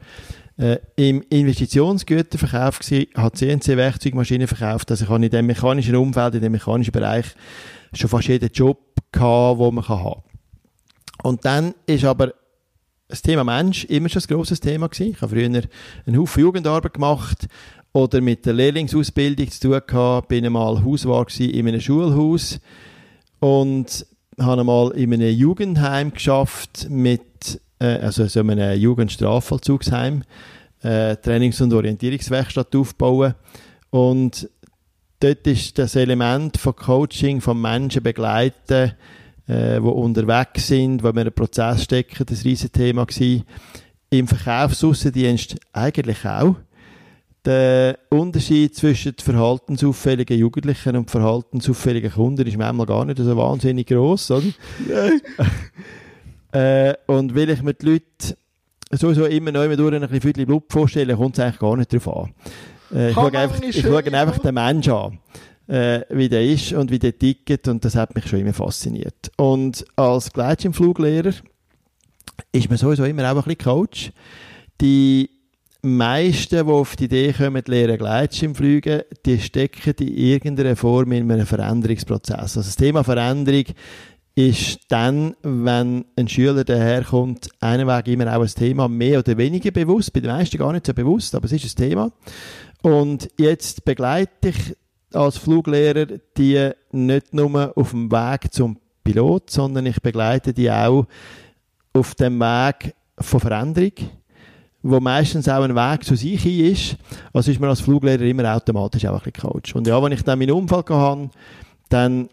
äh, 0.57 0.77
im 0.95 1.23
Investitionsgüterverkauf 1.29 2.79
gsi, 2.79 3.09
habe 3.15 3.35
CNC-Werkzeugmaschinen 3.37 4.47
verkauft. 4.47 4.89
Also 4.91 5.05
ich 5.05 5.09
habe 5.09 5.23
in 5.23 5.31
dem 5.31 5.45
mechanischen 5.45 5.95
Umfeld, 5.95 6.35
in 6.35 6.41
dem 6.41 6.51
mechanischen 6.51 6.91
Bereich 6.91 7.25
schon 7.93 8.09
fast 8.09 8.27
jeden 8.27 8.51
Job 8.51 8.79
gehabt, 9.11 9.59
den 9.59 9.75
man 9.75 9.83
kann 9.83 9.99
haben 9.99 10.23
Und 11.23 11.45
dann 11.45 11.73
ist 11.85 12.05
aber 12.05 12.33
das 13.07 13.21
Thema 13.21 13.43
Mensch 13.43 13.85
immer 13.85 14.09
schon 14.09 14.21
ein 14.21 14.27
grosses 14.27 14.59
Thema 14.59 14.89
gewesen. 14.89 15.11
Ich 15.11 15.21
habe 15.21 15.33
früher 15.33 15.45
einen 15.45 16.17
Haufen 16.19 16.41
Jugendarbeit 16.41 16.95
gemacht 16.95 17.47
oder 17.93 18.19
mit 18.21 18.45
der 18.45 18.53
Lehrlingsausbildung 18.53 19.49
zu 19.49 19.69
tun 19.69 19.81
gehabt. 19.87 20.27
Bin 20.27 20.45
einmal 20.45 20.83
Hauswart 20.83 21.29
gewesen 21.29 21.51
in 21.51 21.67
einem 21.67 21.81
Schulhaus 21.81 22.59
und 23.39 24.05
habe 24.39 24.61
einmal 24.61 24.91
in 24.91 25.13
einem 25.13 25.35
Jugendheim 25.35 26.13
geschafft 26.13 26.87
mit, 26.89 27.61
äh, 27.79 27.85
also 27.85 28.27
so 28.27 28.41
einem 28.41 28.79
Jugendstrafvollzugsheim, 28.79 30.23
äh, 30.83 31.15
Trainings- 31.17 31.61
und 31.61 31.73
Orientierungswerkstatt 31.73 32.75
aufbauen 32.75 33.33
und 33.89 34.49
dort 35.19 35.47
ist 35.47 35.77
das 35.79 35.95
Element 35.95 36.57
von 36.57 36.75
Coaching, 36.75 37.41
von 37.41 37.59
Menschen 37.59 38.03
begleiten, 38.03 38.93
äh, 39.47 39.79
die 39.79 39.87
unterwegs 39.87 40.67
sind, 40.67 41.03
wo 41.03 41.13
wir 41.13 41.21
einen 41.21 41.33
Prozess 41.33 41.83
stecken, 41.83 42.25
das 42.25 42.45
riesen 42.45 42.71
Thema. 42.71 43.05
Im 44.09 44.27
Verkaufsaußendienst 44.27 45.57
eigentlich 45.73 46.25
auch. 46.25 46.55
Der 47.47 47.97
Unterschied 48.09 48.75
zwischen 48.75 49.13
verhaltensauffälligen 49.17 50.37
Jugendlichen 50.37 50.97
und 50.97 51.09
verhaltensauffälligen 51.09 52.11
Kunden 52.11 52.45
ist 52.45 52.57
manchmal 52.57 52.85
gar 52.85 53.05
nicht 53.05 53.19
so 53.19 53.37
wahnsinnig 53.37 53.87
groß, 53.87 54.31
oder? 54.31 54.43
Äh, 56.53 56.93
und 57.07 57.35
will 57.35 57.49
ich 57.49 57.61
mir 57.61 57.73
die 57.73 57.85
Leute 57.85 58.37
sowieso 58.89 59.25
immer 59.25 59.51
neu 59.51 59.75
durch 59.75 59.93
ein 59.93 60.07
bisschen 60.07 60.45
Blut 60.45 60.63
vorstellen, 60.69 61.17
kommt 61.17 61.37
es 61.37 61.43
eigentlich 61.43 61.59
gar 61.59 61.75
nicht 61.75 61.91
darauf 61.91 62.07
an. 62.07 62.33
Äh, 62.93 63.09
ich 63.09 63.15
schaue 63.15 63.33
einfach, 63.33 63.61
ich 63.61 63.81
schaue 63.81 64.13
einfach 64.13 64.39
den 64.39 64.53
Menschen 64.53 64.93
an, 64.93 65.19
äh, 65.67 66.01
wie 66.09 66.29
der 66.29 66.45
ist 66.45 66.71
und 66.71 66.89
wie 66.89 66.99
der 66.99 67.19
tickt 67.19 67.67
und 67.67 67.83
das 67.83 67.95
hat 67.95 68.15
mich 68.15 68.27
schon 68.27 68.39
immer 68.39 68.53
fasziniert. 68.53 69.29
Und 69.35 69.85
als 69.97 70.31
Gleitschirmfluglehrer 70.31 71.33
ist 72.53 72.69
man 72.69 72.77
sowieso 72.77 73.03
immer 73.03 73.29
auch 73.29 73.35
ein 73.35 73.43
bisschen 73.43 73.57
Coach. 73.57 74.11
Die 74.79 75.36
meisten, 75.81 76.65
die 76.65 76.71
auf 76.71 76.95
die 76.95 77.05
Idee 77.05 77.33
kommen, 77.33 77.63
zu 77.63 77.71
lernen 77.71 77.97
Gleitschirmfliegen, 77.97 79.01
die 79.25 79.39
stecken 79.39 79.93
in 79.99 80.17
irgendeiner 80.17 80.75
Form 80.75 81.11
in 81.11 81.31
einem 81.31 81.45
Veränderungsprozess. 81.45 82.37
Also 82.37 82.61
das 82.61 82.75
Thema 82.75 83.03
Veränderung 83.03 83.65
ist 84.35 84.79
dann, 84.89 85.35
wenn 85.41 86.05
ein 86.15 86.27
Schüler 86.27 86.63
daherkommt, 86.63 87.49
einen 87.59 87.87
Weg 87.87 88.07
immer 88.07 88.37
auch 88.37 88.41
ein 88.41 88.47
Thema, 88.47 88.87
mehr 88.87 89.19
oder 89.19 89.35
weniger 89.37 89.71
bewusst, 89.71 90.13
bei 90.13 90.19
den 90.19 90.29
meisten 90.29 90.59
gar 90.59 90.73
nicht 90.73 90.85
so 90.85 90.93
bewusst, 90.93 91.33
aber 91.33 91.45
es 91.45 91.53
ist 91.53 91.79
ein 91.79 91.89
Thema. 91.89 92.11
Und 92.83 93.29
jetzt 93.39 93.83
begleite 93.83 94.49
ich 94.49 94.75
als 95.11 95.37
Fluglehrer 95.37 96.05
die 96.37 96.69
nicht 96.91 97.33
nur 97.33 97.75
auf 97.75 97.91
dem 97.91 98.11
Weg 98.11 98.53
zum 98.53 98.77
Pilot, 99.03 99.49
sondern 99.49 99.85
ich 99.87 100.01
begleite 100.01 100.53
die 100.53 100.69
auch 100.69 101.07
auf 101.93 102.13
dem 102.13 102.39
Weg 102.39 102.93
von 103.17 103.39
Veränderung, 103.39 103.93
wo 104.89 104.99
meistens 104.99 105.49
auch 105.49 105.63
ein 105.63 105.75
Weg 105.75 106.03
zu 106.03 106.15
sich 106.15 106.41
hin 106.41 106.71
ist. 106.71 106.97
Also 107.33 107.51
ist 107.51 107.59
man 107.59 107.69
als 107.69 107.81
Fluglehrer 107.81 108.21
immer 108.21 108.55
automatisch 108.55 109.05
auch 109.05 109.25
ein 109.25 109.33
Coach. 109.33 109.75
Und 109.75 109.87
ja, 109.87 110.01
wenn 110.01 110.11
ich 110.11 110.23
dann 110.23 110.39
meinen 110.39 110.51
Unfall 110.51 110.83
hatte, 110.89 111.29
dann 111.89 112.29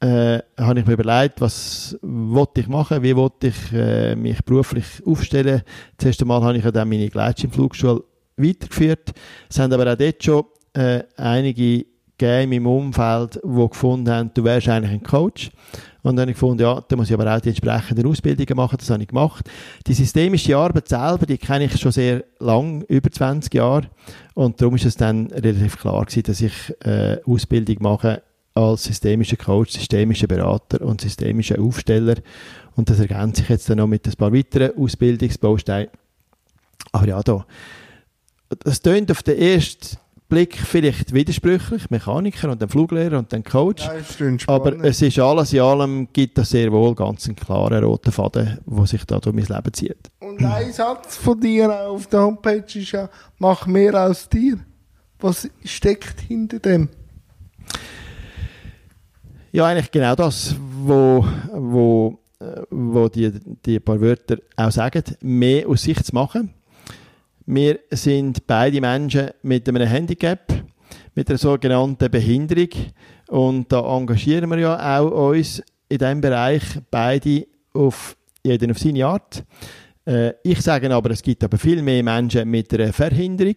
äh, 0.00 0.38
habe 0.58 0.80
ich 0.80 0.86
mir 0.86 0.92
überlegt, 0.92 1.40
was 1.40 1.96
wollte 2.02 2.60
ich 2.60 2.68
machen, 2.68 3.02
wie 3.02 3.16
wollte 3.16 3.48
ich 3.48 3.72
äh, 3.72 4.16
mich 4.16 4.42
beruflich 4.44 4.84
aufstellen. 5.06 5.62
Zuerst 5.96 6.20
einmal 6.20 6.42
habe 6.42 6.58
ich 6.58 6.64
ja 6.64 6.70
dann 6.70 6.88
meine 6.88 7.08
Gleitschirmflugschule 7.08 8.02
weitergeführt. 8.36 9.12
Es 9.48 9.58
haben 9.58 9.72
aber 9.72 9.92
auch 9.92 9.96
dort 9.96 10.22
schon 10.22 10.44
äh, 10.74 11.02
einige 11.16 11.86
gegeben 12.18 12.50
meinem 12.50 12.66
Umfeld, 12.66 13.40
die 13.42 13.68
gefunden 13.68 14.10
haben, 14.10 14.30
du 14.34 14.42
wärst 14.44 14.68
eigentlich 14.68 14.92
ein 14.92 15.02
Coach. 15.02 15.50
Und 16.08 16.16
dann 16.16 16.22
habe 16.22 16.30
ich 16.30 16.36
gefunden, 16.36 16.62
ja, 16.62 16.82
da 16.88 16.96
muss 16.96 17.10
ich 17.10 17.14
aber 17.14 17.36
auch 17.36 17.40
die 17.40 17.50
entsprechenden 17.50 18.06
Ausbildungen 18.06 18.56
machen, 18.56 18.78
das 18.78 18.88
habe 18.88 19.02
ich 19.02 19.08
gemacht. 19.08 19.48
Die 19.86 19.92
systemische 19.92 20.56
Arbeit 20.56 20.88
selber, 20.88 21.26
die 21.26 21.36
kenne 21.36 21.66
ich 21.66 21.78
schon 21.78 21.92
sehr 21.92 22.24
lang, 22.38 22.80
über 22.88 23.10
20 23.10 23.52
Jahre. 23.52 23.90
Und 24.32 24.58
darum 24.58 24.76
ist 24.76 24.86
es 24.86 24.96
dann 24.96 25.26
relativ 25.26 25.78
klar 25.78 26.06
gewesen, 26.06 26.22
dass 26.22 26.40
ich 26.40 26.54
äh, 26.80 27.18
Ausbildung 27.26 27.76
mache 27.80 28.22
als 28.54 28.84
systemischer 28.84 29.36
Coach, 29.36 29.72
systemischer 29.72 30.28
Berater 30.28 30.80
und 30.80 31.02
systemischer 31.02 31.60
Aufsteller. 31.60 32.14
Und 32.74 32.88
das 32.88 33.00
ergänzt 33.00 33.36
sich 33.36 33.48
jetzt 33.50 33.68
dann 33.68 33.76
noch 33.76 33.86
mit 33.86 34.06
ein 34.06 34.14
paar 34.14 34.32
weiteren 34.32 34.78
Ausbildungsbausteinen. 34.78 35.90
Aber 36.92 37.06
ja, 37.06 37.22
da. 37.22 37.44
Das 38.60 38.80
tönt 38.80 39.10
auf 39.10 39.22
den 39.22 39.36
ersten 39.36 39.98
Blick 40.28 40.56
vielleicht 40.56 41.14
widersprüchlich, 41.14 41.88
Mechaniker 41.88 42.50
und 42.50 42.60
dann 42.60 42.68
Fluglehrer 42.68 43.18
und 43.18 43.32
dann 43.32 43.42
Coach. 43.42 43.86
Ja, 43.86 44.36
Aber 44.46 44.84
es 44.84 45.00
ist 45.00 45.18
alles 45.18 45.54
in 45.54 45.60
allem, 45.60 46.08
gibt 46.12 46.36
das 46.36 46.50
sehr 46.50 46.70
wohl 46.70 46.94
ganz 46.94 47.26
einen 47.26 47.36
klaren 47.36 47.82
roten 47.82 48.12
Faden, 48.12 48.58
der 48.66 48.86
sich 48.86 49.04
da 49.06 49.18
durch 49.20 49.34
mein 49.34 49.46
Leben 49.46 49.72
zieht. 49.72 50.10
Und 50.20 50.44
ein 50.44 50.72
Satz 50.72 51.16
von 51.16 51.40
dir 51.40 51.88
auf 51.88 52.06
der 52.08 52.20
Homepage 52.20 52.78
ist 52.78 52.92
ja, 52.92 53.08
mach 53.38 53.66
mehr 53.66 53.94
aus 54.06 54.28
dir. 54.28 54.58
Was 55.18 55.48
steckt 55.64 56.20
hinter 56.20 56.58
dem? 56.58 56.90
Ja, 59.50 59.64
eigentlich 59.64 59.90
genau 59.90 60.14
das, 60.14 60.54
wo, 60.60 61.24
wo, 61.52 62.18
äh, 62.38 62.62
wo 62.70 63.08
die, 63.08 63.32
die 63.64 63.80
paar 63.80 64.00
Wörter 64.00 64.36
auch 64.56 64.70
sagen, 64.70 65.02
mehr 65.22 65.66
aus 65.66 65.82
sich 65.82 66.02
zu 66.04 66.14
machen. 66.14 66.52
Wir 67.50 67.78
sind 67.90 68.46
beide 68.46 68.78
Menschen 68.78 69.30
mit 69.40 69.66
einem 69.66 69.88
Handicap, 69.88 70.52
mit 71.14 71.30
einer 71.30 71.38
sogenannten 71.38 72.10
Behinderung 72.10 72.68
und 73.28 73.72
da 73.72 73.80
engagieren 73.96 74.50
wir 74.50 74.58
ja 74.58 74.98
auch 75.00 75.30
uns 75.30 75.62
in 75.88 75.96
diesem 75.96 76.20
Bereich 76.20 76.62
beide 76.90 77.46
auf 77.72 78.18
jeden 78.44 78.70
auf 78.70 78.78
seine 78.78 79.06
Art. 79.06 79.44
Äh, 80.04 80.34
ich 80.42 80.60
sage 80.60 80.94
aber, 80.94 81.12
es 81.12 81.22
gibt 81.22 81.42
aber 81.42 81.56
viel 81.56 81.80
mehr 81.80 82.02
Menschen 82.02 82.50
mit 82.50 82.74
einer 82.74 82.92
Verhinderung 82.92 83.56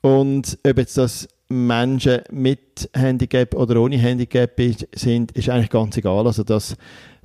und 0.00 0.58
ob 0.66 0.76
jetzt 0.76 0.98
das 0.98 1.28
Menschen 1.48 2.22
mit 2.32 2.90
Handicap 2.92 3.54
oder 3.54 3.80
ohne 3.80 3.98
Handicap 3.98 4.60
sind, 4.96 5.30
ist 5.30 5.48
eigentlich 5.48 5.70
ganz 5.70 5.96
egal. 5.96 6.26
Also 6.26 6.42
das, 6.42 6.74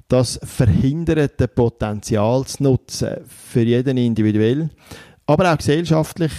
das 0.07 0.39
verhinderte 0.43 1.47
Potenzial 1.47 2.45
zu 2.45 2.61
nutzen 2.61 3.15
für 3.25 3.63
jeden 3.63 3.97
individuell, 3.97 4.69
aber 5.31 5.51
auch 5.51 5.57
gesellschaftlich, 5.57 6.31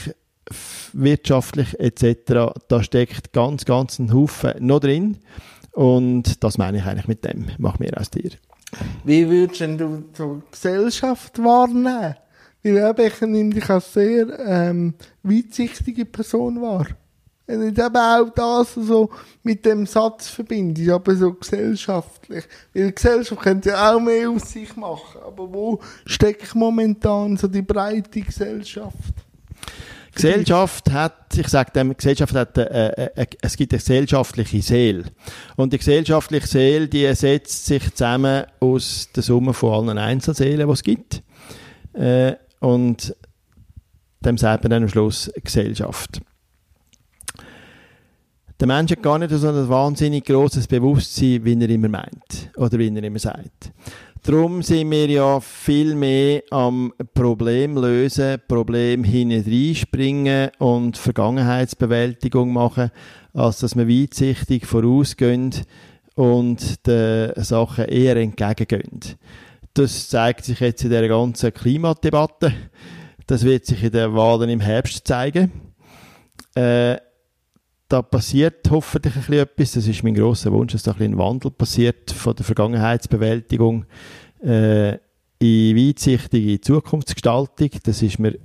wirtschaftlich 0.93 1.79
etc. 1.79 2.53
Da 2.69 2.83
steckt 2.83 3.33
ganz, 3.33 3.65
ganz 3.65 3.99
ein 3.99 4.13
Haufen 4.13 4.55
noch 4.61 4.81
drin 4.81 5.19
und 5.73 6.43
das 6.45 6.59
meine 6.59 6.79
ich 6.79 6.85
eigentlich 6.85 7.09
mit 7.09 7.25
dem. 7.25 7.47
Mach 7.59 7.79
mehr 7.79 7.99
aus 7.99 8.11
dir. 8.11 8.31
Wie 9.05 9.29
würdest 9.29 9.61
du 9.61 10.05
die 10.19 10.51
Gesellschaft 10.51 11.39
wahrnehmen? 11.39 12.15
Weil 12.63 12.77
eben, 12.77 13.07
ich 13.07 13.21
nehme 13.21 13.55
dich 13.55 13.69
als 13.69 13.93
sehr 13.93 14.39
ähm, 14.39 14.95
weitsichtige 15.23 16.05
Person 16.05 16.63
wahr. 16.63 16.87
Wenn 17.47 17.63
ich 17.63 17.79
eben 17.79 17.97
auch 17.97 18.31
das 18.31 18.75
so 18.75 19.11
mit 19.43 19.65
dem 19.65 19.85
Satz 19.85 20.29
verbinde, 20.29 20.95
aber 20.95 21.17
so 21.17 21.33
gesellschaftlich. 21.33 22.45
Weil 22.73 22.87
die 22.87 22.95
Gesellschaft 22.95 23.43
könnte 23.43 23.71
ja 23.71 23.93
auch 23.93 24.01
mehr 24.01 24.31
aus 24.31 24.53
sich 24.53 24.77
machen. 24.77 25.21
Aber 25.27 25.53
wo 25.53 25.81
steckt 26.07 26.55
momentan 26.55 27.37
so 27.37 27.49
die 27.49 27.63
breite 27.63 28.21
Gesellschaft? 28.21 28.95
Gesellschaft 30.15 30.91
hat, 30.91 31.37
ich 31.37 31.49
sage 31.49 31.73
dem, 31.73 31.97
Gesellschaft 31.97 32.35
hat, 32.35 32.59
äh, 32.59 32.89
äh, 32.89 33.11
äh, 33.15 33.27
es 33.41 33.57
gibt 33.57 33.73
eine 33.73 33.79
gesellschaftliche 33.79 34.61
Seele. 34.61 35.05
Und 35.57 35.73
die 35.73 35.79
gesellschaftliche 35.79 36.47
Seele, 36.47 36.89
die 36.89 37.13
setzt 37.15 37.67
sich 37.67 37.95
zusammen 37.95 38.45
aus 38.61 39.09
der 39.17 39.23
Summe 39.23 39.55
von 39.55 39.89
allen 39.89 39.99
Einzelseelen, 39.99 40.67
die 40.67 40.73
es 40.73 40.83
gibt. 40.83 41.23
Äh, 41.95 42.35
und 42.61 43.17
dem 44.21 44.39
sagt 44.39 44.65
man 44.65 44.71
dann 44.71 44.83
am 44.83 44.89
Schluss 44.89 45.33
Gesellschaft. 45.43 46.21
Der 48.63 48.69
Mensch 48.69 48.93
hat 48.93 49.03
gar 49.03 49.19
nicht 49.19 49.33
so 49.33 49.49
ein 49.49 49.69
wahnsinnig 49.69 50.25
grosses 50.25 50.69
Bewusstsein, 50.69 51.45
wie 51.45 51.61
er 51.61 51.69
immer 51.69 51.89
meint. 51.89 52.53
Oder 52.57 52.79
wie 52.79 52.95
er 52.95 53.03
immer 53.03 53.19
sagt. 53.19 53.73
Darum 54.23 54.63
sind 54.63 54.89
wir 54.89 55.09
ja 55.09 55.41
viel 55.41 55.97
mehr 55.97 56.45
am 56.53 56.93
Problem 57.13 57.77
lösen, 57.77 58.41
Problem 58.47 59.03
hineinspringen 59.03 60.51
und 60.61 60.97
Vergangenheitsbewältigung 60.97 62.53
machen, 62.53 62.93
als 63.35 63.59
dass 63.59 63.75
wir 63.75 63.89
weitsichtig 63.89 64.65
vorausgehen 64.65 65.51
und 66.15 66.87
den 66.87 67.33
Sachen 67.43 67.87
eher 67.87 68.15
entgegengehen. 68.15 69.01
Das 69.75 70.09
zeigt 70.09 70.45
sich 70.45 70.61
jetzt 70.61 70.85
in 70.85 70.91
der 70.91 71.09
ganzen 71.09 71.53
Klimadebatte. 71.53 72.53
Das 73.27 73.43
wird 73.43 73.67
sich 73.67 73.83
in 73.83 73.91
den 73.91 74.15
Wahlen 74.15 74.51
im 74.51 74.61
Herbst 74.61 75.05
zeigen. 75.05 75.51
Äh, 76.55 76.99
da 77.93 78.01
passiert 78.01 78.71
hoffentlich 78.71 79.15
ein 79.15 79.21
bisschen 79.21 79.43
etwas. 79.43 79.73
Das 79.73 79.87
ist 79.87 80.03
mein 80.03 80.15
grosser 80.15 80.51
Wunsch, 80.53 80.73
dass 80.73 80.83
da 80.83 80.93
ein, 80.93 80.99
bisschen 80.99 81.19
Wandel 81.19 81.51
passiert 81.51 82.11
von 82.11 82.35
der 82.35 82.45
Vergangenheitsbewältigung 82.45 83.85
äh, 84.43 84.93
in 85.39 85.77
weitsichtige 85.77 86.61
Zukunftsgestaltung. 86.61 87.71
Das 87.83 88.01
ist 88.01 88.19
mir 88.19 88.39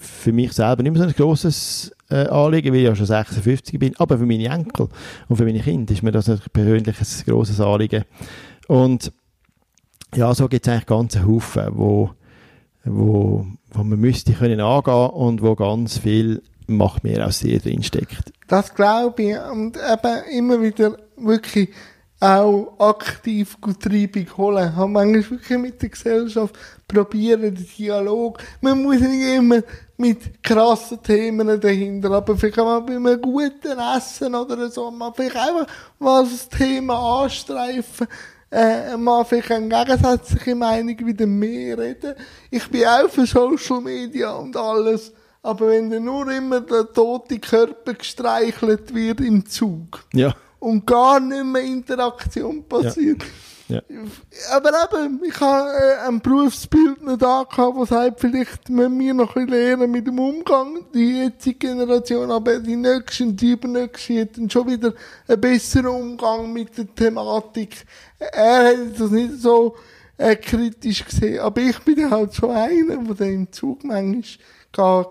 für 0.00 0.32
mich 0.32 0.52
selber 0.52 0.82
nicht 0.82 0.92
mehr 0.92 1.02
so 1.02 1.08
ein 1.08 1.14
grosses 1.14 1.94
äh, 2.08 2.26
Anliegen, 2.28 2.72
weil 2.72 2.80
ich 2.80 2.86
ja 2.86 2.96
schon 2.96 3.06
56 3.06 3.78
bin, 3.78 3.94
aber 3.98 4.18
für 4.18 4.26
meine 4.26 4.48
Enkel 4.48 4.88
und 5.28 5.36
für 5.36 5.44
meine 5.44 5.60
Kinder 5.60 5.92
ist 5.92 6.02
mir 6.02 6.12
das 6.12 6.28
natürlich 6.28 6.52
persönlich 6.52 6.96
ein 6.98 7.24
grosses 7.26 7.60
Anliegen. 7.60 8.04
Und 8.68 9.12
ja, 10.14 10.32
so 10.34 10.48
gibt 10.48 10.66
es 10.66 10.72
eigentlich 10.72 10.86
ganze 10.86 11.26
Haufen, 11.26 11.66
wo, 11.72 12.10
wo, 12.84 13.46
wo 13.70 13.84
man 13.84 13.98
müsste 13.98 14.32
können 14.32 14.60
angehen 14.60 15.10
und 15.10 15.42
wo 15.42 15.54
ganz 15.56 15.98
viel 15.98 16.40
Macht 16.66 17.04
mehr 17.04 17.26
aus 17.26 17.40
dir 17.40 17.58
drinsteckt. 17.58 18.32
Das 18.48 18.74
glaube 18.74 19.22
ich. 19.22 19.36
Und 19.52 19.76
eben 19.76 20.24
immer 20.30 20.60
wieder 20.60 20.96
wirklich 21.16 21.70
auch 22.20 22.74
aktiv 22.78 23.56
Treibung 23.80 24.26
holen. 24.36 24.74
Haben 24.74 24.92
manchmal 24.92 25.30
wirklich 25.30 25.58
mit 25.58 25.82
der 25.82 25.90
Gesellschaft 25.90 26.54
probieren, 26.88 27.42
den 27.42 27.54
Dialog. 27.76 28.38
Man 28.60 28.82
muss 28.82 29.00
nicht 29.00 29.36
immer 29.36 29.60
mit 29.96 30.42
krassen 30.42 31.02
Themen 31.02 31.60
dahinter, 31.60 32.10
aber 32.10 32.36
vielleicht 32.36 32.58
auch 32.58 32.64
mal 32.64 32.80
bei 32.80 32.96
einem 32.96 33.20
guten 33.20 33.78
Essen 33.96 34.34
oder 34.34 34.70
so, 34.70 34.90
mal 34.90 35.12
vielleicht 35.14 35.36
einfach 35.36 35.66
mal 35.98 36.24
das 36.24 36.48
Thema 36.48 37.22
anstreifen, 37.22 38.06
äh, 38.50 38.96
mal 38.96 39.24
vielleicht 39.24 39.50
eine 39.50 39.68
gegensätzliche 39.68 40.54
Meinung 40.54 41.06
wieder 41.06 41.26
mehr 41.26 41.78
reden. 41.78 42.14
Ich 42.50 42.68
bin 42.70 42.86
auch 42.86 43.08
für 43.08 43.26
Social 43.26 43.80
Media 43.80 44.32
und 44.32 44.56
alles, 44.56 45.12
Aber 45.44 45.68
wenn 45.68 45.90
dann 45.90 46.04
nur 46.04 46.30
immer 46.32 46.62
der 46.62 46.90
tote 46.90 47.38
Körper 47.38 47.92
gestreichelt 47.92 48.94
wird 48.94 49.20
im 49.20 49.44
Zug 49.44 50.02
Ja. 50.14 50.34
und 50.58 50.86
gar 50.86 51.20
nicht 51.20 51.44
mehr 51.44 51.62
Interaktion 51.62 52.64
passiert. 52.64 53.22
Ja. 53.68 53.80
Aber 54.52 54.70
eben, 54.70 55.20
ich 55.22 55.38
habe 55.40 55.68
äh, 55.68 56.06
ein 56.08 56.20
Berufsbildner 56.20 57.18
da 57.18 57.44
gehabt, 57.44 57.76
der 57.78 57.86
sagt, 57.86 58.20
vielleicht 58.20 58.70
müssen 58.70 58.98
wir 58.98 59.12
noch 59.14 59.36
ein 59.36 59.46
bisschen 59.46 59.60
lernen 59.60 59.90
mit 59.90 60.06
dem 60.06 60.18
Umgang, 60.18 60.86
die 60.94 61.18
jetzige 61.22 61.68
Generation, 61.68 62.30
aber 62.30 62.58
die 62.58 62.76
nächste 62.76 63.24
und 63.24 63.38
die 63.38 63.52
übernächste 63.52 64.22
hat 64.22 64.36
dann 64.38 64.48
schon 64.48 64.66
wieder 64.68 64.94
einen 65.28 65.40
besseren 65.40 65.86
Umgang 65.86 66.52
mit 66.54 66.76
der 66.78 66.94
Thematik. 66.94 67.84
Er 68.18 68.64
hat 68.68 68.98
das 69.00 69.10
nicht 69.10 69.34
so 69.40 69.76
äh, 70.16 70.36
kritisch 70.36 71.04
gesehen, 71.04 71.40
aber 71.40 71.60
ich 71.60 71.78
bin 71.80 72.10
halt 72.10 72.34
schon 72.34 72.50
einer, 72.50 72.96
der 73.14 73.30
im 73.30 73.50
Zug 73.52 73.84
manchmal 73.84 74.22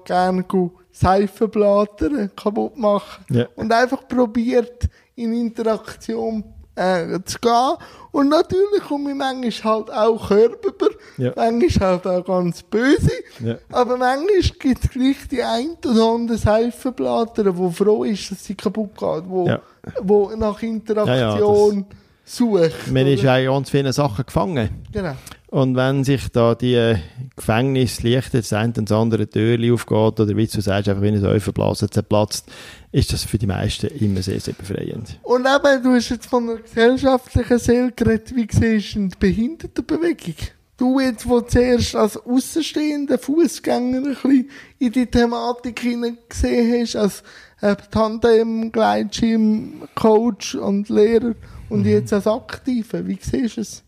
gerne 0.05 0.45
Seifenblätter 0.91 2.27
kaputt 2.35 2.77
machen 2.77 3.25
Ja. 3.29 3.47
und 3.55 3.71
einfach 3.71 4.07
probiert, 4.07 4.87
in 5.15 5.33
Interaktion 5.33 6.43
äh, 6.75 7.19
zu 7.25 7.37
gehen. 7.39 7.73
Und 8.11 8.29
natürlich 8.29 8.83
komme 8.87 9.11
ich 9.11 9.15
manchmal 9.15 9.73
halt 9.75 9.91
auch 9.91 10.27
Körper 10.27 10.87
Ja. 11.17 11.31
manchmal 11.35 11.89
halt 11.89 12.07
auch 12.07 12.25
ganz 12.25 12.63
böse, 12.63 13.11
Ja. 13.43 13.57
aber 13.71 13.97
manchmal 13.97 14.41
gibt 14.59 14.83
es 14.83 14.89
gleich 14.89 15.27
die 15.29 15.43
ein 15.43 15.77
oder 15.85 16.13
andere 16.13 16.37
Seifenblätter, 16.37 17.43
die 17.51 17.71
froh 17.71 18.03
ist, 18.03 18.31
dass 18.31 18.43
sie 18.43 18.55
kaputt 18.55 18.97
geht, 18.97 19.23
wo, 19.29 19.47
Ja. 19.47 19.61
wo 20.01 20.31
nach 20.35 20.61
Interaktion 20.63 21.85
sucht. 22.23 22.91
Man 22.91 23.07
ist 23.07 23.23
ja 23.23 23.41
ganz 23.43 23.69
vielen 23.69 23.91
Sachen 23.91 24.25
gefangen. 24.25 24.69
Genau. 24.91 25.15
Und 25.53 25.75
wenn 25.75 26.03
sich 26.03 26.29
da 26.29 26.55
die 26.55 26.73
äh, 26.73 26.97
Gefängnislichter, 27.35 28.39
das 28.39 28.53
eine 28.53 28.73
und 28.75 28.89
das 28.89 28.97
andere 28.97 29.27
Türchen 29.29 29.71
aufgeht, 29.71 30.19
oder 30.19 30.35
wie 30.35 30.47
du 30.47 30.61
sagst, 30.61 30.89
einfach 30.89 31.03
wie 31.03 31.09
eine 31.09 31.19
Seifenblase 31.19 31.87
zerplatzt, 31.91 32.51
ist 32.91 33.13
das 33.13 33.23
für 33.23 33.37
die 33.37 33.45
meisten 33.45 33.85
immer 33.85 34.23
sehr, 34.23 34.39
sehr 34.39 34.55
befreiend. 34.55 35.19
Und 35.21 35.45
eben, 35.45 35.83
du 35.83 35.93
hast 35.93 36.09
jetzt 36.09 36.25
von 36.25 36.49
einer 36.49 36.59
gesellschaftlichen 36.59 37.59
Seele 37.59 37.91
geredet, 37.91 38.35
wie 38.35 38.47
siehst 38.49 38.95
du 38.95 39.07
die 39.07 39.15
Behindertenbewegung? 39.19 40.35
Du 40.75 40.99
jetzt, 40.99 41.29
wo 41.29 41.41
zuerst 41.41 41.95
als 41.95 42.17
außenstehender 42.17 43.19
Fußgänger 43.19 43.97
ein 43.97 44.03
bisschen 44.05 44.49
in 44.79 44.91
die 44.91 45.05
Thematik 45.05 45.81
hineingesehen 45.81 46.81
hast, 46.81 46.95
als 46.95 47.23
äh, 47.61 47.75
Tandem, 47.91 48.71
Gleitschirm, 48.71 49.87
Coach 49.93 50.55
und 50.55 50.89
Lehrer 50.89 51.35
und 51.69 51.85
jetzt 51.85 52.13
als 52.13 52.27
Aktiver, 52.27 53.05
wie 53.07 53.17
siehst 53.19 53.57
du 53.57 53.61
es? 53.61 53.83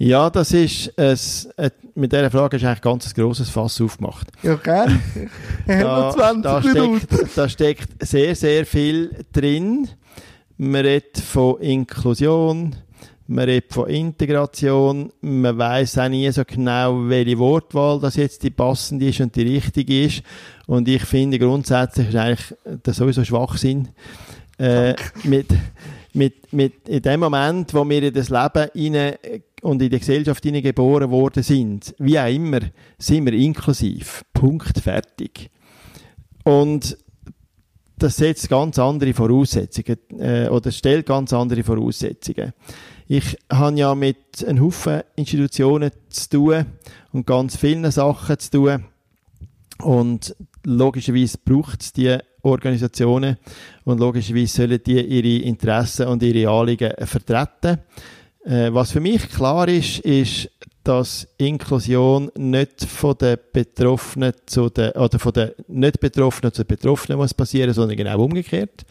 Ja, 0.00 0.30
das 0.30 0.52
ist, 0.52 0.92
es, 0.96 1.46
äh, 1.56 1.70
mit 1.96 2.12
dieser 2.12 2.30
Frage 2.30 2.56
ist 2.56 2.64
eigentlich 2.64 2.82
ganz 2.82 3.08
ein 3.08 3.20
grosses 3.20 3.50
Fass 3.50 3.80
aufgemacht. 3.80 4.28
Ja. 4.44 4.56
Haben 4.64 5.00
wir 5.66 6.12
20 6.14 6.42
da, 6.42 6.60
Minuten. 6.60 7.00
steckt, 7.00 7.36
da 7.36 7.48
steckt 7.48 8.06
sehr, 8.06 8.36
sehr 8.36 8.64
viel 8.64 9.24
drin. 9.32 9.88
Man 10.56 10.82
redet 10.82 11.18
von 11.18 11.60
Inklusion, 11.60 12.76
man 13.26 13.44
redet 13.44 13.72
von 13.72 13.88
Integration, 13.88 15.12
man 15.20 15.58
weiß 15.58 15.98
auch 15.98 16.08
nie 16.08 16.30
so 16.30 16.44
genau, 16.46 17.08
welche 17.08 17.38
Wortwahl 17.38 17.98
das 17.98 18.14
jetzt 18.16 18.44
die 18.44 18.50
passende 18.50 19.08
ist 19.08 19.20
und 19.20 19.34
die 19.34 19.42
richtige 19.42 20.04
ist. 20.04 20.22
Und 20.68 20.86
ich 20.86 21.02
finde 21.02 21.40
grundsätzlich 21.40 22.08
ist 22.08 22.16
eigentlich 22.16 22.54
das 22.84 22.96
sowieso 22.96 23.24
Schwachsinn. 23.24 23.88
Äh, 24.58 24.94
mit, 25.24 25.46
mit, 26.18 26.52
mit, 26.52 26.88
in 26.88 27.00
dem 27.00 27.20
Moment, 27.20 27.72
wo 27.72 27.88
wir 27.88 28.02
in 28.02 28.12
das 28.12 28.28
Leben 28.28 28.68
hinein 28.74 29.14
und 29.62 29.80
in 29.80 29.88
die 29.88 29.98
Gesellschaft 29.98 30.42
hinein 30.42 30.62
geboren 30.62 31.10
worden 31.10 31.42
sind, 31.42 31.94
wie 31.98 32.18
auch 32.18 32.30
immer, 32.30 32.60
sind 32.98 33.24
wir 33.24 33.32
inklusiv. 33.32 34.24
Punkt, 34.34 34.80
fertig. 34.80 35.50
Und 36.44 36.98
das 37.96 38.16
setzt 38.16 38.48
ganz 38.48 38.78
andere 38.78 39.14
Voraussetzungen 39.14 39.98
äh, 40.18 40.48
oder 40.48 40.70
stellt 40.70 41.06
ganz 41.06 41.32
andere 41.32 41.64
Voraussetzungen. 41.64 42.52
Ich 43.06 43.36
habe 43.50 43.76
ja 43.76 43.94
mit 43.94 44.44
einem 44.46 44.62
Haufen 44.62 45.02
Institutionen 45.16 45.90
zu 46.10 46.28
tun 46.28 46.66
und 47.12 47.26
ganz 47.26 47.56
vielen 47.56 47.90
Sachen 47.90 48.38
zu 48.38 48.50
tun. 48.50 48.84
Und 49.82 50.36
logischerweise 50.64 51.38
braucht 51.44 51.82
es 51.82 51.92
die 51.92 52.18
Organisationen 52.48 53.36
und 53.84 54.00
logischerweise 54.00 54.62
sollen 54.62 54.80
die 54.84 55.00
ihre 55.00 55.44
Interessen 55.44 56.06
und 56.08 56.22
ihre 56.22 56.50
Anliegen 56.50 56.92
vertreten. 57.06 57.78
Äh, 58.44 58.72
was 58.72 58.92
für 58.92 59.00
mich 59.00 59.28
klar 59.28 59.68
ist, 59.68 59.98
ist, 60.00 60.50
dass 60.84 61.28
Inklusion 61.36 62.30
nicht 62.36 62.84
von 62.84 63.14
den 63.18 63.36
Betroffenen 63.52 64.32
zu 64.46 64.70
den, 64.70 64.92
oder 64.92 65.18
von 65.18 65.32
den 65.32 65.50
Nicht-Betroffenen 65.66 66.52
zu 66.52 66.62
den 66.64 66.68
Betroffenen 66.68 67.18
muss 67.18 67.34
passieren, 67.34 67.74
sondern 67.74 67.96
genau 67.96 68.24
umgekehrt. 68.24 68.86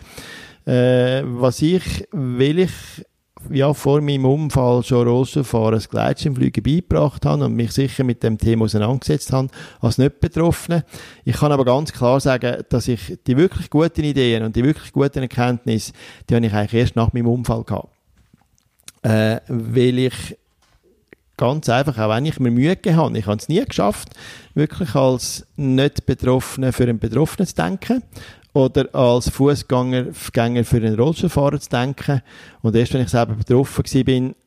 Äh, 0.65 1.23
was 1.23 1.61
ich, 1.61 2.07
will 2.11 2.59
ich 2.59 2.71
ja 3.51 3.73
vor 3.73 4.01
meinem 4.01 4.25
Unfall 4.25 4.83
schon 4.83 5.07
Rollstuhlfahren 5.07 5.75
das 5.75 5.89
Gleitschirmfliegen 5.89 6.63
beigebracht 6.63 7.25
habe 7.25 7.45
und 7.45 7.55
mich 7.55 7.71
sicher 7.71 8.03
mit 8.03 8.23
dem 8.23 8.37
Thema 8.37 8.65
auseinandergesetzt 8.65 9.33
habe, 9.33 9.49
als 9.79 9.97
nicht 9.97 10.19
Betroffene. 10.19 10.85
Ich 11.25 11.37
kann 11.37 11.51
aber 11.51 11.65
ganz 11.65 11.93
klar 11.93 12.19
sagen, 12.19 12.63
dass 12.69 12.87
ich 12.87 13.17
die 13.25 13.37
wirklich 13.37 13.69
guten 13.69 14.03
Ideen 14.03 14.43
und 14.43 14.55
die 14.55 14.63
wirklich 14.63 14.91
guten 14.91 15.19
Erkenntnisse, 15.19 15.93
die 16.29 16.35
habe 16.35 16.45
ich 16.45 16.53
eigentlich 16.53 16.73
erst 16.73 16.95
nach 16.95 17.13
meinem 17.13 17.27
Unfall 17.27 17.63
gehabt. 17.63 17.89
Äh, 19.03 19.39
weil 19.47 19.99
ich 19.99 20.37
ganz 21.37 21.69
einfach, 21.69 21.97
auch 21.97 22.09
wenn 22.09 22.25
ich 22.25 22.39
mir 22.39 22.51
Mühe 22.51 22.75
gegeben 22.75 22.97
habe, 22.97 23.17
ich 23.17 23.27
habe 23.27 23.37
es 23.37 23.47
nie 23.47 23.63
geschafft, 23.63 24.09
wirklich 24.55 24.95
als 24.95 25.45
nicht 25.55 26.05
Betroffener 26.05 26.73
für 26.73 26.83
einen 26.83 26.99
Betroffenen 26.99 27.47
zu 27.47 27.55
denken 27.55 28.03
oder 28.53 28.93
als 28.95 29.29
Fußgänger 29.29 30.07
Gänger 30.33 30.63
für 30.63 30.77
einen 30.77 30.99
Rollstuhlfahrer 30.99 31.59
zu 31.59 31.69
denken. 31.69 32.21
Und 32.61 32.75
erst 32.75 32.93
wenn 32.93 33.01
ich 33.01 33.09
selber 33.09 33.35
betroffen 33.35 33.83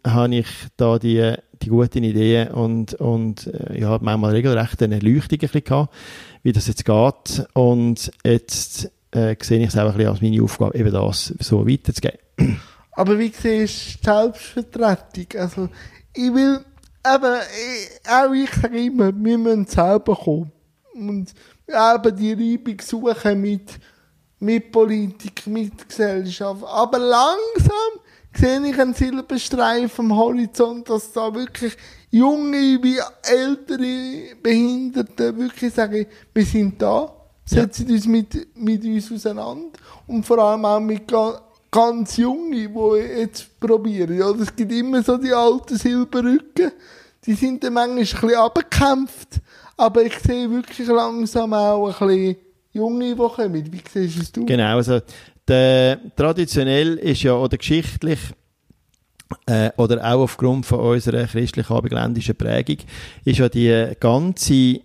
war, 0.04 0.12
habe 0.12 0.34
ich 0.34 0.48
da 0.76 0.98
die, 0.98 1.34
die 1.62 1.68
guten 1.68 2.04
Ideen 2.04 2.48
und, 2.48 2.94
und 2.94 3.46
äh, 3.46 3.80
ja, 3.80 3.98
manchmal 4.00 4.32
regelrecht 4.32 4.82
eine 4.82 4.96
Erleuchtung 4.96 5.38
ein 5.40 5.64
gehabt, 5.64 5.94
wie 6.42 6.52
das 6.52 6.66
jetzt 6.66 6.84
geht. 6.84 7.46
Und 7.52 8.10
jetzt 8.24 8.90
äh, 9.12 9.36
sehe 9.40 9.60
ich 9.60 9.68
es 9.68 9.76
auch 9.76 9.94
als 9.94 10.20
meine 10.20 10.42
Aufgabe, 10.42 10.78
eben 10.78 10.92
das 10.92 11.34
so 11.38 11.66
weiterzugeben. 11.66 12.18
Aber 12.92 13.18
wie 13.18 13.28
siehst 13.28 14.06
du 14.06 14.10
Selbstvertretung? 14.10 15.40
Also, 15.40 15.68
ich 16.14 16.34
will, 16.34 16.60
ich, 17.04 18.10
auch 18.10 18.32
ich 18.32 18.50
sage 18.50 18.84
immer, 18.84 19.12
wir 19.14 19.38
müssen 19.38 19.66
selber 19.66 20.16
kommen. 20.16 20.52
Und 20.94 21.32
eben 21.70 22.16
die 22.16 22.32
Reibung 22.32 22.80
suchen 22.80 23.40
mit, 23.40 23.70
mit 24.38 24.72
Politik, 24.72 25.46
mit 25.46 25.88
Gesellschaft. 25.88 26.62
Aber 26.66 26.98
langsam 26.98 28.00
sehe 28.34 28.64
ich 28.66 28.78
einen 28.80 28.94
Silberstreifen 28.94 30.10
am 30.10 30.16
Horizont, 30.16 30.88
dass 30.88 31.12
da 31.12 31.34
wirklich 31.34 31.76
junge 32.10 32.82
wie 32.82 32.98
ältere 33.22 34.36
Behinderte 34.42 35.36
wirklich 35.36 35.74
sagen, 35.74 36.06
wir 36.32 36.44
sind 36.44 36.80
da, 36.80 37.12
setzen 37.44 37.90
uns 37.90 38.06
mit, 38.06 38.56
mit 38.56 38.84
uns 38.84 39.12
auseinander 39.12 39.78
und 40.06 40.24
vor 40.24 40.38
allem 40.38 40.64
auch 40.64 40.80
mit 40.80 41.06
ga- 41.08 41.40
ganz 41.70 42.16
Junge, 42.16 42.68
die 42.68 43.20
jetzt 43.20 43.58
probieren. 43.60 44.16
Ja, 44.16 44.30
es 44.30 44.54
gibt 44.54 44.72
immer 44.72 45.02
so 45.02 45.16
die 45.16 45.32
alten 45.32 45.76
Silberrücken, 45.76 46.72
die 47.24 47.34
sind 47.34 47.62
dann 47.62 47.74
manchmal 47.74 47.98
ein 47.98 48.04
bisschen 48.04 48.34
abgekämpft, 48.34 49.28
aber 49.80 50.04
ich 50.04 50.18
sehe 50.18 50.50
wirklich 50.50 50.86
langsam 50.86 51.54
auch 51.54 52.00
ein 52.00 52.08
bisschen 52.08 52.36
Junge, 52.72 53.14
die 53.14 53.16
kommen. 53.16 53.72
Wie 53.72 53.82
siehst 53.92 54.16
du 54.16 54.20
es 54.20 54.32
du? 54.32 54.46
Genau, 54.46 54.76
also 54.76 55.00
der, 55.48 55.98
traditionell 56.14 56.96
ist 56.98 57.22
ja, 57.22 57.34
oder 57.34 57.56
geschichtlich, 57.56 58.18
äh, 59.46 59.70
oder 59.76 60.04
auch 60.04 60.22
aufgrund 60.22 60.66
von 60.66 60.80
unserer 60.80 61.24
christlich-abendländischen 61.24 62.36
Prägung, 62.36 62.76
ist 63.24 63.38
ja 63.38 63.48
die 63.48 63.94
ganze 63.98 64.80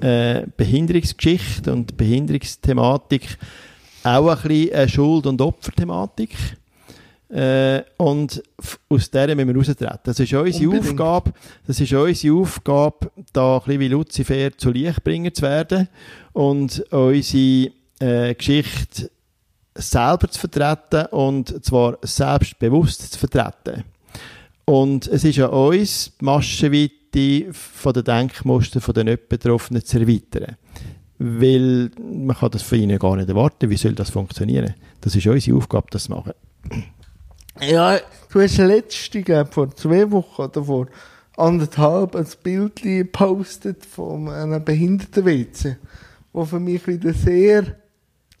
äh, 0.00 0.46
Behinderungsgeschichte 0.56 1.72
und 1.72 1.96
Behinderungsthematik 1.96 3.38
auch 4.02 4.28
ein 4.28 4.48
bisschen 4.48 4.74
eine 4.74 4.88
Schuld- 4.88 5.26
und 5.26 5.40
Opferthematik. 5.40 6.30
Äh, 7.28 7.82
und 7.96 8.40
aus 8.88 9.10
der 9.10 9.34
müssen 9.34 9.48
wir 9.48 9.56
raustreten. 9.56 10.00
Das 10.04 10.20
ist 10.20 10.32
unsere 10.32 10.68
Unbedingt. 10.68 11.00
Aufgabe, 11.00 11.32
das 11.66 11.80
ist 11.80 11.92
unsere 11.92 12.34
Aufgabe, 12.34 13.10
da 13.32 13.56
ein 13.56 13.62
bisschen 13.64 13.80
wie 13.80 13.88
Lucifer 13.88 14.56
zu 14.56 14.70
Lichtbringer 14.70 15.34
zu 15.34 15.42
werden 15.42 15.88
und 16.32 16.80
unsere 16.92 17.72
äh, 17.98 18.34
Geschichte 18.34 19.10
selber 19.74 20.28
zu 20.30 20.38
vertreten 20.38 21.06
und 21.06 21.64
zwar 21.64 21.98
selbstbewusst 22.02 23.12
zu 23.12 23.18
vertreten. 23.18 23.84
Und 24.64 25.06
es 25.08 25.24
ist 25.24 25.38
an 25.40 25.50
uns, 25.50 26.12
die 26.20 26.24
Maschenweite 26.24 27.52
von 27.52 27.92
den 27.92 28.04
Denkmustern 28.04 28.82
von 28.82 28.94
den 28.94 29.06
Nicht-Betroffenen 29.06 29.84
zu 29.84 29.98
erweitern. 30.00 30.56
Weil 31.18 31.90
man 31.98 32.36
kann 32.36 32.50
das 32.50 32.62
von 32.62 32.78
ihnen 32.78 32.98
gar 32.98 33.16
nicht 33.16 33.28
erwarten. 33.28 33.70
Wie 33.70 33.76
soll 33.76 33.94
das 33.94 34.10
funktionieren? 34.10 34.74
Das 35.00 35.14
ist 35.14 35.26
unsere 35.26 35.56
Aufgabe, 35.56 35.86
das 35.90 36.04
zu 36.04 36.12
machen. 36.12 36.32
Ja, 37.60 37.98
du 38.32 38.40
hast 38.40 38.58
letzte, 38.58 39.22
glaub, 39.22 39.52
vor 39.54 39.74
zwei 39.74 40.10
Wochen 40.10 40.42
oder 40.42 40.64
vor 40.64 40.86
anderthalb 41.36 42.14
ein 42.16 42.26
Bild 42.42 42.82
gepostet 42.82 43.84
von 43.84 44.28
einem 44.28 44.64
behinderten 44.64 45.24
WC, 45.24 45.76
wo 46.32 46.44
für 46.44 46.60
mich 46.60 46.86
wieder 46.86 47.12
sehr 47.14 47.76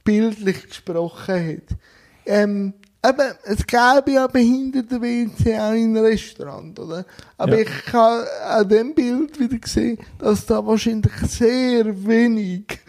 bildlich 0.04 0.68
gesprochen 0.68 1.34
hat. 1.34 1.78
Ähm, 2.26 2.74
eben, 3.04 3.32
es 3.44 3.66
gäbe 3.66 4.12
ja 4.12 4.26
behinderte 4.26 5.00
WC 5.00 5.58
auch 5.58 5.72
in 5.72 5.96
einem 5.96 6.04
Restaurant, 6.04 6.78
oder? 6.78 7.04
Aber 7.38 7.56
Ja. 7.56 7.62
ich 7.62 7.92
habe 7.92 8.26
an 8.44 8.68
dem 8.68 8.94
Bild 8.94 9.38
wieder 9.40 9.58
gesehen, 9.58 9.98
dass 10.18 10.46
da 10.46 10.64
wahrscheinlich 10.64 11.12
sehr 11.28 12.06
wenig 12.06 12.80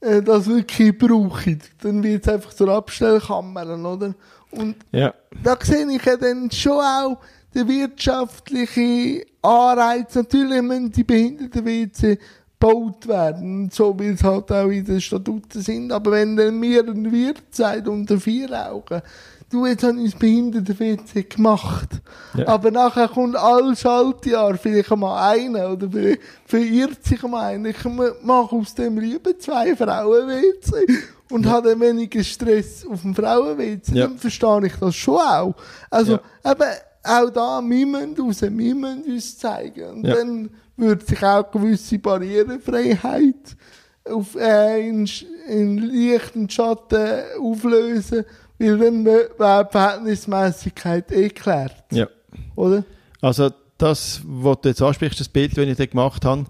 äh, 0.00 0.22
das 0.22 0.46
wirklich 0.46 0.96
braucht. 0.96 1.46
Dann 1.82 2.02
wird 2.02 2.26
es 2.26 2.32
einfach 2.32 2.52
zur 2.52 2.68
Abstellkammer, 2.68 3.66
oder? 3.84 4.14
Und 4.56 4.76
Ja. 4.92 5.14
da 5.42 5.56
sehe 5.62 5.86
ich 5.90 6.04
ja 6.04 6.16
dann 6.16 6.50
schon 6.50 6.80
auch 6.80 7.18
den 7.54 7.68
wirtschaftlichen 7.68 9.22
Anreiz. 9.42 10.14
Natürlich 10.14 10.62
müssen 10.62 10.92
die 10.92 11.04
Behinderten-WC 11.04 12.18
gebaut 12.58 13.06
werden, 13.06 13.70
so 13.70 13.98
wie 13.98 14.08
es 14.08 14.22
halt 14.24 14.50
auch 14.50 14.68
in 14.68 14.84
den 14.84 15.00
Statuten 15.00 15.60
sind. 15.60 15.92
Aber 15.92 16.12
wenn 16.12 16.36
dann 16.36 16.58
mir 16.58 16.82
ein 16.86 17.10
Wirt 17.12 17.42
sagt, 17.50 17.86
unter 17.88 18.18
vier 18.18 18.50
Augen, 18.70 19.02
du, 19.50 19.66
jetzt 19.66 19.84
habe 19.84 19.98
ich 20.00 20.10
das 20.12 20.18
Behinderten-WC 20.20 21.22
gemacht. 21.24 21.88
Ja. 22.36 22.48
Aber 22.48 22.70
nachher 22.70 23.08
kommt 23.08 23.36
all 23.36 23.76
Schaltjahr 23.76 24.56
vielleicht 24.56 24.90
einmal 24.92 25.36
einer 25.36 25.72
oder 25.72 25.88
vielleicht 25.90 26.20
verirrt 26.46 27.04
sich 27.04 27.22
mal 27.22 27.54
einer. 27.54 27.68
Ich 27.70 27.84
mache 27.84 28.56
aus 28.56 28.74
dem 28.74 28.98
lieber 28.98 29.38
zwei 29.38 29.74
Frauen-WC 29.76 30.86
und 31.30 31.46
habe 31.46 31.70
dann 31.70 31.80
weniger 31.80 32.22
Stress 32.22 32.86
auf 32.86 33.02
dem 33.02 33.14
Frauen-WC. 33.14 33.92
Ja. 33.94 34.06
Dann 34.06 34.18
verstehe 34.18 34.66
ich 34.66 34.74
das 34.80 34.94
schon 34.94 35.16
auch. 35.18 35.54
Also, 35.90 36.14
eben, 36.44 36.70
auch 37.04 37.30
da, 37.30 37.60
wir 37.62 37.86
müssen 37.86 38.16
raus, 38.20 38.42
wir 38.42 38.50
müssen 38.50 39.04
uns 39.04 39.38
zeigen. 39.38 39.90
Und 39.90 40.04
Ja. 40.06 40.14
dann 40.16 40.50
würde 40.76 41.04
sich 41.04 41.22
auch 41.22 41.50
gewisse 41.50 41.98
Barrierefreiheit 41.98 43.56
auf, 44.04 44.34
äh, 44.36 44.88
in, 44.88 45.08
in 45.48 45.78
Licht 45.78 46.36
und 46.36 46.52
Schatten 46.52 47.22
auflösen, 47.40 48.24
weil 48.58 48.78
dann 48.78 49.04
wäre 49.04 49.64
die 49.64 49.70
Verhältnismäßigkeit 49.70 51.12
eh 51.12 51.28
geklärt, 51.28 51.84
ja. 51.90 52.08
oder? 52.54 52.84
Also 53.20 53.50
das, 53.78 54.20
was 54.24 54.60
du 54.62 54.68
jetzt 54.68 54.82
ansprichst, 54.82 55.20
das 55.20 55.28
Bild, 55.28 55.56
das 55.56 55.66
ich 55.66 55.76
da 55.76 55.86
gemacht 55.86 56.24
habe, 56.24 56.46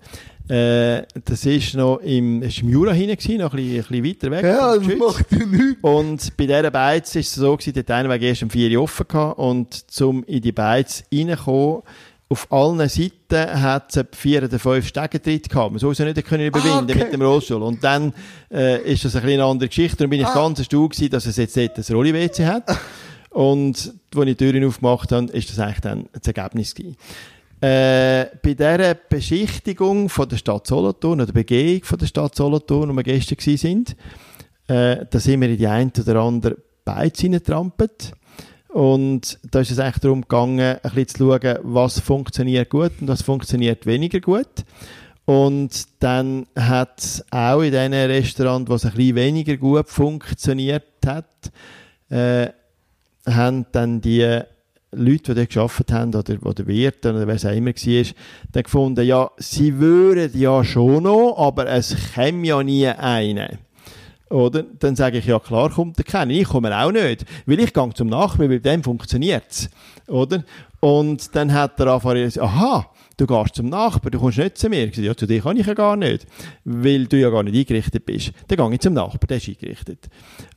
äh, 0.49 1.03
das 1.25 1.45
ist 1.45 1.75
noch 1.75 1.99
im, 1.99 2.43
ist 2.43 2.63
im 2.63 2.69
Jura 2.69 2.93
hinein 2.93 3.17
gewesen, 3.17 3.39
noch 3.39 3.53
ein 3.53 3.57
bisschen, 3.57 3.97
ein 3.97 4.03
bisschen 4.03 4.05
weiter 4.05 4.31
weg. 4.31 4.45
Ja, 4.45 4.77
das 4.77 4.97
macht 4.97 5.33
ja 5.33 5.45
nichts. 5.45 5.83
Und 5.83 6.37
bei 6.37 6.47
dieser 6.47 6.71
Beiz 6.71 7.15
war 7.15 7.21
es 7.21 7.35
so, 7.35 7.57
gewesen, 7.57 7.85
der 7.85 7.97
eine 7.97 8.09
Weg 8.09 8.23
erst 8.23 8.43
um 8.45 8.51
4 8.51 8.79
Uhr 8.79 8.85
offen 8.85 9.09
gehabt 9.09 9.39
und 9.39 9.85
um 10.01 10.23
in 10.25 10.41
die 10.41 10.53
Beiz 10.53 11.03
reinzukommen, 11.13 11.83
auf 12.29 12.51
allen 12.51 12.89
Seiten 12.89 13.63
hat 13.63 13.95
es 13.97 14.05
vier 14.13 14.43
oder 14.43 14.59
fünf 14.59 14.89
Stegentritte 14.89 15.49
gehabt. 15.49 15.71
Man 15.71 15.79
soll 15.79 15.95
sie 15.95 16.05
nicht 16.05 16.25
können 16.25 16.47
überwinden 16.47 16.91
okay. 16.91 17.05
mit 17.05 17.13
dem 17.13 17.23
Rollstuhl. 17.23 17.63
Und 17.63 17.85
dann 17.85 18.13
äh, 18.51 18.83
ist 18.93 19.05
das 19.05 19.15
ein 19.15 19.25
eine 19.25 19.45
andere 19.45 19.69
Geschichte. 19.69 19.99
Dann 19.99 20.11
bin 20.11 20.21
ich 20.21 20.27
Ah. 20.27 20.35
ganz 20.35 20.59
erstaunt 20.59 20.93
gewesen, 20.93 21.11
dass 21.11 21.27
es 21.27 21.37
jetzt 21.37 21.57
dort 21.57 21.79
ein 21.79 21.95
Rolli-WC 21.95 22.47
hat. 22.47 22.79
Und 23.31 23.95
als 24.15 24.27
ich 24.27 24.37
die 24.37 24.51
Türen 24.51 24.65
aufgemacht 24.65 25.13
habe, 25.13 25.27
ist 25.33 25.51
das 25.51 25.59
eigentlich 25.61 25.81
dann 25.81 26.09
das 26.13 26.27
Ergebnis 26.27 26.75
gewesen. 26.75 26.97
Äh, 27.61 28.27
bei 28.43 28.55
dieser 28.55 28.95
Beschichtigung 28.95 30.09
von 30.09 30.29
der 30.29 30.37
Stadt 30.37 30.67
Solothurn 30.67 31.21
oder 31.21 31.33
Begehung 31.33 31.85
von 31.85 31.99
der 31.99 32.07
Stadt 32.07 32.35
Solothurn, 32.35 32.91
wo 32.91 32.93
wir 32.95 33.03
gestern 33.03 33.57
sind, 33.57 33.97
äh, 34.67 35.07
da 35.09 35.21
sind 35.21 35.41
wir 35.41 35.49
in 35.49 35.57
die 35.57 35.67
eine 35.67 35.93
oder 35.99 36.17
andere 36.17 36.57
Beiz 36.85 37.23
reingetrampelt. 37.23 38.13
Und 38.77 39.39
da 39.51 39.61
ist 39.61 39.71
es 39.71 39.79
eigentlich 39.79 40.01
darum 40.01 40.21
gegangen, 40.21 40.61
ein 40.61 40.81
bisschen 40.83 41.09
zu 41.09 41.41
schauen, 41.41 41.59
was 41.63 41.99
funktioniert 41.99 42.69
gut 42.69 42.93
und 43.01 43.09
was 43.09 43.23
funktioniert 43.23 43.87
weniger 43.87 44.21
gut. 44.21 44.67
Und 45.25 45.89
dann 46.01 46.47
hat 46.55 46.99
es 46.99 47.25
auch 47.31 47.63
in 47.63 47.71
diesen 47.71 47.95
Restaurants, 47.95 48.71
wo 48.71 48.75
es 48.75 48.85
ein 48.85 48.93
bisschen 48.93 49.17
weniger 49.17 49.57
gut 49.57 49.89
funktioniert 49.89 50.85
hat, 51.07 51.51
äh, 52.11 52.49
haben 53.27 53.65
dann 53.73 54.03
die 54.03 54.41
Leute, 54.93 55.35
die 55.35 55.41
dort 55.41 55.51
gearbeitet 55.51 55.93
haben, 55.93 56.15
oder, 56.15 56.47
oder 56.47 56.67
Wirte, 56.67 57.15
oder 57.15 57.27
wer 57.27 57.37
es 57.37 57.47
auch 57.47 57.53
immer 57.53 57.71
war, 57.71 58.13
dann 58.53 58.63
gefunden, 58.63 59.07
ja, 59.07 59.31
sie 59.39 59.79
würden 59.79 60.39
ja 60.39 60.63
schon 60.63 61.05
noch, 61.05 61.35
aber 61.39 61.67
es 61.67 61.97
käme 62.15 62.47
ja 62.47 62.63
nie 62.63 62.89
einer. 62.89 63.57
Oder? 64.29 64.65
Dann 64.65 64.97
sage 64.97 65.19
ich, 65.19 65.27
ja 65.27 65.39
klar 65.39 65.71
kommt 65.71 65.99
der 65.99 66.05
keiner. 66.05 66.33
Ich 66.33 66.49
komme 66.49 66.77
auch 66.77 66.91
nicht. 66.91 67.25
Weil 67.47 67.61
ich 67.61 67.73
gehe 67.73 67.91
zum 67.95 68.09
Nachbarn, 68.09 68.51
weil 68.51 68.61
bei 68.61 68.71
dem 68.71 68.83
funktioniert's. 68.83 69.69
Oder? 70.09 70.45
Und 70.81 71.35
dann 71.35 71.53
hat 71.53 71.79
er 71.79 71.89
angefangen, 71.89 72.33
aha, 72.41 72.91
du 73.17 73.27
gehst 73.27 73.55
zum 73.55 73.69
Nachbarn, 73.69 74.11
du 74.11 74.19
kommst 74.19 74.39
nicht 74.39 74.59
zu 74.59 74.69
mir. 74.69 74.85
Ich 74.87 74.97
sage, 74.97 75.07
ja, 75.07 75.17
zu 75.17 75.27
dir 75.27 75.41
kann 75.41 75.57
ich 75.57 75.67
ja 75.67 75.75
gar 75.75 75.97
nicht. 75.97 76.27
Weil 76.65 77.07
du 77.07 77.19
ja 77.19 77.31
gar 77.31 77.45
nicht 77.45 77.57
eingerichtet 77.57 78.05
bist. 78.05 78.33
Dann 78.49 78.59
gehe 78.59 78.75
ich 78.75 78.81
zum 78.81 78.95
Nachbarn, 78.95 79.29
der 79.29 79.37
ist 79.37 79.49
eingerichtet. 79.49 80.09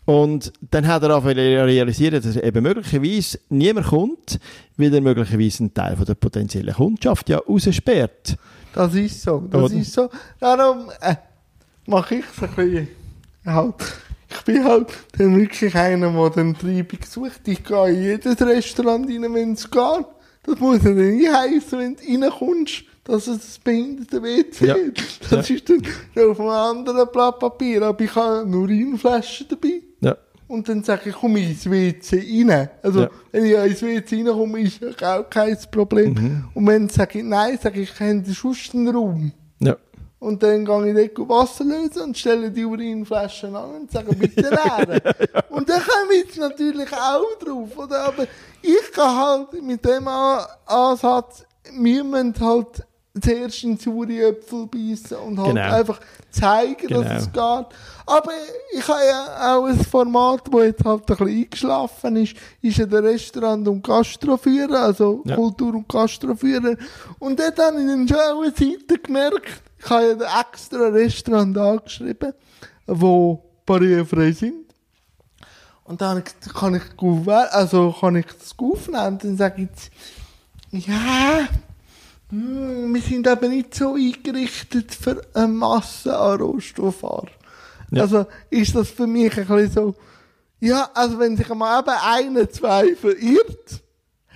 Und 0.05 0.51
dann 0.71 0.87
hat 0.87 1.03
er 1.03 1.11
angefangen 1.11 1.37
realisieren, 1.37 2.21
dass 2.23 2.35
eben 2.35 2.63
möglicherweise 2.63 3.39
niemand 3.49 3.87
kommt, 3.87 4.39
weil 4.77 4.93
er 4.93 5.01
möglicherweise 5.01 5.59
einen 5.59 5.73
Teil 5.75 5.95
von 5.95 6.05
der 6.05 6.15
potenziellen 6.15 6.73
Kundschaft 6.73 7.29
ja 7.29 7.37
raussperrt. 7.37 8.35
Das 8.73 8.95
ist 8.95 9.21
so, 9.21 9.47
das 9.49 9.61
Oder? 9.61 9.73
ist 9.75 9.93
so. 9.93 10.09
Darum 10.39 10.89
äh, 11.01 11.15
mache 11.85 12.15
ich 12.15 12.25
es 12.25 12.43
ein 12.43 12.49
bisschen. 12.55 12.98
Halt. 13.45 13.75
Ich 14.31 14.41
bin 14.43 14.63
halt 14.63 14.87
dann 15.17 15.37
wirklich 15.39 15.75
einer, 15.75 16.11
der 16.11 16.29
den 16.29 16.55
Treibung 16.57 16.99
sucht. 17.07 17.47
Ich 17.47 17.63
gehe 17.63 17.89
in 17.89 18.01
jedes 18.03 18.39
Restaurant 18.41 19.07
rein, 19.09 19.33
wenn 19.33 19.53
es 19.53 19.69
geht. 19.69 20.05
Das 20.43 20.59
muss 20.59 20.83
ja 20.83 20.91
dann 20.93 21.15
nicht 21.15 21.33
heissen, 21.33 21.79
wenn 21.79 21.95
du 21.95 22.25
reinkommst, 22.25 22.83
dass 23.03 23.27
es 23.27 23.37
das 23.39 23.59
behinderte 23.59 24.21
WC 24.21 24.65
Ja. 24.67 24.75
ist. 24.75 25.19
Das 25.31 25.49
Ja. 25.49 25.55
ist 25.55 25.69
dann 25.69 25.81
auf 26.29 26.39
einem 26.39 26.49
anderen 26.49 27.07
Blatt 27.11 27.39
Papier. 27.39 27.81
Aber 27.81 28.03
ich 28.03 28.13
habe 28.15 28.45
eine 28.45 28.55
Urinflasche 28.57 29.45
dabei. 29.45 29.81
Ja. 30.01 30.15
Und 30.47 30.67
dann 30.69 30.83
sage 30.83 31.09
ich, 31.09 31.15
komm 31.15 31.35
ins 31.37 31.69
WC 31.69 32.45
rein. 32.47 32.69
Also, 32.83 33.01
Ja. 33.01 33.09
wenn 33.31 33.45
ich 33.45 33.53
ins 33.53 33.81
WC 33.81 34.15
reinkomme, 34.23 34.59
ist 34.61 34.79
ja 35.01 35.19
auch 35.19 35.29
kein 35.29 35.57
Problem. 35.71 36.13
Mhm. 36.13 36.43
Und 36.53 36.67
wenn 36.67 36.85
ich 36.85 36.91
sage, 36.91 37.23
nein, 37.23 37.57
sage 37.61 37.81
ich, 37.81 37.89
ich 37.91 37.99
habe 37.99 38.23
sonst 38.25 38.73
einen 38.75 38.89
Raum. 38.89 39.31
Ja. 39.59 39.75
Und 40.19 40.43
dann 40.43 40.65
gehe 40.65 41.01
ich 41.05 41.13
dort 41.15 41.29
Wasser 41.29 41.63
lösen 41.63 42.01
und 42.03 42.17
stelle 42.17 42.51
die 42.51 42.65
Urinflaschen 42.65 43.55
an 43.55 43.75
und 43.81 43.91
sage, 43.91 44.13
bitte 44.15 44.41
leeren. 44.49 45.01
Und 45.49 45.69
dann 45.69 45.81
komme 45.81 46.13
ich 46.25 46.35
natürlich 46.37 46.91
auch 46.91 47.37
drauf, 47.39 47.77
oder? 47.77 48.05
Aber 48.05 48.23
ich 48.61 48.91
kann 48.93 49.15
halt 49.17 49.63
mit 49.63 49.85
dem 49.85 50.07
Ansatz, 50.65 51.45
wir 51.71 52.03
müssen 52.03 52.35
halt 52.39 52.83
zuerst 53.21 53.63
in 53.63 53.77
saure 53.77 54.27
Äpfel 54.29 54.67
beißen 54.67 55.17
und 55.17 55.39
halt 55.39 55.55
Genau. 55.55 55.73
einfach 55.73 55.99
zeigen, 56.31 56.87
Genau. 56.87 57.01
dass 57.03 57.23
es 57.23 57.31
geht. 57.31 57.65
Aber 58.05 58.31
ich 58.73 58.87
habe 58.87 58.99
ja 59.07 59.55
auch 59.57 59.65
ein 59.65 59.79
Format, 59.85 60.41
das 60.51 60.61
jetzt 60.63 60.85
halt 60.85 61.01
ein 61.01 61.05
bisschen 61.05 61.27
eingeschlafen 61.27 62.15
ist, 62.17 62.35
ist 62.61 62.77
ja 62.77 62.85
der 62.85 63.03
Restaurant- 63.03 63.67
und 63.67 63.83
Gastroführer, 63.83 64.79
also 64.81 65.21
Ja. 65.25 65.35
Kultur- 65.35 65.75
und 65.75 65.87
Gastroführer. 65.89 66.75
Und 67.19 67.39
dort 67.39 67.57
habe 67.59 67.79
ich 67.81 67.87
dann 67.87 68.07
schon 68.07 68.17
eine 68.17 68.45
Seite 68.51 68.99
gemerkt, 69.01 69.63
ich 69.79 69.89
habe 69.89 70.03
ja 70.03 70.11
ein 70.11 70.45
extra 70.45 70.87
Restaurant 70.89 71.57
angeschrieben, 71.57 72.33
wo 72.85 73.43
barrierefrei 73.65 74.31
sind. 74.31 74.65
Und 75.85 76.01
dann 76.01 76.23
kann 76.53 76.75
ich, 76.75 76.83
also 77.51 77.95
kann 77.99 78.15
ich 78.17 78.25
das 78.25 78.53
aufnehmen 78.57 79.07
und 79.07 79.23
dann 79.23 79.37
sage 79.37 79.67
ich, 80.71 80.85
ja, 80.85 81.47
hm, 82.29 82.93
wir 82.93 83.01
sind 83.01 83.25
eben 83.25 83.49
nicht 83.49 83.73
so 83.73 83.95
eingerichtet 83.95 84.93
für 84.93 85.21
eine 85.33 85.47
Masse 85.47 86.15
an 86.15 86.39
Rohstofffahrer. 86.39 87.29
Ja. 87.89 88.03
Also 88.03 88.27
ist 88.51 88.75
das 88.75 88.89
für 88.89 89.07
mich 89.07 89.35
ein 89.35 89.47
bisschen 89.47 89.71
so, 89.71 89.95
ja, 90.59 90.89
also 90.93 91.17
wenn 91.17 91.37
sich 91.37 91.49
mal 91.49 91.79
eben 91.79 91.89
einer, 91.89 92.49
zwei 92.49 92.95
verirrt, 92.95 93.81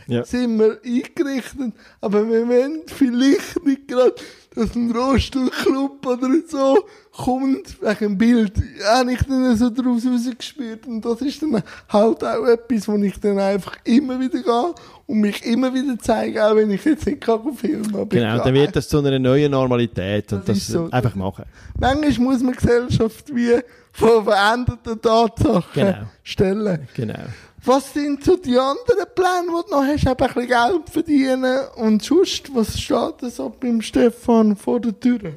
Ja. 0.08 0.24
sind 0.26 0.60
wir 0.60 0.80
eingerichtet, 0.84 1.74
aber 2.02 2.28
wir 2.28 2.48
wollen 2.48 2.82
vielleicht 2.88 3.66
nicht 3.66 3.88
gerade, 3.88 4.16
dass 4.56 4.76
ein 4.76 4.92
Rohstuhlclub 4.92 6.06
oder 6.06 6.30
so 6.48 6.78
kommt, 7.12 7.82
wegen 7.82 7.98
dem 8.00 8.18
Bild. 8.18 8.54
Habe 8.86 9.14
ich 9.14 9.20
dann 9.24 9.56
so 9.58 9.70
daraus 9.70 10.06
rausgespürt 10.06 10.86
und 10.88 11.04
das 11.04 11.22
ist 11.22 11.42
dann 11.42 11.62
halt 11.90 12.24
auch 12.24 12.46
etwas, 12.46 12.88
wo 12.88 12.96
ich 12.98 13.20
dann 13.20 13.40
einfach 13.40 13.76
immer 13.84 14.20
wieder 14.20 14.42
gehe 14.42 14.74
und 15.08 15.20
mich 15.22 15.44
immer 15.46 15.74
wieder 15.74 15.98
zeige, 16.00 16.46
auch 16.46 16.56
wenn 16.56 16.72
ich 16.72 16.84
jetzt 16.86 17.06
nicht 17.06 17.22
kann 17.22 17.54
filmen 17.56 17.94
aber 17.96 18.06
Genau, 18.06 18.44
dann 18.44 18.54
wird 18.54 18.76
das 18.76 18.88
zu 18.88 19.00
einer 19.00 19.18
neuen 19.20 19.52
Normalität 19.52 20.32
und 20.34 20.48
Das 20.48 20.58
das, 20.60 20.68
so. 20.68 20.88
einfach 20.92 21.16
machen. 21.16 21.46
Manchmal 21.80 22.12
muss 22.34 22.42
man 22.44 22.54
Gesellschaft 22.54 23.34
wie 23.36 23.60
vor 23.92 24.24
veränderten 24.24 25.02
Tatsachen 25.02 25.64
Genau. 25.74 25.98
stellen. 26.24 26.88
Genau. 26.96 27.20
Was 27.66 27.94
sind 27.94 28.24
so 28.24 28.36
die 28.36 28.58
anderen 28.58 29.08
Pläne, 29.16 29.48
die 29.48 29.70
du 29.70 29.72
noch 29.72 29.84
hast? 29.84 30.06
Eben 30.06 30.10
ein 30.10 30.18
bisschen 30.18 30.48
Geld 30.48 30.90
verdienen 30.90 31.60
und 31.76 32.04
sonst, 32.04 32.54
was 32.54 32.80
steht 32.80 33.22
da 33.22 33.30
so 33.30 33.50
beim 33.50 33.82
Stefan 33.82 34.58
vor 34.58 34.82
der 34.82 35.00
Tür? 35.00 35.34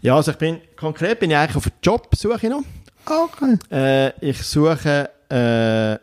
Ja, 0.00 0.16
also 0.16 0.30
ich 0.30 0.38
bin, 0.38 0.60
konkret 0.76 1.20
bin 1.20 1.30
ich 1.30 1.36
eigentlich 1.36 1.56
auf 1.56 1.70
Jobsuche 1.82 2.48
noch. 2.48 2.62
Okay. 3.04 3.58
Äh, 3.70 4.26
ich 4.26 4.42
suche 4.42 5.10
äh, 5.30 5.98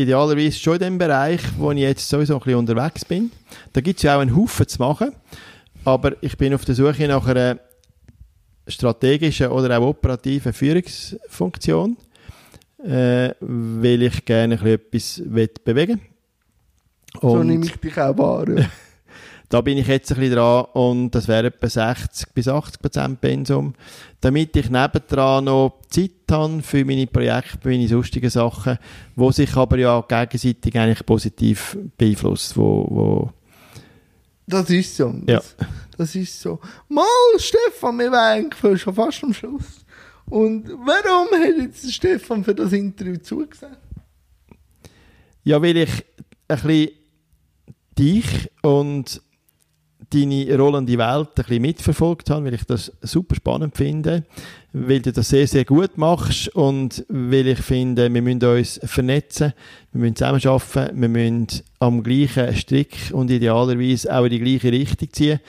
idealerweise 0.00 0.58
schon 0.58 0.74
in 0.74 0.80
dem 0.80 0.98
Bereich, 0.98 1.40
wo 1.56 1.72
ich 1.72 1.78
jetzt 1.78 2.08
sowieso 2.08 2.34
ein 2.34 2.40
bisschen 2.40 2.58
unterwegs 2.58 3.04
bin. 3.04 3.32
Da 3.72 3.80
gibt 3.80 3.98
es 3.98 4.04
ja 4.04 4.16
auch 4.16 4.20
einen 4.20 4.36
Haufen 4.36 4.68
zu 4.68 4.78
machen. 4.80 5.12
Aber 5.84 6.12
ich 6.20 6.36
bin 6.36 6.54
auf 6.54 6.64
der 6.64 6.76
Suche 6.76 7.08
nach 7.08 7.26
einer 7.26 7.58
strategischen 8.68 9.48
oder 9.48 9.78
auch 9.78 9.88
operativen 9.88 10.52
Führungsfunktion, 10.52 11.96
äh, 12.84 13.34
weil 13.40 14.02
ich 14.02 14.24
gerne 14.24 14.60
ein 14.60 14.78
bisschen 14.90 15.36
etwas 15.36 15.64
bewegen 15.64 16.00
will. 16.00 17.20
So 17.20 17.42
nehme 17.42 17.64
ich 17.64 17.76
dich 17.76 17.98
auch 17.98 18.16
wahr. 18.16 18.48
Ja. 18.48 18.66
Da 19.50 19.62
bin 19.62 19.78
ich 19.78 19.86
jetzt 19.86 20.12
ein 20.12 20.18
bisschen 20.18 20.34
dran 20.34 20.66
und 20.74 21.10
das 21.12 21.26
wäre 21.26 21.46
etwa 21.46 21.70
60 21.70 22.34
bis 22.34 22.48
80 22.48 22.82
Prozent 22.82 23.20
Pensum, 23.22 23.72
damit 24.20 24.54
ich 24.56 24.68
nebendran 24.68 25.46
noch 25.46 25.80
Zeit 25.88 26.10
habe 26.30 26.60
für 26.60 26.84
meine 26.84 27.06
Projekte, 27.06 27.58
für 27.62 27.70
meine 27.70 27.88
sonstigen 27.88 28.28
Sachen, 28.28 28.76
wo 29.16 29.32
sich 29.32 29.56
aber 29.56 29.78
ja 29.78 30.04
gegenseitig 30.06 30.78
eigentlich 30.78 31.06
positiv 31.06 31.78
beeinflusst, 31.96 32.58
wo, 32.58 32.86
wo 32.90 33.32
das 34.48 34.70
ist 34.70 34.96
so. 34.96 35.14
Das, 35.24 35.54
ja. 35.58 35.66
das 35.96 36.14
ist 36.14 36.40
so. 36.40 36.58
Mal, 36.88 37.04
Stefan, 37.38 37.98
wir 37.98 38.10
waren 38.10 38.50
eigentlich 38.50 38.82
schon 38.82 38.94
fast 38.94 39.22
am 39.22 39.32
Schluss. 39.32 39.84
Und 40.30 40.68
warum 40.68 41.28
hat 41.40 41.56
jetzt 41.56 41.92
Stefan 41.92 42.44
für 42.44 42.54
das 42.54 42.72
Interview 42.72 43.16
zugesagt? 43.16 43.78
Ja, 45.44 45.62
weil 45.62 45.76
ich 45.78 46.04
ein 46.48 46.56
bisschen 46.56 46.90
dich 47.98 48.50
und 48.62 49.22
deine 50.10 50.56
rollende 50.56 50.96
Welt 50.96 51.28
ein 51.28 51.34
bisschen 51.34 51.62
mitverfolgt 51.62 52.30
habe, 52.30 52.46
weil 52.46 52.54
ich 52.54 52.64
das 52.64 52.92
super 53.02 53.34
spannend 53.34 53.76
finde, 53.76 54.24
weil 54.72 55.00
du 55.00 55.12
das 55.12 55.28
sehr, 55.28 55.46
sehr 55.46 55.64
gut 55.64 55.98
machst 55.98 56.48
und 56.54 57.04
weil 57.08 57.48
ich 57.48 57.58
finde, 57.58 58.12
wir 58.12 58.22
müssen 58.22 58.44
uns 58.44 58.80
vernetzen, 58.84 59.52
wir 59.92 60.00
müssen 60.00 60.16
zusammenarbeiten, 60.16 61.00
wir 61.00 61.08
müssen 61.08 61.46
am 61.78 62.02
gleichen 62.02 62.54
Strick 62.56 63.10
und 63.12 63.30
idealerweise 63.30 64.14
auch 64.14 64.24
in 64.24 64.30
die 64.30 64.40
gleiche 64.40 64.72
Richtung 64.72 65.12
ziehen. 65.12 65.40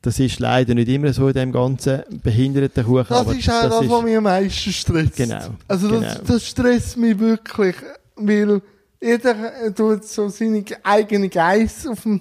Das 0.00 0.18
ist 0.20 0.38
leider 0.38 0.74
nicht 0.74 0.88
immer 0.88 1.12
so 1.12 1.28
in 1.28 1.34
dem 1.34 1.52
ganzen 1.52 2.02
behinderten 2.22 2.84
Kuchen. 2.84 3.06
Das 3.08 3.26
ist 3.26 3.50
auch 3.50 3.62
das, 3.62 3.88
was 3.88 4.02
mich 4.02 4.16
am 4.16 4.24
meisten 4.24 4.72
stresst. 4.72 5.16
Genau. 5.16 5.48
Also 5.66 5.88
das, 5.88 6.00
genau. 6.00 6.24
das 6.26 6.46
stresst 6.46 6.96
mich 6.96 7.18
wirklich, 7.18 7.74
weil 8.14 8.62
jeder 9.00 9.74
tut 9.74 10.04
so 10.04 10.28
seine 10.28 10.64
eigene 10.84 11.28
Geiss 11.28 11.86
auf 11.86 12.02
dem, 12.02 12.20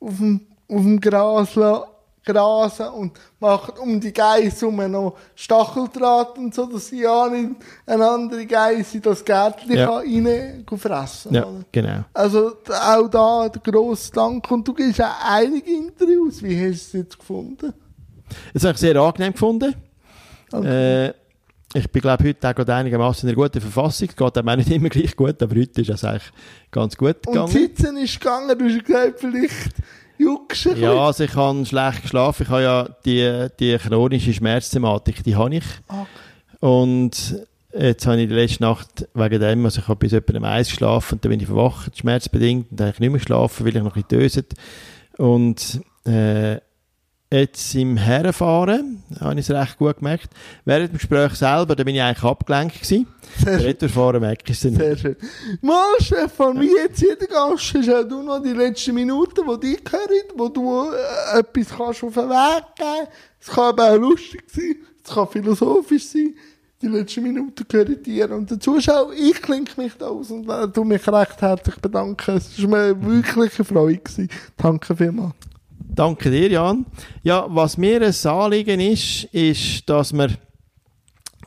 auf 0.00 0.16
dem 0.18 0.40
auf 0.68 0.82
dem 0.82 1.00
Gras 1.00 1.56
grasen 2.26 2.88
und 2.88 3.18
macht 3.40 3.78
um 3.78 3.98
die 4.00 4.12
Geiss 4.12 4.60
herum 4.60 4.90
noch 4.90 5.16
Stacheldraht 5.34 6.36
und 6.36 6.54
so, 6.54 6.66
dass 6.66 6.88
sie 6.88 7.00
ja 7.00 7.28
nicht 7.28 7.52
eine 7.86 8.06
andere 8.06 8.44
Geiss 8.44 8.94
in 8.94 9.02
das 9.02 9.24
Gärtchen 9.24 9.72
ja. 9.72 9.88
rein 9.88 10.64
fressen 10.76 11.32
Ja, 11.32 11.46
oder? 11.46 11.64
genau. 11.72 12.04
Also 12.12 12.52
auch 12.68 13.08
da 13.08 13.48
der 13.48 13.62
grosse 13.62 14.12
Dank 14.12 14.50
und 14.50 14.66
du 14.66 14.74
gibst 14.74 15.00
auch 15.00 15.24
einige 15.24 15.70
Interviews. 15.70 16.42
Wie 16.42 16.56
hast 16.56 16.92
du 16.92 16.98
es 16.98 17.04
jetzt 17.04 17.18
gefunden? 17.18 17.72
Das 18.52 18.64
habe 18.64 18.74
ich 18.74 18.80
sehr 18.80 18.96
angenehm 18.96 19.32
gefunden. 19.32 19.74
Okay. 20.52 21.06
Äh, 21.06 21.14
ich 21.74 21.90
bin, 21.90 22.00
glaube 22.00 22.24
heute 22.24 22.48
auch 22.48 22.68
einigermaßen 22.68 23.28
in 23.28 23.34
einer 23.34 23.42
guten 23.42 23.60
Verfassung. 23.60 24.08
Es 24.08 24.16
geht 24.16 24.38
auch 24.38 24.56
nicht 24.56 24.70
immer 24.70 24.88
gleich 24.88 25.14
gut, 25.14 25.42
aber 25.42 25.54
heute 25.54 25.82
ist 25.82 25.90
es 25.90 26.04
eigentlich 26.04 26.32
ganz 26.70 26.96
gut 26.96 27.22
gegangen. 27.22 27.44
Und 27.44 27.50
Sitzen 27.50 27.96
ist 27.98 28.18
gegangen, 28.18 28.58
du 28.58 28.64
hast 28.64 28.84
gesagt, 28.84 29.20
vielleicht 29.20 29.74
Juckst 30.18 30.64
Ja, 30.76 30.94
also 30.94 31.24
ich 31.24 31.34
habe 31.34 31.64
schlecht 31.66 32.02
geschlafen. 32.02 32.42
Ich 32.44 32.48
habe 32.48 32.62
ja 32.62 32.88
die, 33.04 33.48
die 33.58 33.76
chronische 33.78 34.32
Schmerzthematik, 34.32 35.22
die 35.24 35.36
habe 35.36 35.56
ich. 35.56 35.64
Okay. 35.88 36.06
Und 36.60 37.36
jetzt 37.78 38.06
habe 38.06 38.20
ich 38.20 38.28
die 38.28 38.34
letzte 38.34 38.62
Nacht 38.62 39.06
wegen 39.14 39.40
dem, 39.40 39.64
also 39.64 39.80
ich 39.80 39.88
habe 39.88 39.98
bis 39.98 40.12
etwa 40.12 40.36
um 40.36 40.44
eins 40.44 40.68
geschlafen 40.68 41.14
und 41.14 41.24
dann 41.24 41.30
bin 41.30 41.40
ich 41.40 41.46
verwacht, 41.46 41.98
schmerzbedingt, 41.98 42.70
und 42.70 42.80
dann 42.80 42.88
habe 42.88 42.94
ich 42.94 43.00
nicht 43.00 43.10
mehr 43.10 43.18
geschlafen, 43.18 43.66
weil 43.66 43.76
ich 43.76 43.82
noch 43.82 43.94
ein 43.94 44.02
bisschen 44.02 44.20
döset. 44.20 44.54
Und 45.18 45.80
äh, 46.04 46.58
Jetzt 47.32 47.74
im 47.74 47.96
Herrenfahren 47.96 49.02
habe 49.18 49.40
ich 49.40 49.48
es 49.48 49.50
recht 49.50 49.78
gut 49.78 49.96
gemerkt. 49.96 50.30
Während 50.64 50.92
dem 50.92 50.98
Gespräch 50.98 51.32
selber, 51.32 51.74
da 51.74 51.82
bin 51.82 51.96
ich 51.96 52.00
eigentlich 52.00 52.22
abgelenkt 52.22 52.76
gewesen. 52.76 53.08
Retourfahren 53.44 54.20
merke 54.20 54.52
ich 54.52 54.58
es 54.58 54.64
nicht. 54.64 54.76
Sehr 54.76 54.96
schön. 54.96 55.16
Mal, 55.60 55.96
Stefan, 55.98 56.60
wie 56.60 56.70
jetzt 56.70 57.00
jeder 57.00 57.26
Gast 57.26 57.74
hast 57.74 57.90
auch 57.90 58.04
du 58.04 58.22
noch 58.22 58.40
die 58.40 58.52
letzten 58.52 58.94
Minuten, 58.94 59.42
die 59.44 59.74
dich 59.74 59.82
hören, 59.90 60.28
wo 60.36 60.48
du 60.48 60.84
äh, 60.84 61.40
etwas 61.40 61.76
kannst 61.76 62.04
auf 62.04 62.14
den 62.14 62.28
Weg 62.28 62.64
geben 62.76 63.08
Es 63.40 63.48
kann 63.48 63.64
aber 63.64 63.90
auch 63.90 63.96
lustig 63.98 64.44
sein, 64.46 64.76
es 65.04 65.12
kann 65.12 65.26
philosophisch 65.26 66.06
sein. 66.06 66.34
Die 66.80 66.86
letzten 66.86 67.24
Minuten 67.24 67.66
gehören 67.66 68.00
dir 68.04 68.30
und 68.30 68.48
den 68.48 68.60
Zuschauern. 68.60 69.12
Ich 69.18 69.42
klinke 69.42 69.80
mich 69.80 69.94
da 69.98 70.06
aus 70.08 70.30
und 70.30 70.48
äh, 70.48 70.68
du 70.68 70.84
mich 70.84 71.08
recht 71.08 71.42
herzlich 71.42 71.76
bedanken. 71.76 72.36
Es 72.36 72.62
war 72.62 72.68
mir 72.68 73.04
wirklich 73.04 73.58
eine 73.58 73.64
Freude. 73.64 73.98
Gewesen. 73.98 74.28
Danke 74.56 74.94
vielmals. 74.94 75.34
Danke 75.96 76.30
dir, 76.30 76.50
Jan. 76.50 76.84
Ja, 77.22 77.46
was 77.48 77.78
mir 77.78 78.02
ein 78.02 78.14
Anliegen 78.30 78.80
ist, 78.80 79.24
ist, 79.32 79.88
dass 79.88 80.12
man 80.12 80.36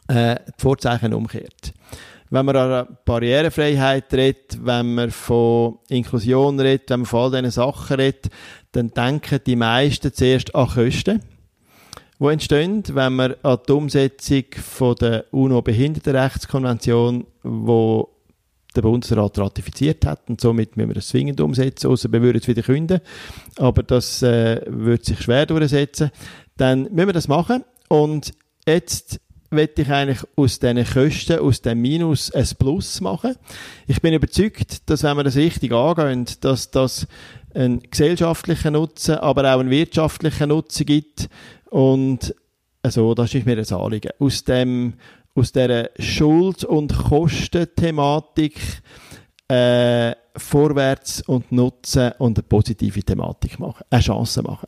äh, 0.07 0.37
die 0.37 0.53
Vorzeichen 0.57 1.13
umkehrt. 1.13 1.71
Wenn 2.31 2.47
man 2.47 2.55
an 2.55 2.97
Barrierefreiheit 3.05 4.11
redet, 4.11 4.57
wenn 4.65 4.95
man 4.95 5.11
von 5.11 5.77
Inklusion 5.89 6.59
redet, 6.59 6.89
wenn 6.89 7.01
man 7.01 7.05
von 7.05 7.19
all 7.19 7.29
diesen 7.29 7.51
Sachen 7.51 7.97
redet, 7.97 8.31
dann 8.71 8.89
denken 8.89 9.39
die 9.45 9.55
meisten 9.55 10.11
zuerst 10.11 10.55
an 10.55 10.67
Kosten, 10.67 11.21
die 12.19 12.25
entstehen, 12.25 12.83
wenn 12.91 13.15
man 13.15 13.35
an 13.43 13.59
die 13.67 13.71
Umsetzung 13.71 14.45
von 14.55 14.95
der 14.95 15.25
UNO-Behindertenrechtskonvention, 15.31 17.27
wo 17.43 18.09
der 18.81 18.89
Bundesrat 18.89 19.37
ratifiziert 19.37 20.05
hat 20.05 20.29
und 20.29 20.41
somit 20.41 20.77
müssen 20.77 20.89
wir 20.89 20.95
das 20.95 21.07
zwingend 21.07 21.41
umsetzen, 21.41 21.87
außer 21.87 22.11
wir 22.11 22.21
würden 22.21 22.39
es 22.39 22.47
wieder 22.47 22.61
künden, 22.61 23.01
aber 23.57 23.83
das 23.83 24.21
äh, 24.21 24.61
wird 24.67 25.05
sich 25.05 25.21
schwer 25.21 25.45
durchsetzen. 25.45 26.11
Dann 26.57 26.83
müssen 26.83 27.07
wir 27.07 27.13
das 27.13 27.27
machen 27.27 27.63
und 27.87 28.33
jetzt 28.65 29.19
werde 29.51 29.81
ich 29.81 29.89
eigentlich 29.89 30.19
aus 30.35 30.59
diesen 30.59 30.85
Kosten, 30.85 31.39
aus 31.39 31.61
dem 31.61 31.81
Minus 31.81 32.31
ein 32.31 32.47
Plus 32.57 33.01
machen. 33.01 33.35
Ich 33.87 34.01
bin 34.01 34.13
überzeugt, 34.13 34.89
dass 34.89 35.03
wenn 35.03 35.17
wir 35.17 35.23
das 35.23 35.35
richtig 35.35 35.71
angehen, 35.71 36.25
dass 36.41 36.69
das 36.71 37.07
einen 37.53 37.81
gesellschaftlichen 37.81 38.73
Nutzen, 38.73 39.15
aber 39.15 39.53
auch 39.53 39.59
einen 39.59 39.71
wirtschaftlichen 39.71 40.49
Nutzen 40.49 40.85
gibt 40.85 41.29
und 41.69 42.35
also, 42.81 43.13
das 43.13 43.33
ist 43.33 43.45
mir 43.45 43.57
ein 43.57 43.73
Anliegen. 43.73 44.11
Aus 44.19 44.45
dem 44.45 44.93
aus 45.35 45.51
dieser 45.51 45.89
Schuld- 45.99 46.63
und 46.63 46.95
Kostenthematik 46.95 48.59
äh, 49.47 50.13
vorwärts 50.35 51.21
und 51.21 51.51
Nutzen 51.51 52.11
und 52.19 52.37
eine 52.37 52.43
positive 52.43 53.03
Thematik 53.03 53.59
machen, 53.59 53.83
eine 53.89 54.01
Chance 54.01 54.41
machen. 54.41 54.67